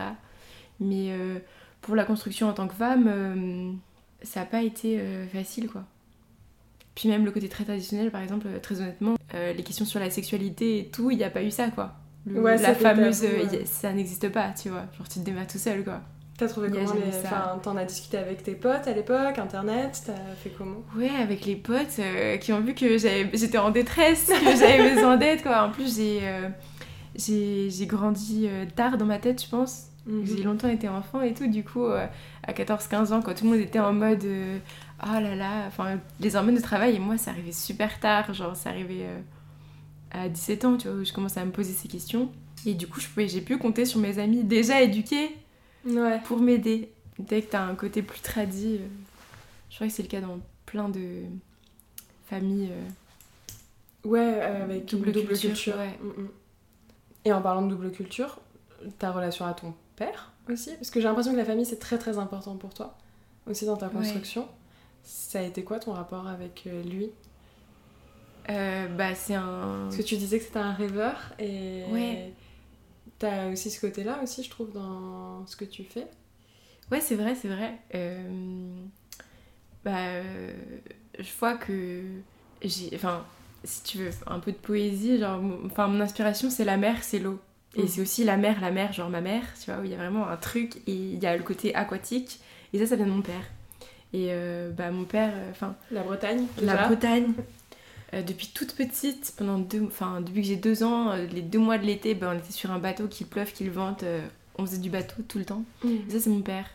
Mais 0.80 1.10
euh, 1.12 1.38
pour 1.82 1.94
la 1.94 2.04
construction 2.04 2.48
en 2.48 2.54
tant 2.54 2.66
que 2.68 2.74
femme, 2.74 3.04
euh, 3.06 3.72
ça 4.22 4.40
n'a 4.40 4.46
pas 4.46 4.62
été 4.62 4.98
facile, 5.30 5.68
quoi. 5.68 5.84
Puis 6.96 7.08
même 7.08 7.24
le 7.24 7.30
côté 7.30 7.48
très 7.48 7.62
traditionnel, 7.64 8.10
par 8.10 8.22
exemple, 8.22 8.46
euh, 8.48 8.58
très 8.58 8.80
honnêtement, 8.80 9.14
euh, 9.34 9.52
les 9.52 9.62
questions 9.62 9.84
sur 9.84 10.00
la 10.00 10.10
sexualité 10.10 10.78
et 10.80 10.86
tout, 10.88 11.10
il 11.12 11.18
n'y 11.18 11.24
a 11.24 11.30
pas 11.30 11.42
eu 11.44 11.50
ça, 11.52 11.68
quoi. 11.68 11.92
Le- 12.26 12.40
Ouais, 12.40 12.56
la 12.56 12.74
fameuse, 12.74 13.20
tabou, 13.20 13.32
euh, 13.34 13.44
ouais. 13.46 13.58
y 13.58 13.62
a- 13.62 13.66
ça 13.66 13.92
n'existe 13.92 14.28
pas, 14.30 14.48
tu 14.60 14.70
vois. 14.70 14.86
Genre, 14.98 15.08
tu 15.08 15.20
te 15.20 15.24
démerdes 15.24 15.46
tout 15.48 15.58
seul, 15.58 15.84
quoi. 15.84 16.00
T'as 16.38 16.48
trouvé 16.48 16.68
comment 16.70 16.92
les... 16.94 17.16
Enfin, 17.24 17.58
t'en 17.62 17.76
as 17.76 17.84
discuté 17.84 18.18
avec 18.18 18.42
tes 18.42 18.54
potes 18.56 18.86
à 18.88 18.92
l'époque, 18.92 19.38
internet, 19.38 20.02
t'as 20.06 20.12
fait 20.42 20.50
comment? 20.50 20.82
Ouais, 20.96 21.08
avec 21.22 21.46
les 21.46 21.56
potes 21.56 21.98
euh, 21.98 22.36
qui 22.38 22.52
ont 22.52 22.60
vu 22.60 22.74
que 22.74 22.98
j'étais 22.98 23.56
en 23.58 23.70
détresse, 23.70 24.26
que 24.28 24.56
j'avais 24.56 24.90
besoin 24.94 25.16
d'aide, 25.16 25.42
quoi. 25.42 25.62
En 25.62 25.70
plus, 25.70 25.96
j'ai 25.96 26.18
euh, 26.22 26.48
j'ai 27.14 27.86
grandi 27.86 28.48
tard 28.74 28.98
dans 28.98 29.06
ma 29.06 29.18
tête, 29.18 29.42
je 29.42 29.48
pense. 29.48 29.86
Mhm. 30.06 30.24
J'ai 30.26 30.42
longtemps 30.42 30.68
été 30.68 30.88
enfant 30.88 31.22
et 31.22 31.34
tout, 31.34 31.46
du 31.46 31.64
coup, 31.64 31.86
à 31.86 32.52
14-15 32.52 33.12
ans, 33.12 33.22
quand 33.22 33.34
tout 33.34 33.44
le 33.44 33.50
monde 33.50 33.60
était 33.60 33.80
en 33.80 33.92
mode 33.92 34.24
oh 35.08 35.20
là 35.20 35.34
là, 35.34 35.64
enfin, 35.66 35.98
les 36.20 36.36
hormones 36.36 36.54
de 36.56 36.60
travail, 36.60 36.96
et 36.96 36.98
moi, 36.98 37.16
ça 37.18 37.30
arrivait 37.30 37.52
super 37.52 38.00
tard, 38.00 38.32
genre, 38.34 38.56
ça 38.56 38.70
arrivait 38.70 39.04
euh, 39.06 39.20
à 40.10 40.28
17 40.28 40.64
ans, 40.64 40.76
tu 40.76 40.88
vois, 40.88 40.96
où 40.98 41.04
je 41.04 41.12
commençais 41.12 41.40
à 41.40 41.44
me 41.44 41.52
poser 41.52 41.72
ces 41.72 41.88
questions. 41.88 42.30
Et 42.64 42.74
du 42.74 42.86
coup, 42.86 43.00
je 43.00 43.08
pouvais- 43.08 43.28
j'ai 43.28 43.40
pu 43.40 43.58
compter 43.58 43.84
sur 43.84 44.00
mes 44.00 44.18
amis 44.18 44.42
déjà 44.44 44.82
éduqués 44.82 45.36
Ouais. 45.86 46.20
pour 46.24 46.38
m'aider. 46.38 46.90
Dès 47.18 47.42
que 47.42 47.50
t'as 47.52 47.62
un 47.62 47.74
côté 47.74 48.02
plus 48.02 48.20
tradit, 48.20 48.76
euh, 48.80 48.86
je 49.70 49.76
crois 49.76 49.86
que 49.86 49.92
c'est 49.92 50.02
le 50.02 50.08
cas 50.08 50.20
dans 50.20 50.38
plein 50.66 50.88
de 50.88 51.22
familles. 52.28 52.70
euh, 52.72 54.08
Ouais, 54.08 54.40
avec 54.40 54.86
Double 54.86 55.12
double 55.12 55.26
culture, 55.28 55.50
culture. 55.50 55.76
ouais. 55.76 55.98
Mm, 56.02 56.22
mm. 56.22 56.28
Et 57.24 57.32
en 57.32 57.42
parlant 57.42 57.62
de 57.62 57.70
double 57.70 57.90
culture, 57.90 58.38
ta 58.98 59.10
relation 59.10 59.44
à 59.46 59.52
ton 59.54 59.74
père 59.96 60.32
aussi 60.48 60.70
Parce 60.74 60.90
que 60.90 61.00
j'ai 61.00 61.08
l'impression 61.08 61.32
que 61.32 61.36
la 61.38 61.44
famille 61.44 61.64
c'est 61.66 61.78
très 61.80 61.98
très 61.98 62.18
important 62.18 62.54
pour 62.56 62.72
toi, 62.72 62.96
aussi 63.48 63.64
dans 63.66 63.76
ta 63.76 63.86
Ouais. 63.88 63.92
Ça 65.06 65.38
a 65.38 65.42
été 65.42 65.64
quoi 65.64 65.78
ton 65.80 65.92
rapport 65.94 66.26
avec 66.28 66.64
euh, 66.66 66.82
lui? 66.82 67.10
Euh, 68.50 68.86
bah, 68.88 69.14
c'est 69.14 69.34
un. 69.34 69.86
Parce 69.88 69.96
que 69.96 70.02
tu 70.02 70.16
disais 70.16 70.38
que 70.38 70.44
c'était 70.44 70.58
un 70.58 70.72
rêveur 70.72 71.32
et 71.38 71.84
Ouais. 71.90 72.32
t'as 73.18 73.50
aussi 73.50 73.70
ce 73.70 73.80
côté-là 73.80 74.20
aussi, 74.22 74.42
je 74.42 74.50
trouve, 74.50 74.72
dans 74.72 75.46
ce 75.46 75.56
que 75.56 75.64
tu 75.64 75.84
fais? 75.84 76.06
Ouais, 76.90 77.00
c'est 77.00 77.16
vrai, 77.16 77.34
c'est 77.34 77.48
vrai. 77.48 77.78
Euh, 77.94 78.86
Bah, 79.84 79.98
euh, 79.98 80.52
je 81.18 81.30
vois 81.38 81.56
que 81.56 82.02
j'ai. 82.62 82.90
Enfin, 82.94 83.24
si 83.64 83.82
tu 83.84 83.98
veux, 83.98 84.10
un 84.26 84.40
peu 84.40 84.52
de 84.52 84.56
poésie, 84.56 85.18
genre. 85.18 85.40
Enfin, 85.66 85.88
mon 85.88 86.00
inspiration, 86.00 86.50
c'est 86.50 86.64
la 86.64 86.76
mer, 86.76 87.02
c'est 87.04 87.18
l'eau. 87.18 87.40
Et 87.76 87.82
Mhm. 87.82 87.88
c'est 87.88 88.00
aussi 88.00 88.24
la 88.24 88.36
mer, 88.36 88.60
la 88.60 88.70
mer, 88.70 88.92
genre 88.92 89.10
ma 89.10 89.20
mère, 89.20 89.44
tu 89.62 89.70
vois, 89.70 89.80
où 89.80 89.84
il 89.84 89.90
y 89.90 89.94
a 89.94 89.98
vraiment 89.98 90.26
un 90.28 90.36
truc 90.36 90.76
et 90.86 90.92
il 90.92 91.22
y 91.22 91.26
a 91.26 91.36
le 91.36 91.42
côté 91.42 91.74
aquatique. 91.74 92.40
Et 92.72 92.78
ça, 92.78 92.86
ça 92.86 92.96
vient 92.96 93.06
de 93.06 93.10
mon 93.12 93.22
père. 93.22 93.44
Et 94.16 94.28
euh, 94.30 94.70
bah, 94.70 94.90
mon 94.90 95.04
père, 95.04 95.32
euh, 95.34 95.50
enfin, 95.50 95.76
La 95.90 96.02
Bretagne, 96.02 96.46
La. 96.62 96.86
Bretagne. 96.86 97.32
Euh, 98.14 98.22
depuis 98.22 98.48
toute 98.54 98.74
petite, 98.74 99.34
pendant 99.36 99.58
deux, 99.58 99.82
enfin 99.84 100.20
depuis 100.20 100.40
que 100.40 100.46
j'ai 100.46 100.56
deux 100.56 100.84
ans, 100.84 101.12
les 101.16 101.42
deux 101.42 101.58
mois 101.58 101.76
de 101.76 101.84
l'été, 101.84 102.14
ben, 102.14 102.32
on 102.34 102.38
était 102.38 102.52
sur 102.52 102.70
un 102.70 102.78
bateau, 102.78 103.08
qu'il 103.08 103.26
pleuve, 103.26 103.52
qu'il 103.52 103.70
vente, 103.70 104.04
on 104.58 104.64
faisait 104.64 104.78
du 104.78 104.90
bateau 104.90 105.22
tout 105.26 105.38
le 105.38 105.44
temps. 105.44 105.64
Mhm. 105.84 105.98
Et 106.08 106.12
ça 106.12 106.20
c'est 106.20 106.30
mon 106.30 106.40
père. 106.40 106.66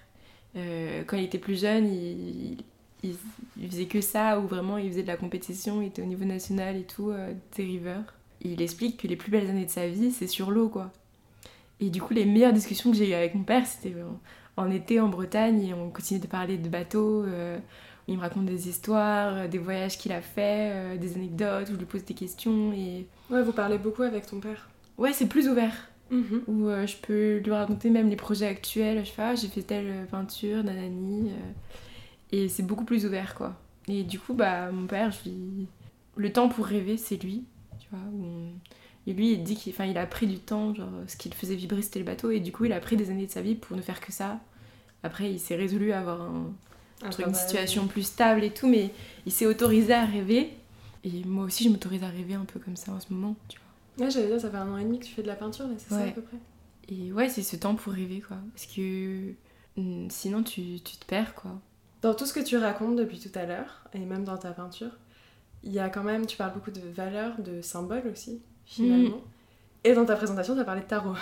Quand 0.54 1.18
il 1.18 1.24
était 1.24 1.40
plus 1.40 1.60
jeune, 1.60 1.88
il, 1.88 2.58
il, 3.04 3.16
il 3.60 3.70
faisait 3.70 3.86
que 3.86 4.02
ça, 4.02 4.40
ou 4.40 4.48
vraiment 4.48 4.78
il 4.78 4.90
faisait 4.90 5.04
de 5.04 5.08
la 5.08 5.18
compétition, 5.18 5.82
il 5.82 5.88
était 5.88 6.02
au 6.02 6.06
niveau 6.06 6.26
national 6.26 6.78
et 6.78 6.84
tout, 6.84 7.12
euh, 7.12 7.34
des 7.56 7.64
rivers. 7.64 8.14
Il 8.42 8.62
explique 8.62 8.98
que 8.98 9.08
les 9.08 9.16
plus 9.16 9.32
belles 9.32 9.50
années 9.50 9.66
de 9.66 9.72
sa 9.72 9.88
vie, 9.88 10.12
c'est 10.12 10.28
sur 10.28 10.52
l'eau 10.52 10.70
quoi. 10.70 10.92
Et 11.80 11.90
du 11.90 12.02
coup, 12.02 12.14
les 12.14 12.26
meilleures 12.26 12.54
discussions 12.54 12.92
que 12.92 12.98
j'ai 12.98 13.10
eues 13.10 13.14
avec 13.14 13.34
mon 13.34 13.44
père, 13.44 13.66
c'était 13.66 13.96
en, 14.02 14.20
en 14.62 14.72
été 14.72 15.00
en 15.00 15.10
Bretagne, 15.10 15.62
et 15.64 15.74
on 15.74 15.90
continuait 15.90 16.22
de 16.22 16.28
parler 16.28 16.58
de 16.58 16.70
bateaux. 16.70 17.24
euh, 17.24 17.58
il 18.08 18.16
me 18.18 18.22
raconte 18.22 18.46
des 18.46 18.68
histoires, 18.68 19.34
euh, 19.36 19.48
des 19.48 19.58
voyages 19.60 19.98
qu'il 19.98 20.12
a 20.12 20.22
fait, 20.22 20.72
euh, 20.74 20.98
des 20.98 21.16
anecdotes, 21.16 21.70
où 21.70 21.74
je 21.74 21.78
lui 21.78 21.86
pose 21.86 22.04
des 22.04 22.14
questions. 22.16 22.74
Et 22.74 23.06
Ouais, 23.30 23.42
vous 23.44 23.54
parlez 23.54 23.78
beaucoup 23.78 24.02
avec 24.04 24.26
ton 24.26 24.40
père. 24.40 24.70
ouais, 24.98 25.14
c'est 25.14 25.28
plus 25.28 25.48
ouvert. 25.48 25.74
Mhm. 26.10 26.42
Où 26.48 26.68
euh, 26.68 26.86
je 26.88 26.98
peux 26.98 27.38
lui 27.38 27.52
raconter 27.52 27.90
même 27.90 28.10
les 28.10 28.16
projets 28.18 28.48
actuels. 28.48 29.06
Je 29.06 29.12
fais, 29.12 29.22
ah, 29.22 29.36
j'ai 29.36 29.48
fait 29.48 29.62
telle 29.64 30.06
peinture, 30.12 30.64
nanani. 30.64 31.32
et 32.32 32.50
c'est 32.50 32.64
beaucoup 32.64 32.86
plus 32.86 33.06
ouvert, 33.06 33.36
quoi. 33.36 33.56
Et 33.88 34.04
du 34.04 34.20
coup, 34.20 34.34
bah, 34.34 34.72
mon 34.72 34.88
père, 34.88 35.12
je 35.12 35.30
lui... 35.30 35.68
le 36.16 36.32
temps 36.34 36.50
pour 36.50 36.66
rêver, 36.66 36.98
c'est 36.98 37.22
lui. 37.24 37.44
Tu 37.80 37.88
vois, 37.92 38.00
où 38.14 38.24
on- 38.24 38.52
Et 39.08 39.14
lui, 39.14 39.32
il 39.34 39.44
dit 39.44 39.56
qu'il 39.56 39.74
enfin, 39.74 39.86
il 39.86 39.98
a 39.98 40.06
pris 40.06 40.28
du 40.28 40.38
temps, 40.40 40.74
genre, 40.76 40.90
ce 41.08 41.18
qui 41.18 41.30
le 41.30 41.36
faisait 41.36 41.56
vibrer, 41.56 41.82
c'était 41.82 42.00
le 42.00 42.06
bateau. 42.06 42.30
Et 42.32 42.40
du 42.40 42.52
coup, 42.52 42.66
il 42.66 42.74
a 42.74 42.80
pris 42.80 42.98
des 42.98 43.10
années 43.10 43.26
de 43.26 43.32
sa 43.32 43.42
vie 43.42 43.56
pour 43.56 43.76
ne 43.78 43.82
faire 43.82 44.00
que 44.02 44.12
ça. 44.12 44.40
Après, 45.04 45.32
il 45.32 45.40
s'est 45.40 45.56
résolu 45.56 45.92
à 45.92 46.00
avoir 46.00 46.22
un, 46.22 46.54
Un 47.04 47.10
truc, 47.10 47.28
une 47.28 47.34
situation 47.34 47.88
plus 47.88 48.04
stable 48.04 48.44
et 48.44 48.52
tout, 48.52 48.68
mais 48.68 48.92
il 49.26 49.32
s'est 49.32 49.46
autorisé 49.46 49.94
à 49.94 50.06
rêver. 50.06 50.52
Et 51.04 51.24
moi 51.26 51.46
aussi, 51.46 51.64
je 51.64 51.70
m'autorise 51.70 52.04
à 52.04 52.10
rêver 52.10 52.36
un 52.36 52.46
peu 52.46 52.60
comme 52.60 52.76
ça 52.76 52.92
en 52.92 53.00
ce 53.00 53.12
moment, 53.12 53.36
tu 53.48 53.58
vois. 53.58 54.06
Ouais, 54.06 54.12
j'allais 54.12 54.28
dire, 54.28 54.40
ça 54.40 54.50
fait 54.50 54.58
un 54.58 54.72
an 54.72 54.78
et 54.78 54.84
demi 54.84 55.00
que 55.00 55.06
tu 55.06 55.14
fais 55.14 55.24
de 55.24 55.28
la 55.28 55.36
peinture, 55.36 55.68
là, 55.68 55.74
c'est 55.78 55.90
ça 55.90 56.04
à 56.04 56.08
peu 56.12 56.22
près? 56.22 56.38
Et 56.90 57.12
ouais, 57.12 57.30
c'est 57.30 57.44
ce 57.44 57.56
temps 57.56 57.76
pour 57.76 57.94
rêver, 57.94 58.22
quoi. 58.22 58.38
Parce 58.54 58.68
que 58.68 59.34
mm, 59.78 60.10
sinon, 60.10 60.44
tu, 60.44 60.80
tu 60.82 60.98
te 60.98 61.06
perds, 61.06 61.36
quoi. 61.36 61.60
Dans 62.02 62.14
tout 62.14 62.26
ce 62.26 62.34
que 62.34 62.40
tu 62.40 62.58
racontes 62.58 62.96
depuis 62.96 63.20
tout 63.20 63.32
à 63.38 63.46
l'heure, 63.46 63.84
et 63.94 64.00
même 64.00 64.24
dans 64.24 64.38
ta 64.38 64.52
peinture, 64.52 64.92
il 65.64 65.72
y 65.72 65.80
a 65.80 65.90
quand 65.90 66.04
même, 66.04 66.26
tu 66.26 66.38
parles 66.38 66.54
beaucoup 66.54 66.72
de 66.72 66.82
valeurs, 66.82 67.40
de 67.40 67.62
symboles 67.62 68.08
aussi, 68.12 68.42
finalement. 68.66 69.18
Mm. 69.18 69.22
Et 69.84 69.94
dans 69.94 70.06
ta 70.06 70.16
présentation, 70.16 70.54
tu 70.54 70.62
as 70.62 70.66
parlé 70.66 70.82
de 70.82 70.88
tarot. 70.88 71.16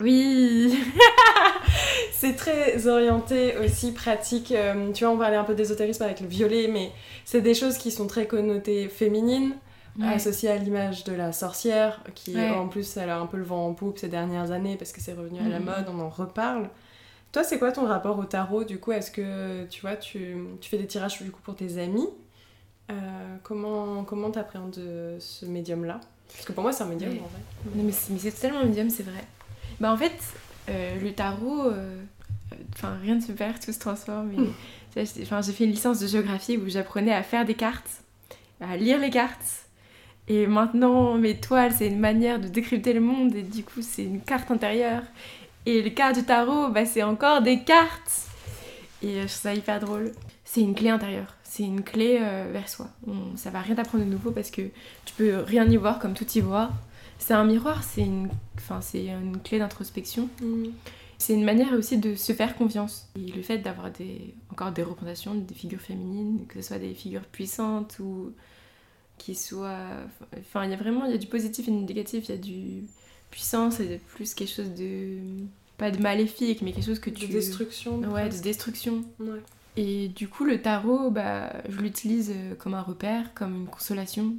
Oui 0.00 0.74
C'est 2.12 2.34
très 2.34 2.86
orienté 2.86 3.56
aussi, 3.58 3.92
pratique. 3.92 4.50
euh, 4.52 4.92
tu 4.92 5.04
vois, 5.04 5.12
on 5.14 5.18
parlait 5.18 5.36
un 5.36 5.44
peu 5.44 5.54
d'ésotérisme 5.54 6.02
avec 6.02 6.20
le 6.20 6.26
violet, 6.26 6.66
mais 6.68 6.92
c'est 7.24 7.40
des 7.42 7.54
choses 7.54 7.76
qui 7.78 7.90
sont 7.90 8.06
très 8.06 8.26
connotées 8.26 8.88
féminines, 8.88 9.54
associées 10.02 10.50
à 10.50 10.56
l'image 10.56 11.04
de 11.04 11.12
la 11.12 11.32
sorcière, 11.32 12.02
qui 12.14 12.36
Ouais. 12.36 12.50
en 12.50 12.68
plus, 12.68 12.96
elle 12.96 13.10
a 13.10 13.18
un 13.18 13.26
peu 13.26 13.36
le 13.38 13.44
vent 13.44 13.66
en 13.68 13.74
poupe 13.74 13.98
ces 13.98 14.08
dernières 14.08 14.50
années 14.50 14.76
parce 14.76 14.92
que 14.92 15.00
c'est 15.00 15.12
revenu 15.14 15.40
à 15.40 15.48
la 15.48 15.58
Mhm. 15.58 15.64
mode, 15.64 15.86
on 15.94 16.00
en 16.00 16.08
reparle. 16.10 16.68
Toi, 17.32 17.44
c'est 17.44 17.58
quoi 17.58 17.72
ton 17.72 17.86
rapport 17.86 18.18
au 18.18 18.24
tarot 18.24 18.64
du 18.64 18.78
coup? 18.78 18.92
Est-ce 18.92 19.10
que 19.10 19.64
tu 19.66 19.80
vois, 19.82 19.96
tu, 19.96 20.36
tu 20.60 20.68
fais 20.70 20.78
des 20.78 20.86
tirages 20.86 21.22
du 21.22 21.30
coup 21.30 21.40
pour 21.42 21.54
tes 21.56 21.78
amis? 21.78 22.08
Euh, 22.90 22.94
Comment 23.42 24.04
comment 24.04 24.30
t'appréhendes 24.30 24.78
ce 25.18 25.44
médium-là? 25.46 26.00
Parce 26.32 26.44
que 26.46 26.52
pour 26.52 26.62
moi, 26.62 26.72
c'est 26.72 26.82
un 26.84 26.86
médium 26.88 27.12
en 27.12 27.28
vrai. 27.28 27.40
Non, 27.74 27.82
mais 27.84 27.92
c'est, 27.92 28.16
c'est 28.18 28.32
totalement 28.32 28.64
médium, 28.64 28.88
c'est 28.90 29.02
vrai. 29.02 29.24
Bah, 29.80 29.92
en 29.92 29.96
fait, 29.96 30.12
euh, 30.68 30.98
le 31.00 31.12
tarot, 31.12 31.66
euh, 31.66 32.00
euh, 32.52 32.56
enfin, 32.74 32.96
rien 33.02 33.16
ne 33.16 33.20
se 33.20 33.32
perd, 33.32 33.60
tout 33.60 33.72
se 33.72 33.78
transforme. 33.78 34.32
Et, 34.32 35.04
j'ai- 35.04 35.22
enfin, 35.22 35.42
j'ai 35.42 35.52
fait 35.52 35.64
une 35.64 35.70
licence 35.70 36.00
de 36.00 36.06
géographie 36.06 36.56
où 36.56 36.68
j'apprenais 36.68 37.12
à 37.12 37.22
faire 37.22 37.44
des 37.44 37.54
cartes, 37.54 38.02
à 38.60 38.76
lire 38.76 38.98
les 38.98 39.10
cartes. 39.10 39.66
Et 40.28 40.46
maintenant, 40.46 41.14
mes 41.18 41.36
toiles, 41.36 41.72
c'est 41.72 41.86
une 41.86 42.00
manière 42.00 42.40
de 42.40 42.48
décrypter 42.48 42.92
le 42.92 43.00
monde, 43.00 43.34
et 43.34 43.42
du 43.42 43.62
coup, 43.62 43.82
c'est 43.82 44.04
une 44.04 44.20
carte 44.20 44.50
intérieure. 44.50 45.02
Et 45.66 45.82
les 45.82 45.92
cartes 45.94 46.16
du 46.16 46.24
tarot, 46.24 46.68
bah, 46.68 46.84
c'est 46.86 47.02
encore 47.02 47.42
des 47.42 47.60
cartes. 47.62 48.22
Et 49.02 49.18
euh, 49.18 49.22
je 49.22 49.26
trouve 49.26 49.28
ça 49.42 49.54
hyper 49.54 49.78
drôle. 49.80 50.12
C'est 50.44 50.62
une 50.62 50.74
clé 50.74 50.88
intérieure, 50.90 51.34
c'est 51.44 51.64
une 51.64 51.82
clé 51.82 52.18
euh, 52.20 52.48
vers 52.52 52.68
soi. 52.68 52.88
On- 53.06 53.36
ça 53.36 53.50
va 53.50 53.60
rien 53.60 53.74
t'apprendre 53.74 54.04
de 54.04 54.08
nouveau 54.10 54.30
parce 54.30 54.50
que 54.50 54.62
tu 55.04 55.12
peux 55.16 55.38
rien 55.40 55.66
y 55.68 55.76
voir 55.76 55.98
comme 55.98 56.14
tout 56.14 56.26
y 56.34 56.40
voir. 56.40 56.70
C'est 57.18 57.34
un 57.34 57.44
miroir, 57.44 57.82
c'est 57.82 58.02
une, 58.02 58.28
enfin, 58.56 58.80
c'est 58.80 59.06
une 59.06 59.40
clé 59.42 59.58
d'introspection. 59.58 60.28
Mhm. 60.40 60.72
C'est 61.18 61.32
une 61.32 61.44
manière 61.44 61.72
aussi 61.72 61.96
de 61.98 62.14
se 62.14 62.32
faire 62.32 62.56
confiance. 62.56 63.08
Et 63.16 63.32
le 63.32 63.42
fait 63.42 63.58
d'avoir 63.58 63.90
des, 63.90 64.34
encore 64.50 64.72
des 64.72 64.82
représentations, 64.82 65.34
des 65.34 65.54
figures 65.54 65.80
féminines, 65.80 66.46
que 66.46 66.60
ce 66.60 66.68
soit 66.68 66.78
des 66.78 66.94
figures 66.94 67.24
puissantes 67.24 67.98
ou 68.00 68.32
qui 69.16 69.34
soient... 69.34 69.88
Enfin, 70.38 70.64
il 70.64 70.70
y 70.70 70.74
a 70.74 70.76
vraiment 70.76 71.06
il 71.06 71.12
y 71.12 71.14
a 71.14 71.18
du 71.18 71.26
positif 71.26 71.68
et 71.68 71.70
du 71.70 71.78
négatif. 71.78 72.28
Il 72.28 72.32
y 72.32 72.34
a 72.34 72.40
du 72.40 72.84
puissance 73.30 73.80
et 73.80 73.88
de 73.88 73.96
plus 73.96 74.34
quelque 74.34 74.52
chose 74.52 74.74
de... 74.74 75.18
Pas 75.78 75.90
de 75.90 76.00
maléfique, 76.00 76.62
mais 76.62 76.72
quelque 76.72 76.86
chose 76.86 76.98
que 76.98 77.10
De 77.10 77.16
tu... 77.16 77.28
destruction. 77.28 77.98
Ouais, 78.00 78.28
de 78.28 78.36
destruction. 78.38 79.02
Ouais. 79.18 79.40
Et 79.76 80.08
du 80.08 80.28
coup, 80.28 80.44
le 80.44 80.60
tarot, 80.60 81.10
bah, 81.10 81.52
je 81.68 81.78
l'utilise 81.80 82.32
euh, 82.34 82.54
comme 82.54 82.72
un 82.74 82.80
repère, 82.80 83.34
comme 83.34 83.54
une 83.62 83.66
consolation. 83.66 84.34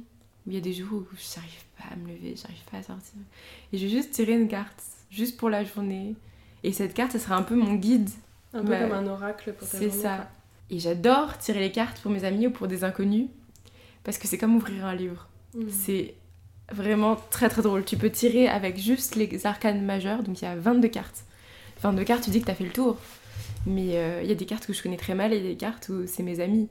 Il 0.46 0.54
y 0.54 0.56
a 0.56 0.60
des 0.60 0.72
jours 0.72 1.02
où 1.02 1.16
j'arrive 1.16 1.64
pas 1.78 1.92
à 1.92 1.96
me 1.96 2.08
lever, 2.08 2.34
j'arrive 2.36 2.62
pas 2.70 2.78
à 2.78 2.82
sortir. 2.82 3.14
Et 3.72 3.78
je 3.78 3.84
vais 3.84 3.90
juste 3.90 4.10
tirer 4.10 4.32
une 4.32 4.48
carte, 4.48 4.82
juste 5.10 5.36
pour 5.36 5.48
la 5.50 5.64
journée. 5.64 6.14
Et 6.64 6.72
cette 6.72 6.94
carte, 6.94 7.12
ça 7.12 7.18
sera 7.18 7.36
un 7.36 7.42
peu 7.42 7.54
mon 7.54 7.74
guide. 7.74 8.10
Un 8.52 8.62
peu 8.64 8.76
comme 8.76 8.92
un 8.92 9.06
oracle 9.06 9.52
pour 9.52 9.68
ta 9.68 9.78
C'est 9.78 9.88
journée, 9.90 10.02
ça. 10.02 10.16
quoi. 10.16 10.26
Et 10.70 10.78
j'adore 10.80 11.38
tirer 11.38 11.60
les 11.60 11.72
cartes 11.72 12.00
pour 12.00 12.10
mes 12.10 12.24
amis 12.24 12.46
ou 12.48 12.50
pour 12.50 12.66
des 12.68 12.84
inconnus. 12.84 13.28
Parce 14.04 14.18
que 14.18 14.26
c'est 14.28 14.38
comme 14.38 14.56
ouvrir 14.56 14.84
un 14.84 14.94
livre. 14.94 15.28
Mhm. 15.54 15.70
C'est 15.70 16.14
vraiment 16.72 17.16
très 17.30 17.48
très 17.48 17.62
drôle. 17.62 17.84
Tu 17.84 17.96
peux 17.96 18.10
tirer 18.10 18.48
avec 18.48 18.78
juste 18.78 19.14
les 19.16 19.46
arcanes 19.46 19.82
majeures, 19.84 20.22
donc 20.22 20.40
il 20.42 20.44
y 20.44 20.48
a 20.48 20.56
22 20.56 20.88
cartes. 20.88 21.24
22 21.82 22.04
cartes, 22.04 22.24
tu 22.24 22.30
dis 22.30 22.40
que 22.40 22.46
t'as 22.46 22.54
fait 22.54 22.64
le 22.64 22.70
tour. 22.72 22.96
Mais 23.66 23.96
euh, 23.96 24.20
il 24.22 24.28
y 24.28 24.32
a 24.32 24.34
des 24.34 24.46
cartes 24.46 24.66
que 24.66 24.72
je 24.72 24.82
connais 24.82 24.96
très 24.96 25.14
mal 25.14 25.32
et 25.32 25.40
des 25.40 25.56
cartes 25.56 25.88
où 25.90 26.06
c'est 26.06 26.22
mes 26.22 26.40
amis. 26.40 26.68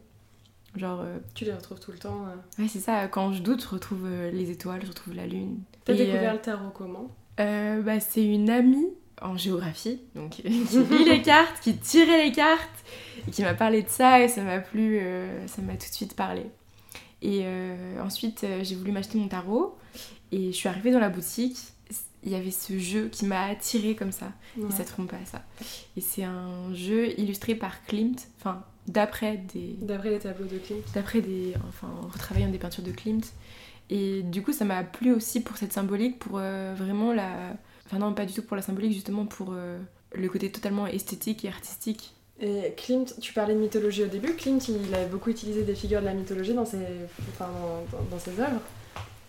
Genre, 0.77 1.01
euh, 1.01 1.17
Tu 1.33 1.45
les 1.45 1.53
retrouves 1.53 1.79
tout 1.79 1.91
le 1.91 1.97
temps. 1.97 2.25
euh. 2.27 2.61
ouais, 2.61 2.67
c'est 2.67 2.79
ça, 2.79 3.07
quand 3.07 3.33
je 3.33 3.41
doute, 3.41 3.63
je 3.63 3.67
retrouve 3.67 4.05
euh, 4.05 4.31
les 4.31 4.51
étoiles, 4.51 4.81
je 4.83 4.87
retrouve 4.87 5.13
la 5.15 5.25
lune. 5.25 5.59
T'as 5.85 5.93
découvert 5.93 6.31
euh, 6.31 6.33
le 6.33 6.41
tarot 6.41 6.69
comment? 6.73 7.09
Bah, 7.37 7.99
C'est 7.99 8.25
une 8.25 8.49
amie 8.49 8.87
en 9.21 9.35
géographie, 9.37 9.99
donc 10.15 10.29
qui 10.41 10.43
lit 10.49 11.05
les 11.05 11.21
cartes, 11.21 11.59
qui 11.61 11.77
tirait 11.77 12.25
les 12.25 12.31
cartes, 12.31 12.83
et 13.27 13.31
qui 13.31 13.41
m'a 13.41 13.53
parlé 13.53 13.81
de 13.81 13.89
ça, 13.89 14.21
et 14.21 14.27
ça 14.27 14.43
m'a 14.43 14.59
plu, 14.59 15.01
ça 15.47 15.61
m'a 15.61 15.73
tout 15.73 15.89
de 15.89 15.93
suite 15.95 16.15
parlé. 16.15 16.43
Et 17.23 17.45
ensuite, 17.99 18.45
j'ai 18.61 18.75
voulu 18.75 18.91
m'acheter 18.91 19.17
mon 19.17 19.27
tarot, 19.27 19.75
et 20.31 20.51
je 20.51 20.55
suis 20.57 20.69
arrivée 20.69 20.91
dans 20.91 20.99
la 20.99 21.09
boutique, 21.09 21.57
il 22.23 22.31
y 22.31 22.35
avait 22.35 22.51
ce 22.51 22.77
jeu 22.77 23.07
qui 23.09 23.25
m'a 23.25 23.45
attirée 23.45 23.95
comme 23.95 24.11
ça. 24.11 24.33
Ouais. 24.57 24.67
Et 24.69 24.71
ça 24.71 24.83
trompe 24.83 25.09
pas 25.09 25.17
ça. 25.25 25.43
Et 25.95 26.01
c'est 26.01 26.23
un 26.23 26.73
jeu 26.73 27.17
illustré 27.19 27.55
par 27.55 27.83
Klimt, 27.85 28.17
enfin 28.39 28.63
d'après 28.87 29.37
des, 29.53 29.75
D'après 29.81 30.09
les 30.11 30.19
tableaux 30.19 30.47
de 30.47 30.57
Klimt. 30.57 30.83
d'après 30.93 31.21
des, 31.21 31.53
enfin 31.67 31.87
en 32.03 32.07
retravaillant 32.07 32.49
des 32.49 32.57
peintures 32.57 32.83
de 32.83 32.91
Klimt. 32.91 33.25
Et 33.89 34.21
du 34.23 34.41
coup, 34.41 34.51
ça 34.51 34.65
m'a 34.65 34.83
plu 34.83 35.13
aussi 35.13 35.39
pour 35.41 35.57
cette 35.57 35.71
symbolique, 35.73 36.19
pour 36.19 36.39
euh, 36.39 36.73
vraiment 36.77 37.13
la, 37.13 37.53
enfin 37.85 37.99
non 37.99 38.13
pas 38.13 38.25
du 38.25 38.33
tout 38.33 38.41
pour 38.41 38.55
la 38.57 38.61
symbolique, 38.61 38.93
justement 38.93 39.25
pour 39.25 39.53
euh, 39.53 39.77
le 40.13 40.27
côté 40.29 40.51
totalement 40.51 40.87
esthétique 40.87 41.45
et 41.45 41.47
artistique. 41.47 42.13
Et 42.39 42.73
Klimt, 42.77 43.15
tu 43.19 43.33
parlais 43.33 43.55
de 43.55 43.59
mythologie 43.59 44.03
au 44.03 44.07
début. 44.07 44.33
Klimt, 44.33 44.59
il 44.67 44.93
avait 44.93 45.07
beaucoup 45.07 45.29
utilisé 45.29 45.63
des 45.63 45.73
figures 45.73 46.01
de 46.01 46.05
la 46.05 46.13
mythologie 46.13 46.53
dans 46.53 46.65
ses, 46.65 46.77
enfin, 47.29 47.49
dans, 48.11 48.19
ses 48.19 48.39
œuvres. 48.39 48.61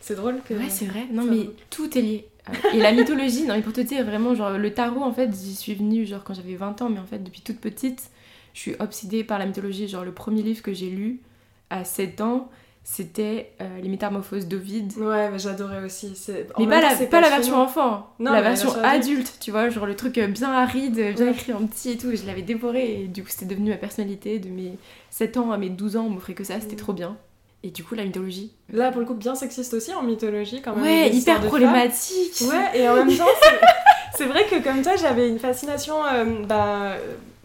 C'est 0.01 0.15
drôle 0.15 0.41
que. 0.47 0.55
Ouais, 0.55 0.69
c'est 0.69 0.85
vrai. 0.87 1.07
Non, 1.11 1.25
mais 1.25 1.49
tout 1.71 1.97
est 1.97 2.03
lié. 2.03 2.29
Euh, 2.51 2.53
Et 2.75 2.79
la 2.79 2.93
mythologie, 2.93 3.47
non, 3.47 3.55
mais 3.55 3.63
pour 3.63 3.73
te 3.73 3.81
dire, 3.81 4.05
vraiment, 4.05 4.35
genre, 4.35 4.51
le 4.51 4.75
tarot, 4.75 5.03
en 5.03 5.13
fait, 5.13 5.31
j'y 5.35 5.55
suis 5.55 5.75
venue, 5.75 6.05
genre, 6.05 6.23
quand 6.23 6.35
j'avais 6.35 6.57
20 6.57 6.83
ans, 6.83 6.91
mais 6.91 6.99
en 6.99 7.07
fait, 7.07 7.19
depuis 7.23 7.41
toute 7.41 7.61
petite, 7.61 8.11
je 8.59 8.63
suis 8.71 8.75
obsédée 8.81 9.23
par 9.23 9.39
la 9.39 9.47
mythologie. 9.47 9.87
Genre, 9.87 10.05
le 10.05 10.11
premier 10.11 10.43
livre 10.43 10.63
que 10.63 10.73
j'ai 10.75 10.91
lu 10.91 11.21
à 11.71 11.85
7 11.85 12.21
ans, 12.23 12.51
c'était 12.83 13.53
euh, 13.61 13.81
Les 13.81 13.89
Métamorphoses 13.89 14.49
d'Ovide. 14.49 14.93
Ouais, 14.97 15.31
mais 15.31 15.39
j'adorais 15.39 15.85
aussi. 15.85 16.13
Mais 16.59 16.67
pas 16.67 16.81
temps, 16.81 16.89
la, 16.89 16.97
c'est 16.97 17.07
pas 17.07 17.21
la 17.21 17.29
version 17.29 17.55
enfant, 17.57 18.11
Non, 18.19 18.33
la 18.33 18.41
la 18.41 18.43
version 18.49 18.71
version 18.71 18.83
adulte. 18.89 19.35
tu 19.41 19.53
vois, 19.53 19.69
genre 19.69 19.87
le 19.87 19.95
truc 19.95 20.19
euh, 20.19 20.27
bien 20.27 20.51
aride, 20.51 20.95
bien 21.15 21.27
Ouais. 21.27 21.31
écrit 21.31 21.53
en 21.53 21.65
petit 21.69 21.91
et 21.91 21.99
tout. 21.99 22.11
Je 22.17 22.27
l'avais 22.27 22.43
dévoré 22.43 23.03
et 23.03 23.07
du 23.07 23.23
coup, 23.23 23.29
c'était 23.31 23.45
devenu 23.47 23.71
ma 23.71 23.77
personnalité. 23.77 24.41
De 24.41 24.49
mes 24.49 24.73
7 25.11 25.37
ans 25.37 25.53
à 25.53 25.57
mes 25.59 25.69
12 25.71 25.97
ans, 25.97 26.07
on 26.07 26.11
m'offrait 26.11 26.35
que 26.35 26.43
ça, 26.45 26.61
c'était 26.61 26.75
Mm. 26.75 26.79
trop 26.79 26.93
bien. 26.95 27.17
Et 27.63 27.71
du 27.71 27.85
coup, 27.85 27.95
la 27.95 28.05
mythologie. 28.05 28.53
Là, 28.73 28.91
pour 28.91 29.01
le 29.01 29.07
coup, 29.07 29.15
bien 29.15 29.35
sexiste 29.37 29.73
aussi 29.75 29.93
en 29.95 30.03
mythologie, 30.03 30.63
quand 30.63 30.75
même. 30.75 30.83
Ouais, 30.85 31.11
hyper 31.15 31.41
problématique. 31.43 32.41
Ouais, 32.49 32.81
et 32.81 32.89
en 32.89 32.97
même 32.97 33.17
temps, 33.17 33.25
c'est- 34.17 34.27
vrai 34.27 34.47
que 34.51 34.63
comme 34.65 34.83
toi, 34.83 34.97
j'avais 34.97 35.29
une 35.29 35.39
fascination, 35.39 35.97
euh, 36.13 36.25
bah, 36.49 36.95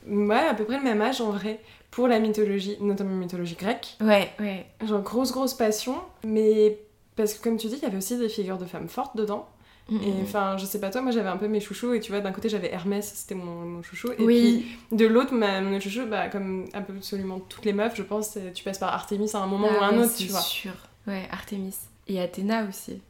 ouais, 0.07 0.35
à 0.47 0.53
peu 0.53 0.63
près 0.65 0.77
le 0.77 0.83
même 0.83 1.01
âge 1.01 1.21
en 1.21 1.31
vrai, 1.31 1.59
pour 1.91 2.07
la 2.07 2.19
mythologie, 2.19 2.77
notamment 2.81 3.11
la 3.11 3.17
mythologie 3.17 3.55
grecque. 3.55 3.97
Ouais, 4.01 4.31
ouais. 4.39 4.65
Genre, 4.85 5.01
grosse, 5.01 5.31
grosse 5.31 5.53
passion, 5.53 5.95
mais 6.23 6.77
parce 7.15 7.33
que 7.35 7.43
comme 7.43 7.57
tu 7.57 7.67
dis, 7.67 7.75
il 7.75 7.83
y 7.83 7.85
avait 7.85 7.97
aussi 7.97 8.17
des 8.17 8.29
figures 8.29 8.57
de 8.57 8.65
femmes 8.65 8.87
fortes 8.89 9.15
dedans. 9.15 9.47
Mm, 9.89 10.01
Et 10.01 10.11
mm. 10.13 10.21
enfin, 10.23 10.57
je 10.57 10.65
sais 10.65 10.79
pas 10.79 10.89
toi, 10.89 11.01
moi 11.01 11.11
j'avais 11.11 11.27
un 11.29 11.37
peu 11.37 11.47
mes 11.47 11.59
chouchous, 11.59 11.93
et 11.93 11.99
tu 11.99 12.11
vois, 12.11 12.21
d'un 12.21 12.31
côté 12.31 12.47
j'avais 12.49 12.71
Hermès, 12.71 13.11
c'était 13.15 13.35
mon, 13.35 13.65
mon 13.65 13.83
chouchou, 13.83 14.11
et 14.17 14.23
oui, 14.23 14.65
puis 14.89 14.97
de 14.97 15.05
l'autre, 15.05 15.33
mon 15.33 15.79
chouchou, 15.79 16.05
bah, 16.07 16.29
comme 16.29 16.67
absolument 16.73 17.39
toutes 17.41 17.65
les 17.65 17.73
meufs, 17.73 17.95
je 17.95 18.03
pense, 18.03 18.29
c'est- 18.29 18.53
tu 18.53 18.63
passes 18.63 18.79
par 18.79 18.93
Artémis 18.93 19.29
à 19.33 19.39
un 19.39 19.47
moment 19.47 19.67
Ah 19.71 19.77
ou 19.79 19.81
à 19.83 19.85
un 19.87 19.97
ouais, 19.97 20.05
autre, 20.05 20.15
tu 20.15 20.27
vois. 20.27 20.39
sûr. 20.39 20.71
Ouais, 21.05 21.27
Artemis. 21.31 21.75
Et 22.07 22.19
Athéna 22.21 22.65
aussi. 22.67 23.01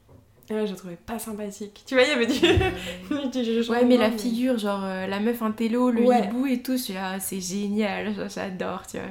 Ouais, 0.50 0.66
je 0.68 0.72
la 0.72 0.78
trouvais 0.78 0.98
pas 1.06 1.20
sympathique. 1.20 1.84
Tu 1.86 1.96
vois, 1.96 2.04
il 2.04 2.10
y 2.10 2.12
avait 2.12 2.26
du. 2.28 2.34
Du 3.32 3.70
Ouais, 3.70 3.86
mais 3.86 3.98
la 3.98 4.12
figure, 4.12 4.58
genre 4.58 4.84
euh, 4.84 5.08
la 5.08 5.20
meuf 5.20 5.42
intello, 5.42 5.90
le 5.92 6.02
Ouais. 6.02 6.26
hibou 6.26 6.46
et 6.48 6.62
tout, 6.62 6.78
je 6.78 6.94
c'est 7.20 7.40
génial, 7.40 8.14
j'adore, 8.34 8.86
tu 8.88 8.98
vois. 8.98 9.08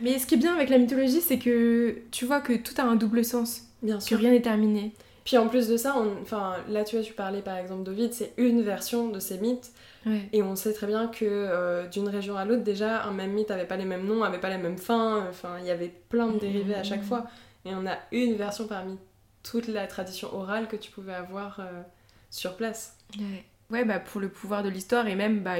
Mais 0.00 0.18
ce 0.18 0.26
qui 0.26 0.34
est 0.34 0.38
bien 0.38 0.54
avec 0.54 0.68
la 0.70 0.78
mythologie, 0.78 1.20
c'est 1.20 1.38
que 1.38 1.98
tu 2.12 2.24
vois 2.24 2.40
que 2.40 2.52
tout 2.52 2.74
a 2.78 2.84
un 2.84 2.94
double 2.96 3.24
sens, 3.24 3.62
Bien 3.82 3.98
que 3.98 4.04
sûr. 4.04 4.18
rien 4.18 4.30
n'est 4.30 4.42
terminé. 4.42 4.92
Puis 5.24 5.36
en 5.36 5.48
plus 5.48 5.68
de 5.68 5.76
ça, 5.76 5.96
on... 5.98 6.22
enfin, 6.22 6.54
là 6.68 6.84
tu 6.84 6.96
vois, 6.96 7.04
tu 7.04 7.12
parlais 7.12 7.42
par 7.42 7.56
exemple 7.58 7.82
d'Ovide, 7.82 8.12
c'est 8.14 8.32
une 8.38 8.62
version 8.62 9.08
de 9.08 9.18
ces 9.20 9.38
mythes, 9.38 9.72
Ouais. 10.06 10.28
et 10.32 10.42
on 10.42 10.54
sait 10.54 10.72
très 10.72 10.86
bien 10.86 11.08
que 11.08 11.24
euh, 11.26 11.86
d'une 11.88 12.08
région 12.08 12.36
à 12.36 12.44
l'autre, 12.44 12.62
déjà, 12.62 13.02
un 13.02 13.10
même 13.12 13.32
mythe 13.32 13.50
avait 13.50 13.66
pas 13.66 13.76
les 13.76 13.84
mêmes 13.84 14.06
noms, 14.06 14.22
avait 14.22 14.38
pas 14.38 14.48
les 14.48 14.56
mêmes 14.56 14.78
fins, 14.78 15.26
enfin, 15.28 15.56
il 15.60 15.66
y 15.66 15.70
avait 15.70 15.92
plein 16.08 16.28
de 16.28 16.38
dérivés 16.38 16.76
à 16.76 16.84
chaque 16.84 17.00
Mhm. 17.00 17.04
fois, 17.06 17.26
et 17.66 17.70
on 17.74 17.84
a 17.86 17.98
une 18.12 18.34
version 18.36 18.66
parmi 18.68 18.96
toute 19.42 19.68
la 19.68 19.86
tradition 19.86 20.34
orale 20.34 20.68
que 20.68 20.76
tu 20.76 20.90
pouvais 20.90 21.14
avoir 21.14 21.60
euh, 21.60 21.82
sur 22.30 22.56
place. 22.56 22.96
Ouais. 23.18 23.44
Ouais, 23.70 23.84
bah 23.84 23.98
pour 23.98 24.20
le 24.20 24.30
pouvoir 24.30 24.62
de 24.62 24.70
l'histoire 24.70 25.06
et 25.08 25.14
même 25.14 25.40
bah, 25.42 25.56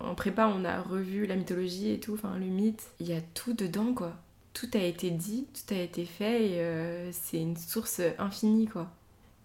en, 0.00 0.06
en 0.08 0.14
prépa, 0.14 0.46
on 0.46 0.64
a 0.64 0.80
revu 0.80 1.26
la 1.26 1.36
mythologie 1.36 1.92
et 1.92 2.00
tout, 2.00 2.14
enfin 2.14 2.36
le 2.38 2.46
mythe. 2.46 2.82
Il 2.98 3.08
y 3.08 3.12
a 3.12 3.20
tout 3.34 3.52
dedans 3.52 3.92
quoi. 3.92 4.12
Tout 4.54 4.68
a 4.74 4.78
été 4.78 5.10
dit, 5.10 5.46
tout 5.52 5.74
a 5.74 5.78
été 5.78 6.04
fait 6.04 6.46
et 6.46 6.60
euh, 6.60 7.10
c'est 7.12 7.38
une 7.38 7.56
source 7.56 8.00
infinie 8.18 8.68
quoi. 8.68 8.90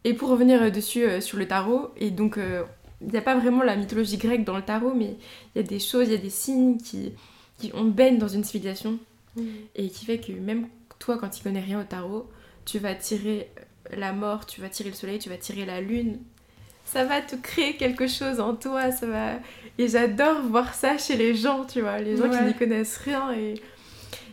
Et 0.06 0.14
pour 0.14 0.30
revenir 0.30 0.62
euh, 0.62 0.70
dessus 0.70 1.04
euh, 1.04 1.20
sur 1.20 1.38
le 1.38 1.48
tarot, 1.48 1.92
et 1.98 2.12
donc 2.12 2.40
il 3.02 3.08
n'y 3.08 3.18
a 3.18 3.22
pas 3.22 3.38
vraiment 3.38 3.64
la 3.64 3.76
mythologie 3.76 4.18
grecque 4.18 4.46
dans 4.46 4.56
le 4.56 4.64
tarot, 4.64 4.94
mais 4.94 5.18
il 5.56 5.62
y 5.62 5.66
a 5.66 5.68
des 5.68 5.80
choses, 5.80 6.08
il 6.08 6.12
y 6.14 6.18
a 6.18 6.20
des 6.20 6.30
signes 6.30 6.78
qui, 6.78 7.12
qui 7.58 7.72
on 7.74 7.84
baigne 7.86 8.18
dans 8.18 8.30
une 8.30 8.44
civilisation 8.46 9.00
Mm. 9.38 9.42
et 9.76 9.90
qui 9.90 10.06
fait 10.06 10.18
que 10.20 10.32
même 10.32 10.68
toi, 11.00 11.18
quand 11.18 11.30
tu 11.30 11.44
connais 11.44 11.60
rien 11.62 11.80
au 11.80 11.84
tarot, 11.84 12.30
tu 12.66 12.80
vas 12.80 12.96
tirer 12.96 13.52
la 13.96 14.14
mort, 14.14 14.46
tu 14.46 14.62
vas 14.62 14.70
tirer 14.70 14.90
le 14.90 14.96
soleil, 14.96 15.20
tu 15.20 15.30
vas 15.30 15.38
tirer 15.38 15.66
la 15.66 15.82
lune. 15.82 16.20
Ça 16.86 17.04
va 17.04 17.22
te 17.22 17.36
créer 17.36 17.76
quelque 17.76 18.08
chose 18.08 18.40
en 18.40 18.56
toi, 18.56 18.92
ça 18.92 19.06
va. 19.06 19.34
Et 19.78 19.88
j'adore 19.88 20.42
voir 20.44 20.74
ça 20.74 20.98
chez 20.98 21.18
les 21.18 21.36
gens, 21.36 21.66
tu 21.66 21.82
vois, 21.82 22.00
les 22.00 22.16
gens 22.18 22.30
qui 22.30 22.42
n'y 22.44 22.54
connaissent 22.54 22.98
rien. 22.98 23.34
Et 23.34 23.56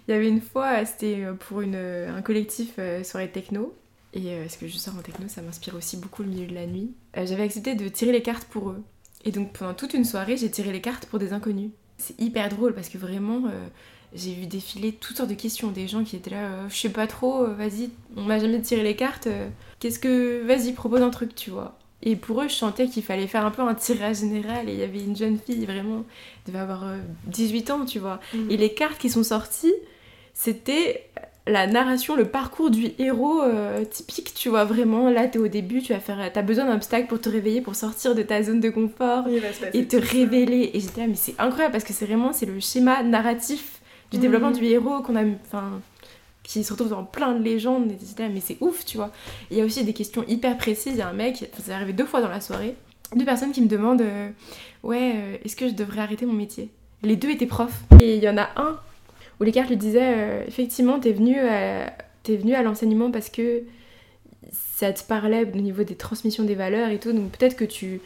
il 0.07 0.13
y 0.13 0.15
avait 0.15 0.29
une 0.29 0.41
fois, 0.41 0.85
c'était 0.85 1.25
euh, 1.25 1.33
pour 1.35 1.63
une, 1.63 1.75
un 1.75 2.23
collectif 2.23 2.75
euh, 2.79 3.03
soirée 3.03 3.31
techno. 3.31 3.75
Et 4.15 4.29
euh, 4.29 4.43
parce 4.43 4.57
que 4.57 4.69
je 4.69 4.77
sors 4.77 4.95
en 4.97 5.03
techno, 5.03 5.27
ça 5.29 5.43
m'inspire 5.43 5.75
aussi 5.75 5.97
beaucoup 5.97 6.23
le 6.23 6.29
milieu 6.29 6.47
de 6.47 6.55
la 6.55 6.67
nuit. 6.67 6.95
Euh, 7.17 7.27
J'avais 7.27 7.43
accepté 7.43 7.75
de 7.75 7.89
tirer 7.89 8.13
les 8.13 8.23
cartes 8.23 8.45
pour 8.45 8.71
eux. 8.71 8.83
Et 9.25 9.33
donc 9.33 9.53
pendant 9.53 9.75
toute 9.75 9.93
une 9.95 10.05
soirée, 10.05 10.37
j'ai 10.37 10.51
tiré 10.51 10.71
les 10.73 10.81
cartes 10.81 11.07
pour 11.07 11.19
des 11.19 11.33
inconnus. 11.33 11.71
C'est 11.99 12.21
hyper 12.21 12.49
drôle 12.49 12.75
parce 12.75 12.89
que 12.89 12.99
vraiment, 12.99 13.47
euh, 13.47 13.67
j'ai 14.15 14.33
vu 14.33 14.47
défiler 14.47 14.93
toutes 14.93 15.17
sortes 15.17 15.29
de 15.31 15.35
questions. 15.35 15.69
Des 15.71 15.89
gens 15.89 16.05
qui 16.05 16.17
étaient 16.17 16.31
là, 16.31 16.45
euh, 16.45 16.69
je 16.69 16.77
sais 16.77 16.89
pas 16.89 17.07
trop, 17.07 17.43
euh, 17.45 17.55
vas-y, 17.55 17.91
on 18.17 18.23
m'a 18.23 18.39
jamais 18.39 18.61
tiré 18.61 18.83
les 18.83 18.97
cartes. 18.97 19.27
euh, 19.27 19.49
Qu'est-ce 19.81 19.99
que. 19.99 20.43
Vas-y, 20.47 20.73
propose 20.73 21.03
un 21.03 21.11
truc, 21.11 21.35
tu 21.35 21.51
vois. 21.51 21.77
Et 22.03 22.17
pour 22.17 22.43
eux, 22.43 22.49
je 22.49 22.55
sentais 22.55 22.87
qu'il 22.87 23.03
fallait 23.03 23.27
faire 23.27 23.47
un 23.47 23.51
peu 23.51 23.62
un 23.62 23.75
tirage 23.75 24.19
général. 24.19 24.69
Et 24.69 24.73
il 24.75 24.79
y 24.79 24.83
avait 24.83 25.01
une 25.01 25.17
jeune 25.17 25.39
fille, 25.39 25.65
vraiment, 25.65 26.05
elle 26.47 26.53
devait 26.53 26.62
avoir 26.62 26.85
euh, 26.85 26.99
18 27.27 27.71
ans, 27.71 27.85
tu 27.87 27.99
vois. 27.99 28.21
Mm. 28.35 28.51
Et 28.51 28.57
les 28.57 28.75
cartes 28.75 28.99
qui 28.99 29.09
sont 29.09 29.23
sorties, 29.25 29.73
c'était 30.35 31.07
la 31.47 31.67
narration, 31.67 32.15
le 32.17 32.27
parcours 32.27 32.71
du 32.71 32.93
héros 32.99 33.43
euh, 33.43 33.85
typique, 33.85 34.33
tu 34.35 34.49
vois, 34.49 34.65
vraiment. 34.65 35.11
Là, 35.11 35.27
t'es 35.29 35.39
au 35.39 35.49
début, 35.49 35.83
tu 35.83 35.93
vas 35.93 36.01
faire, 36.01 36.31
t'as 36.33 36.43
besoin 36.43 36.67
d'un 36.67 36.77
obstacle 36.77 37.07
pour 37.07 37.21
te 37.21 37.29
réveiller, 37.29 37.61
pour 37.61 37.75
sortir 37.75 38.15
de 38.15 38.23
ta 38.23 38.43
zone 38.43 38.61
de 38.61 38.71
confort 38.71 39.25
et 39.75 39.87
te 39.87 39.97
révéler. 39.97 40.71
Et 40.75 40.81
j'étais 40.81 41.03
là, 41.03 41.07
mais 41.07 41.15
c'est 41.17 41.35
incroyable 41.39 41.73
parce 41.73 41.85
que 41.85 41.93
c'est 41.93 42.07
vraiment 42.07 42.33
c'est 42.33 42.47
le 42.47 42.61
schéma 42.61 43.03
narratif 43.03 43.74
du 44.15 44.21
développement 44.21 44.51
du 44.51 44.65
héros 44.65 45.01
qu'on 45.03 45.17
a, 45.17 45.25
enfin, 45.47 45.81
qui 46.43 46.62
se 46.65 46.73
retrouve 46.73 46.91
dans 46.91 47.05
plein 47.05 47.33
de 47.35 47.43
légendes. 47.43 47.91
Et 47.91 47.97
j'étais 48.07 48.23
là, 48.25 48.29
mais 48.33 48.41
c'est 48.41 48.57
ouf, 48.61 48.85
tu 48.85 48.97
vois. 48.97 49.11
Il 49.51 49.57
y 49.59 49.61
a 49.61 49.65
aussi 49.65 49.85
des 49.85 49.93
questions 49.93 50.25
hyper 50.29 50.57
précises. 50.57 50.93
Il 50.95 50.99
y 50.99 51.03
a 51.03 51.09
un 51.09 51.12
mec, 51.12 51.51
c'est 51.59 51.73
arrivé 51.73 51.93
deux 51.93 52.05
fois 52.07 52.21
dans 52.21 52.29
la 52.29 52.41
soirée, 52.41 52.75
deux 53.15 53.25
personnes 53.25 53.53
qui 53.53 53.61
me 53.62 53.69
demandent, 53.69 54.03
euh, 54.03 54.29
ouais, 54.83 55.12
euh, 55.17 55.37
est-ce 55.45 55.57
que 55.57 55.69
je 55.69 55.75
devrais 55.75 56.01
arrêter 56.01 56.27
mon 56.27 56.33
métier? 56.33 56.71
Les 57.03 57.17
deux 57.17 57.31
étaient 57.31 57.47
profs. 57.47 57.83
Et 58.01 58.17
il 58.17 58.23
y 58.23 58.29
en 58.29 58.37
a 58.39 58.49
un 58.57 58.79
où 59.41 59.45
les 59.45 59.53
cartes 59.53 59.69
lui 59.69 59.77
disaient, 59.77 60.15
euh, 60.17 60.45
effectivement, 60.47 60.99
t'es 61.01 61.12
venu 61.12 61.39
à, 61.39 61.93
t'es 62.23 62.37
venu 62.37 62.55
à 62.55 62.62
l'enseignement 62.62 63.11
parce 63.11 63.29
que 63.29 63.62
ça 64.53 64.93
te 64.93 65.03
parlait 65.05 65.45
au 65.45 65.57
niveau 65.57 65.83
des 65.85 65.97
transmissions 65.97 66.45
des 66.45 66.55
valeurs 66.55 66.91
et 66.91 66.99
tout. 66.99 67.12
Donc 67.12 67.31
peut-être 67.33 67.57
que 67.57 67.65
tu 67.65 68.01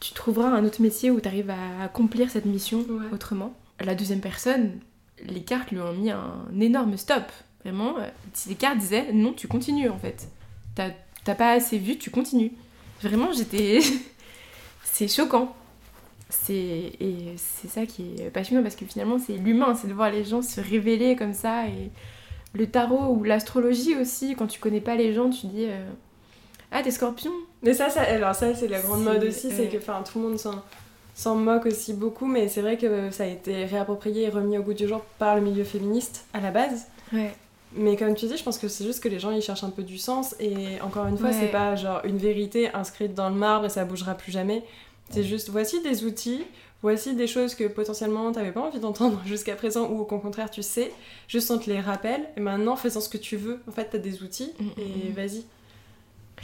tu 0.00 0.12
trouveras 0.12 0.48
un 0.48 0.64
autre 0.66 0.82
métier 0.82 1.10
où 1.10 1.18
tu 1.18 1.26
arrives 1.28 1.48
à 1.48 1.84
accomplir 1.84 2.28
cette 2.28 2.44
mission 2.44 2.80
Ouais. 2.80 3.06
autrement. 3.12 3.54
La 3.82 3.94
deuxième 3.94 4.20
personne, 4.20 4.72
les 5.24 5.42
cartes 5.42 5.70
lui 5.70 5.80
ont 5.80 5.92
mis 5.92 6.10
un 6.10 6.46
énorme 6.60 6.96
stop. 6.96 7.24
Vraiment, 7.64 7.98
euh, 7.98 8.08
les 8.48 8.54
cartes 8.54 8.78
disaient 8.78 9.12
non, 9.12 9.32
tu 9.32 9.48
continues 9.48 9.88
en 9.88 9.98
fait. 9.98 10.28
T'as 10.74 11.34
pas 11.34 11.52
assez 11.52 11.78
vu, 11.78 11.96
tu 11.96 12.10
continues. 12.10 12.52
Vraiment, 13.02 13.32
j'étais. 13.32 13.80
c'est 14.84 15.08
choquant. 15.08 15.54
C'est 16.30 16.54
et 17.00 17.34
c'est 17.36 17.68
ça 17.68 17.86
qui 17.86 18.16
est 18.18 18.30
passionnant 18.30 18.62
parce 18.62 18.76
que 18.76 18.84
finalement 18.86 19.18
c'est 19.18 19.36
l'humain, 19.36 19.74
c'est 19.74 19.88
de 19.88 19.92
voir 19.92 20.10
les 20.10 20.24
gens 20.24 20.42
se 20.42 20.60
révéler 20.60 21.16
comme 21.16 21.34
ça 21.34 21.68
et 21.68 21.90
le 22.54 22.66
tarot 22.66 23.14
ou 23.14 23.22
l'astrologie 23.24 23.94
aussi. 23.96 24.34
Quand 24.34 24.46
tu 24.46 24.58
connais 24.58 24.80
pas 24.80 24.96
les 24.96 25.12
gens, 25.12 25.30
tu 25.30 25.46
dis 25.46 25.66
euh, 25.66 25.88
ah 26.72 26.82
t'es 26.82 26.90
Scorpion, 26.90 27.30
Mais 27.62 27.72
ça, 27.72 27.88
ça 27.88 28.02
alors 28.02 28.34
ça, 28.34 28.54
c'est 28.54 28.68
la 28.68 28.80
grande 28.80 29.04
mode 29.04 29.22
aussi, 29.24 29.50
c'est 29.50 29.68
que 29.68 29.76
enfin, 29.76 30.02
tout 30.02 30.18
le 30.18 30.28
monde 30.28 30.38
s'en, 30.38 30.62
s'en 31.14 31.36
moque 31.36 31.66
aussi 31.66 31.92
beaucoup, 31.94 32.26
mais 32.26 32.48
c'est 32.48 32.60
vrai 32.60 32.76
que 32.76 33.10
ça 33.10 33.24
a 33.24 33.26
été 33.26 33.64
réapproprié 33.64 34.24
et 34.24 34.28
remis 34.28 34.58
au 34.58 34.62
goût 34.62 34.74
du 34.74 34.88
jour 34.88 35.00
par 35.18 35.36
le 35.36 35.40
milieu 35.42 35.64
féministe 35.64 36.26
à 36.32 36.40
la 36.40 36.50
base. 36.50 36.86
ouais. 37.12 37.32
Mais 37.76 37.96
comme 37.96 38.14
tu 38.14 38.26
dis, 38.26 38.36
je 38.36 38.44
pense 38.44 38.56
que 38.58 38.68
c'est 38.68 38.84
juste 38.84 39.02
que 39.02 39.08
les 39.08 39.18
gens 39.18 39.32
ils 39.32 39.42
cherchent 39.42 39.64
un 39.64 39.70
peu 39.70 39.82
du 39.82 39.98
sens 39.98 40.36
et 40.38 40.80
encore 40.80 41.06
une 41.06 41.18
fois, 41.18 41.30
Ouais. 41.30 41.36
c'est 41.40 41.48
pas 41.50 41.74
genre 41.74 42.02
une 42.04 42.18
vérité 42.18 42.72
inscrite 42.72 43.14
dans 43.14 43.28
le 43.28 43.34
marbre 43.34 43.66
et 43.66 43.68
ça 43.68 43.84
bougera 43.84 44.14
plus 44.14 44.30
jamais. 44.30 44.62
C'est 45.10 45.24
juste 45.24 45.48
voici 45.50 45.82
des 45.82 46.04
outils, 46.04 46.44
voici 46.82 47.16
des 47.16 47.26
choses 47.26 47.56
que 47.56 47.64
potentiellement 47.64 48.30
t'avais 48.30 48.52
pas 48.52 48.60
envie 48.60 48.78
d'entendre 48.78 49.20
jusqu'à 49.26 49.56
présent 49.56 49.88
ou 49.90 49.98
au 50.00 50.04
contraire 50.04 50.50
tu 50.52 50.62
sais, 50.62 50.92
juste 51.26 51.50
on 51.50 51.58
te 51.58 51.68
les 51.68 51.80
rappelle 51.80 52.22
et 52.36 52.40
maintenant 52.40 52.76
fais-en 52.76 53.00
ce 53.00 53.08
que 53.08 53.18
tu 53.18 53.36
veux. 53.36 53.58
En 53.68 53.72
fait, 53.72 53.88
t'as 53.90 53.98
des 53.98 54.22
outils 54.22 54.52
Mm, 54.60 54.68
et 54.80 55.10
mm. 55.10 55.14
vas-y. 55.14 55.42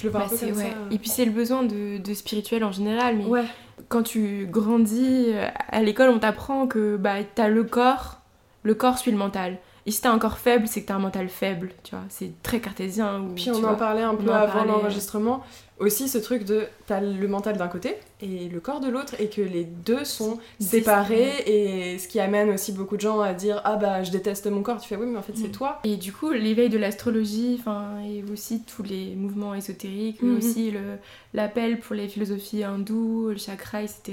Je 0.01 0.05
le 0.07 0.11
vois 0.11 0.21
Bah, 0.21 0.27
un 0.27 0.29
peu 0.31 0.37
c'est- 0.37 0.49
comme 0.49 0.57
ouais. 0.59 0.71
ça. 0.71 0.77
Et 0.91 0.99
puis 0.99 1.09
c'est 1.09 1.25
le 1.25 1.31
besoin 1.31 1.63
de, 1.63 1.99
de 1.99 2.15
spirituel 2.15 2.65
en 2.65 2.73
général, 2.73 3.17
mais 3.17 3.25
Ouais. 3.27 3.45
quand 3.89 4.03
tu 4.03 4.47
grandis, 4.51 5.27
euh, 5.29 5.47
à 5.69 5.83
l'école 5.83 6.11
on 6.11 6.19
t'apprend 6.19 6.67
que 6.67 6.97
bah, 6.97 7.17
t'as 7.35 7.49
le 7.49 7.65
corps, 7.65 8.21
le 8.63 8.75
corps 8.75 8.99
suit 8.99 9.11
le 9.11 9.17
mental. 9.19 9.59
Et 9.87 9.91
si 9.91 10.01
t'as 10.03 10.11
un 10.11 10.19
corps 10.19 10.39
faible, 10.39 10.69
c'est 10.69 10.83
que 10.83 10.89
t'as 10.89 10.95
un 10.97 10.99
mental 11.01 11.29
faible, 11.29 11.71
tu 11.85 11.95
vois. 11.95 12.05
C'est 12.11 12.33
très 12.43 12.61
cartésien. 12.61 13.21
Ou, 13.23 13.35
Puis 13.35 13.51
on 13.51 13.55
en 13.57 13.61
vois. 13.61 13.77
parlait 13.77 14.03
un 14.03 14.15
peu 14.15 14.31
avant 14.33 14.53
parlait. 14.53 14.69
l'enregistrement. 14.71 15.43
Aussi 15.79 16.09
ce 16.11 16.19
truc 16.19 16.45
de 16.45 16.67
t'as 16.87 17.01
le 17.01 17.27
mental 17.27 17.57
d'un 17.57 17.67
côté 17.69 17.97
et 18.21 18.51
le 18.51 18.61
corps 18.61 18.81
de 18.81 18.91
l'autre 18.91 19.15
et 19.19 19.31
que 19.31 19.41
les 19.41 19.65
deux 19.65 20.05
sont 20.05 20.39
séparés 20.61 21.33
et 21.47 21.99
ce 21.99 22.07
qui 22.07 22.21
amène 22.21 22.51
aussi 22.51 22.73
beaucoup 22.73 22.97
de 22.97 23.01
gens 23.01 23.19
à 23.21 23.33
dire 23.33 23.63
ah 23.65 23.77
bah 23.77 24.03
je 24.03 24.11
déteste 24.11 24.47
mon 24.49 24.63
corps. 24.63 24.79
Tu 24.79 24.89
fais 24.89 24.97
oui 24.97 25.07
mais 25.07 25.17
en 25.19 25.23
fait 25.23 25.33
c'est 25.37 25.49
Mm. 25.49 25.53
toi. 25.53 25.79
Et 25.85 25.97
du 25.97 26.13
coup, 26.13 26.31
l'éveil 26.31 26.69
de 26.69 26.77
l'astrologie, 26.77 27.57
enfin, 27.59 27.99
et 28.07 28.23
aussi 28.31 28.61
tous 28.63 28.83
les 28.83 29.15
mouvements 29.15 29.55
ésotériques, 29.55 30.19
mais 30.21 30.33
Mhm. 30.33 30.37
aussi 30.37 30.71
le- 30.71 30.99
l'appel 31.33 31.81
pour 31.81 31.95
les 31.97 32.09
philosophies 32.09 32.63
hindoues, 32.63 33.31
le 33.31 33.39
chakra, 33.39 33.81
etc. 33.83 34.13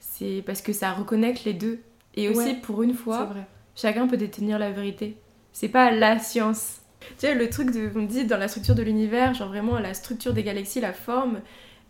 C'est 0.00 0.42
parce 0.44 0.60
que 0.60 0.74
ça 0.74 0.92
reconnecte 0.92 1.44
les 1.44 1.54
deux. 1.54 1.78
Et 2.14 2.28
aussi, 2.28 2.38
Ouais, 2.38 2.54
pour 2.62 2.82
une 2.82 2.90
C'est 2.92 2.98
fois, 2.98 3.24
vrai. 3.24 3.46
Chacun 3.76 4.06
peut 4.06 4.16
détenir 4.16 4.58
la 4.58 4.70
vérité. 4.70 5.16
C'est 5.52 5.68
pas 5.68 5.90
la 5.90 6.18
science. 6.18 6.80
Tu 7.00 7.06
sais, 7.18 7.34
le 7.34 7.48
truc 7.50 7.70
de, 7.70 7.90
on 7.94 8.02
dit 8.02 8.24
dans 8.24 8.38
la 8.38 8.48
structure 8.48 8.74
de 8.74 8.82
l'univers, 8.82 9.34
genre 9.34 9.48
vraiment 9.48 9.78
la 9.78 9.94
structure 9.94 10.32
des 10.32 10.42
galaxies, 10.42 10.80
la 10.80 10.92
forme, 10.92 11.40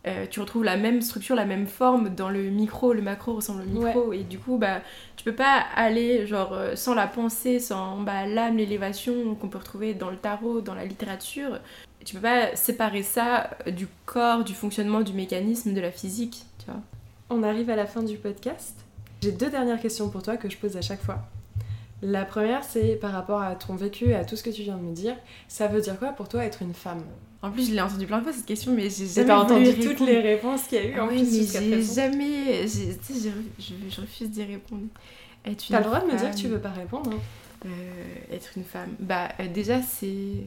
euh, 0.06 0.26
tu 0.28 0.40
retrouves 0.40 0.64
la 0.64 0.76
même 0.76 1.00
structure, 1.00 1.34
la 1.34 1.46
même 1.46 1.66
forme 1.66 2.10
dans 2.10 2.28
le 2.28 2.50
micro, 2.50 2.92
le 2.92 3.00
macro 3.00 3.34
ressemble 3.34 3.62
au 3.62 3.64
micro, 3.64 4.12
et 4.12 4.22
du 4.22 4.38
coup, 4.38 4.58
bah, 4.58 4.82
tu 5.16 5.24
peux 5.24 5.34
pas 5.34 5.64
aller 5.74 6.26
genre 6.26 6.52
euh, 6.52 6.76
sans 6.76 6.94
la 6.94 7.06
pensée, 7.06 7.58
sans 7.58 8.02
bah, 8.02 8.26
l'âme, 8.26 8.58
l'élévation 8.58 9.34
qu'on 9.34 9.48
peut 9.48 9.56
retrouver 9.56 9.94
dans 9.94 10.10
le 10.10 10.16
tarot, 10.16 10.60
dans 10.60 10.74
la 10.74 10.84
littérature. 10.84 11.58
Tu 12.04 12.16
peux 12.16 12.20
pas 12.20 12.54
séparer 12.54 13.02
ça 13.02 13.48
euh, 13.66 13.70
du 13.70 13.86
corps, 14.04 14.44
du 14.44 14.52
fonctionnement, 14.52 15.00
du 15.00 15.14
mécanisme, 15.14 15.72
de 15.72 15.80
la 15.80 15.90
physique, 15.90 16.44
tu 16.58 16.66
vois. 16.66 16.80
On 17.30 17.42
arrive 17.42 17.70
à 17.70 17.76
la 17.76 17.86
fin 17.86 18.02
du 18.02 18.18
podcast. 18.18 18.76
J'ai 19.22 19.32
deux 19.32 19.48
dernières 19.48 19.80
questions 19.80 20.10
pour 20.10 20.22
toi 20.22 20.36
que 20.36 20.50
je 20.50 20.58
pose 20.58 20.76
à 20.76 20.82
chaque 20.82 21.00
fois. 21.02 21.24
La 22.04 22.24
première 22.26 22.62
c'est 22.64 22.96
par 22.96 23.12
rapport 23.12 23.40
à 23.40 23.54
ton 23.54 23.74
vécu 23.76 24.10
et 24.10 24.14
à 24.14 24.24
tout 24.24 24.36
ce 24.36 24.42
que 24.42 24.50
tu 24.50 24.62
viens 24.62 24.76
de 24.76 24.82
me 24.82 24.94
dire. 24.94 25.16
Ça 25.48 25.68
veut 25.68 25.80
dire 25.80 25.98
quoi 25.98 26.08
pour 26.12 26.28
toi 26.28 26.44
être 26.44 26.60
une 26.62 26.74
femme? 26.74 27.02
En 27.42 27.50
plus, 27.50 27.68
je 27.68 27.74
l'ai 27.74 27.80
entendu 27.80 28.06
plein 28.06 28.18
de 28.18 28.24
fois 28.24 28.32
cette 28.32 28.46
question, 28.46 28.72
mais 28.72 28.88
j'ai 28.88 29.06
jamais 29.06 29.26
pas 29.26 29.38
entendu 29.38 29.72
toutes 29.78 30.00
les 30.00 30.20
réponses 30.20 30.62
qu'il 30.62 30.78
y 30.78 30.80
a 30.80 30.84
eu 30.86 30.98
en 30.98 31.04
Ah 31.04 31.08
ouais, 31.08 31.16
plus 31.16 31.30
mais 31.32 31.44
j'ai 31.46 31.82
jamais. 31.82 32.62
Tu 32.62 32.68
sais, 33.14 33.30
je, 33.58 34.00
refuse 34.00 34.30
d'y 34.30 34.44
répondre. 34.44 34.84
T'as 35.44 35.78
le 35.78 35.84
droit 35.84 36.00
de 36.00 36.06
me 36.06 36.16
dire 36.16 36.30
que 36.30 36.36
tu 36.36 36.48
veux 36.48 36.58
pas 36.60 36.70
répondre. 36.70 37.10
hein. 37.12 37.66
euh, 37.66 38.34
être 38.34 38.50
une 38.56 38.64
femme. 38.64 38.94
Bah, 38.98 39.28
euh, 39.40 39.48
déjà, 39.48 39.82
c'est. 39.82 40.46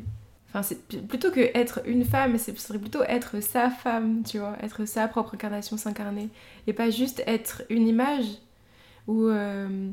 Enfin, 0.49 0.64
c'est 0.64 1.01
plutôt 1.08 1.30
que 1.30 1.51
être 1.55 1.82
une 1.86 2.03
femme, 2.05 2.38
c'est- 2.38 2.58
ce 2.58 2.68
serait 2.68 2.80
plutôt 2.80 3.03
être 3.03 3.41
sa 3.43 3.70
femme, 3.70 4.24
tu 4.24 4.39
vois, 4.39 4.55
être 4.64 4.86
sa 4.86 5.08
propre 5.08 5.36
incarnation, 5.36 5.78
s'incarner. 5.78 6.30
Et 6.68 6.74
pas 6.74 6.89
juste 6.89 7.22
être 7.28 7.62
une 7.70 7.88
image, 7.88 8.26
ou. 9.08 9.26
euh, 9.28 9.89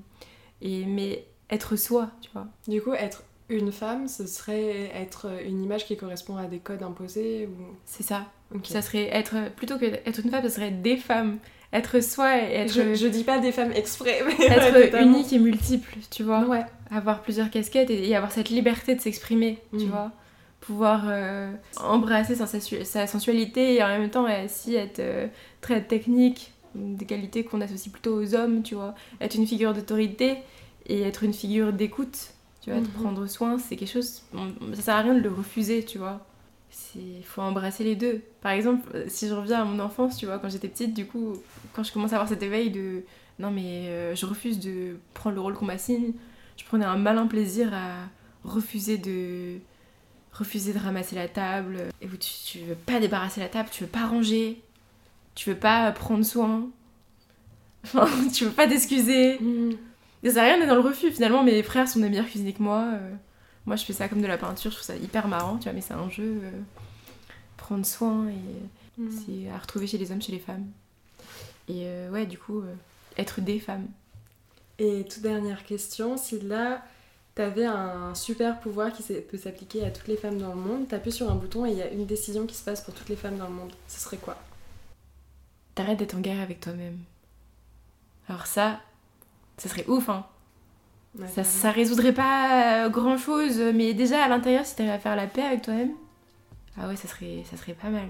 et, 0.63 0.87
mais 0.87 1.27
être 1.51 1.77
soi, 1.77 2.11
tu 2.21 2.31
vois. 2.33 2.47
Du 2.69 2.81
coup, 2.83 2.93
être 2.95 3.23
une 3.49 3.73
femme, 3.73 4.09
ce 4.09 4.27
serait 4.27 4.91
être 4.95 5.27
une 5.47 5.63
image 5.63 5.87
qui 5.87 5.97
correspond 5.97 6.37
à 6.37 6.47
des 6.47 6.59
codes 6.59 6.83
imposés 6.83 7.47
ou... 7.47 7.63
C'est 7.85 8.03
ça. 8.03 8.27
Ok. 8.55 8.67
Ça 8.67 8.81
serait 8.83 9.09
être. 9.15 9.35
Plutôt 9.57 9.79
que 9.79 9.85
être 9.85 10.21
une 10.25 10.31
femme, 10.31 10.43
ça 10.43 10.51
serait 10.51 10.71
des 10.71 10.97
femmes. 10.97 11.39
Être 11.73 12.01
soi 12.01 12.39
et 12.39 12.53
être. 12.55 12.73
Je, 12.73 12.95
je 12.95 13.07
dis 13.09 13.25
pas 13.25 13.39
des 13.41 13.51
femmes 13.53 13.73
exprès, 13.73 14.21
mais 14.27 14.47
être 14.47 15.01
unique 15.03 15.33
et 15.33 15.39
multiple, 15.39 15.97
tu 16.11 16.23
vois. 16.23 16.45
Ouais. 16.47 16.65
avoir 16.91 17.21
plusieurs 17.23 17.51
casquettes 17.51 17.91
et, 17.91 18.09
et 18.09 18.15
avoir 18.15 18.31
cette 18.31 18.49
liberté 18.49 18.95
de 18.95 19.01
s'exprimer, 19.01 19.59
tu 19.73 19.85
Mhm. 19.85 19.91
vois. 19.91 20.13
Pouvoir 20.61 21.03
euh, 21.09 21.53
embrasser 21.83 22.37
sa, 22.37 22.47
sensu- 22.47 22.85
sa 22.85 23.07
sensualité 23.07 23.75
et 23.75 23.83
en 23.83 23.89
même 23.89 24.09
temps 24.09 24.25
aussi 24.45 24.75
être 24.77 25.01
euh, 25.01 25.27
très 25.61 25.83
technique, 25.83 26.53
des 26.75 27.05
qualités 27.05 27.45
qu'on 27.45 27.61
associe 27.61 27.93
plutôt 27.93 28.15
aux 28.15 28.35
hommes, 28.35 28.63
tu 28.63 28.75
vois. 28.75 28.95
Être 29.21 29.35
une 29.35 29.47
figure 29.47 29.75
d'autorité 29.75 30.37
et 30.87 31.03
être 31.03 31.23
une 31.25 31.33
figure 31.33 31.73
d'écoute, 31.73 32.31
tu 32.61 32.71
vois, 32.71 32.81
de 32.81 32.87
Mhm. 32.87 32.93
prendre 32.93 33.27
soin, 33.27 33.59
c'est 33.59 33.77
quelque 33.77 33.93
chose. 33.93 34.23
ça 34.75 34.83
sert 34.83 34.95
à 34.97 35.01
rien 35.01 35.15
de 35.15 35.21
le 35.21 35.31
refuser, 35.31 35.85
tu 35.85 35.99
vois. 35.99 36.27
Il 36.97 37.23
faut 37.25 37.41
embrasser 37.41 37.85
les 37.85 37.95
deux. 37.97 38.21
Par 38.41 38.53
exemple, 38.53 38.89
euh, 38.95 39.05
si 39.09 39.29
je 39.29 39.35
reviens 39.35 39.63
à 39.63 39.65
mon 39.65 39.79
enfance, 39.81 40.17
tu 40.17 40.27
vois, 40.27 40.39
quand 40.39 40.49
j'étais 40.49 40.69
petite, 40.69 40.93
du 40.95 41.07
coup, 41.07 41.35
quand 41.73 41.83
je 41.85 41.93
commence 41.93 42.13
à 42.13 42.17
avoir 42.17 42.29
cet 42.29 42.43
éveil 42.43 42.71
de 42.71 43.03
non, 43.39 43.51
mais 43.51 43.87
euh, 43.89 44.15
je 44.15 44.27
refuse 44.27 44.59
de 44.61 44.97
prendre 45.15 45.35
le 45.37 45.41
rôle 45.41 45.55
qu'on 45.55 45.65
m'assigne, 45.67 46.13
je 46.57 46.65
prenais 46.65 46.85
un 46.85 46.97
malin 46.97 47.27
plaisir 47.27 47.73
à 47.75 47.95
refuser 48.45 48.99
de 48.99 49.59
refuser 50.33 50.73
de 50.73 50.79
ramasser 50.81 51.15
la 51.15 51.29
table 51.29 51.79
et 52.01 52.07
où 52.07 52.17
tu, 52.17 52.31
tu 52.45 52.59
veux 52.59 52.75
pas 52.75 52.99
débarrasser 52.99 53.41
la 53.41 53.49
table 53.49 53.69
tu 53.71 53.85
veux 53.85 53.89
pas 53.91 54.05
ranger 54.07 54.61
tu 55.37 55.51
veux 55.51 55.57
pas 55.57 55.91
prendre 55.93 56.25
soin. 56.25 56.67
Enfin, 57.85 58.07
tu 58.33 58.45
veux 58.47 58.51
pas 58.53 58.67
t'excuser. 58.67 59.39
Mhm. 59.41 59.77
Ça 60.33 60.43
rien 60.43 60.59
d'être 60.59 60.69
dans 60.69 60.75
le 60.75 60.81
refus. 60.81 61.13
Finalement, 61.13 61.43
mes 61.45 61.63
frères 61.63 61.89
sont 61.89 62.01
des 62.01 62.09
meilleurs 62.09 62.27
cuisiniers 62.27 62.53
que 62.55 62.63
moi. 62.63 62.85
euh, 62.95 63.15
moi, 63.67 63.77
je 63.77 63.85
fais 63.85 63.93
ça 63.93 64.09
comme 64.09 64.21
de 64.23 64.27
la 64.27 64.39
peinture. 64.39 64.71
Je 64.71 64.77
trouve 64.77 64.87
ça 64.87 64.97
hyper 64.97 65.29
marrant, 65.29 65.57
tu 65.59 65.65
vois, 65.65 65.73
mais 65.73 65.81
c'est 65.81 65.95
un 65.95 66.09
jeu. 66.11 66.41
euh, 66.43 66.51
prendre 67.57 67.87
soin 67.87 68.29
et 68.29 69.01
Mhm. 69.01 69.11
c'est 69.27 69.51
à 69.51 69.59
retrouver 69.59 69.87
chez 69.87 69.99
les 69.99 70.13
hommes, 70.13 70.23
chez 70.23 70.33
les 70.33 70.39
femmes. 70.39 70.67
Et 71.69 71.85
euh, 71.87 72.11
ouais, 72.11 72.27
du 72.27 72.39
coup, 72.39 72.63
être 73.19 73.41
des 73.41 73.59
femmes. 73.59 73.87
Et 74.79 75.05
toute 75.09 75.23
dernière 75.23 75.65
question, 75.65 76.17
si 76.17 76.41
là, 76.41 76.85
t'avais 77.35 77.65
un 77.65 78.15
super 78.15 78.61
pouvoir 78.61 78.93
qui 78.93 79.03
peut 79.03 79.39
s'appliquer 79.39 79.85
à 79.85 79.91
toutes 79.91 80.09
les 80.09 80.17
femmes 80.17 80.39
dans 80.39 80.51
le 80.55 80.61
monde, 80.61 80.89
t'appuies 80.89 81.13
sur 81.13 81.31
un 81.31 81.35
bouton 81.35 81.65
et 81.67 81.71
il 81.73 81.79
y 81.79 81.83
a 81.83 81.89
une 81.91 82.07
décision 82.07 82.47
qui 82.47 82.55
se 82.55 82.65
passe 82.65 82.81
pour 82.83 82.95
toutes 82.95 83.09
les 83.09 83.17
femmes 83.17 83.39
dans 83.39 83.49
le 83.49 83.55
monde, 83.55 83.73
ce 83.89 84.01
serait 84.01 84.17
quoi? 84.19 84.37
T'arrêtes 85.75 85.99
d'être 85.99 86.15
en 86.15 86.21
guerre 86.21 86.41
avec 86.41 86.61
toi-même. 86.61 86.99
Alors 88.29 88.47
ça, 88.47 88.81
ça 89.57 89.69
serait 89.69 89.87
ouf, 89.89 90.09
hein. 90.09 90.25
Ouais, 91.19 91.45
Ça, 91.45 91.71
résoudrait 91.71 92.13
pas 92.13 92.89
grand 92.89 93.17
chose, 93.17 93.61
mais 93.73 93.95
déjà 93.95 94.25
à 94.25 94.29
l'intérieur, 94.29 94.67
si 94.67 94.75
t'arrives 94.75 94.93
à 94.93 94.99
faire 94.99 95.15
la 95.15 95.29
paix 95.29 95.43
avec 95.43 95.63
toi-même, 95.63 95.93
ah 96.77 96.89
ouais, 96.89 96.97
ça 96.97 97.07
serait, 97.07 97.45
ça 97.49 97.57
serait 97.57 97.75
pas 97.75 97.89
mal. 97.89 98.09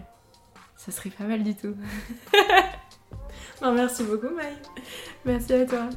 Ça 0.76 0.90
serait 0.90 1.10
pas 1.10 1.24
mal 1.24 1.42
du 1.42 1.54
tout. 1.54 1.74
Non, 3.62 3.72
merci 3.72 4.02
beaucoup, 4.02 4.34
Maï. 4.34 4.52
Merci 5.24 5.52
à 5.52 5.64
toi. 5.64 5.88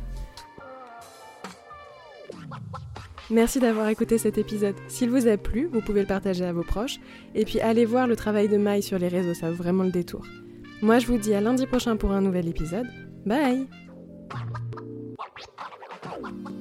Merci 3.30 3.60
d'avoir 3.60 3.90
écouté 3.90 4.18
cet 4.18 4.38
épisode. 4.38 4.76
S'il 4.88 5.10
vous 5.10 5.28
a 5.28 5.36
plu, 5.36 5.66
vous 5.66 5.82
pouvez 5.82 6.02
le 6.02 6.08
partager 6.08 6.46
à 6.46 6.54
vos 6.54 6.64
proches. 6.64 7.00
Et 7.36 7.44
puis 7.44 7.60
allez 7.60 7.86
voir 7.86 8.08
le 8.08 8.16
travail 8.16 8.48
de 8.48 8.58
Maï 8.58 8.82
sur 8.82 9.00
les 9.00 9.10
réseaux, 9.10 9.34
ça 9.34 9.50
vaut 9.50 9.58
vraiment 9.58 9.84
le 9.84 9.92
détour. 9.92 10.26
Moi, 10.82 11.00
je 11.00 11.08
vous 11.08 11.18
dis 11.18 11.34
à 11.34 11.42
lundi 11.42 11.66
prochain 11.66 11.98
pour 11.98 12.12
un 12.12 12.22
nouvel 12.22 12.48
épisode. 12.48 12.88
Bye 13.26 13.68
What? 16.20 16.57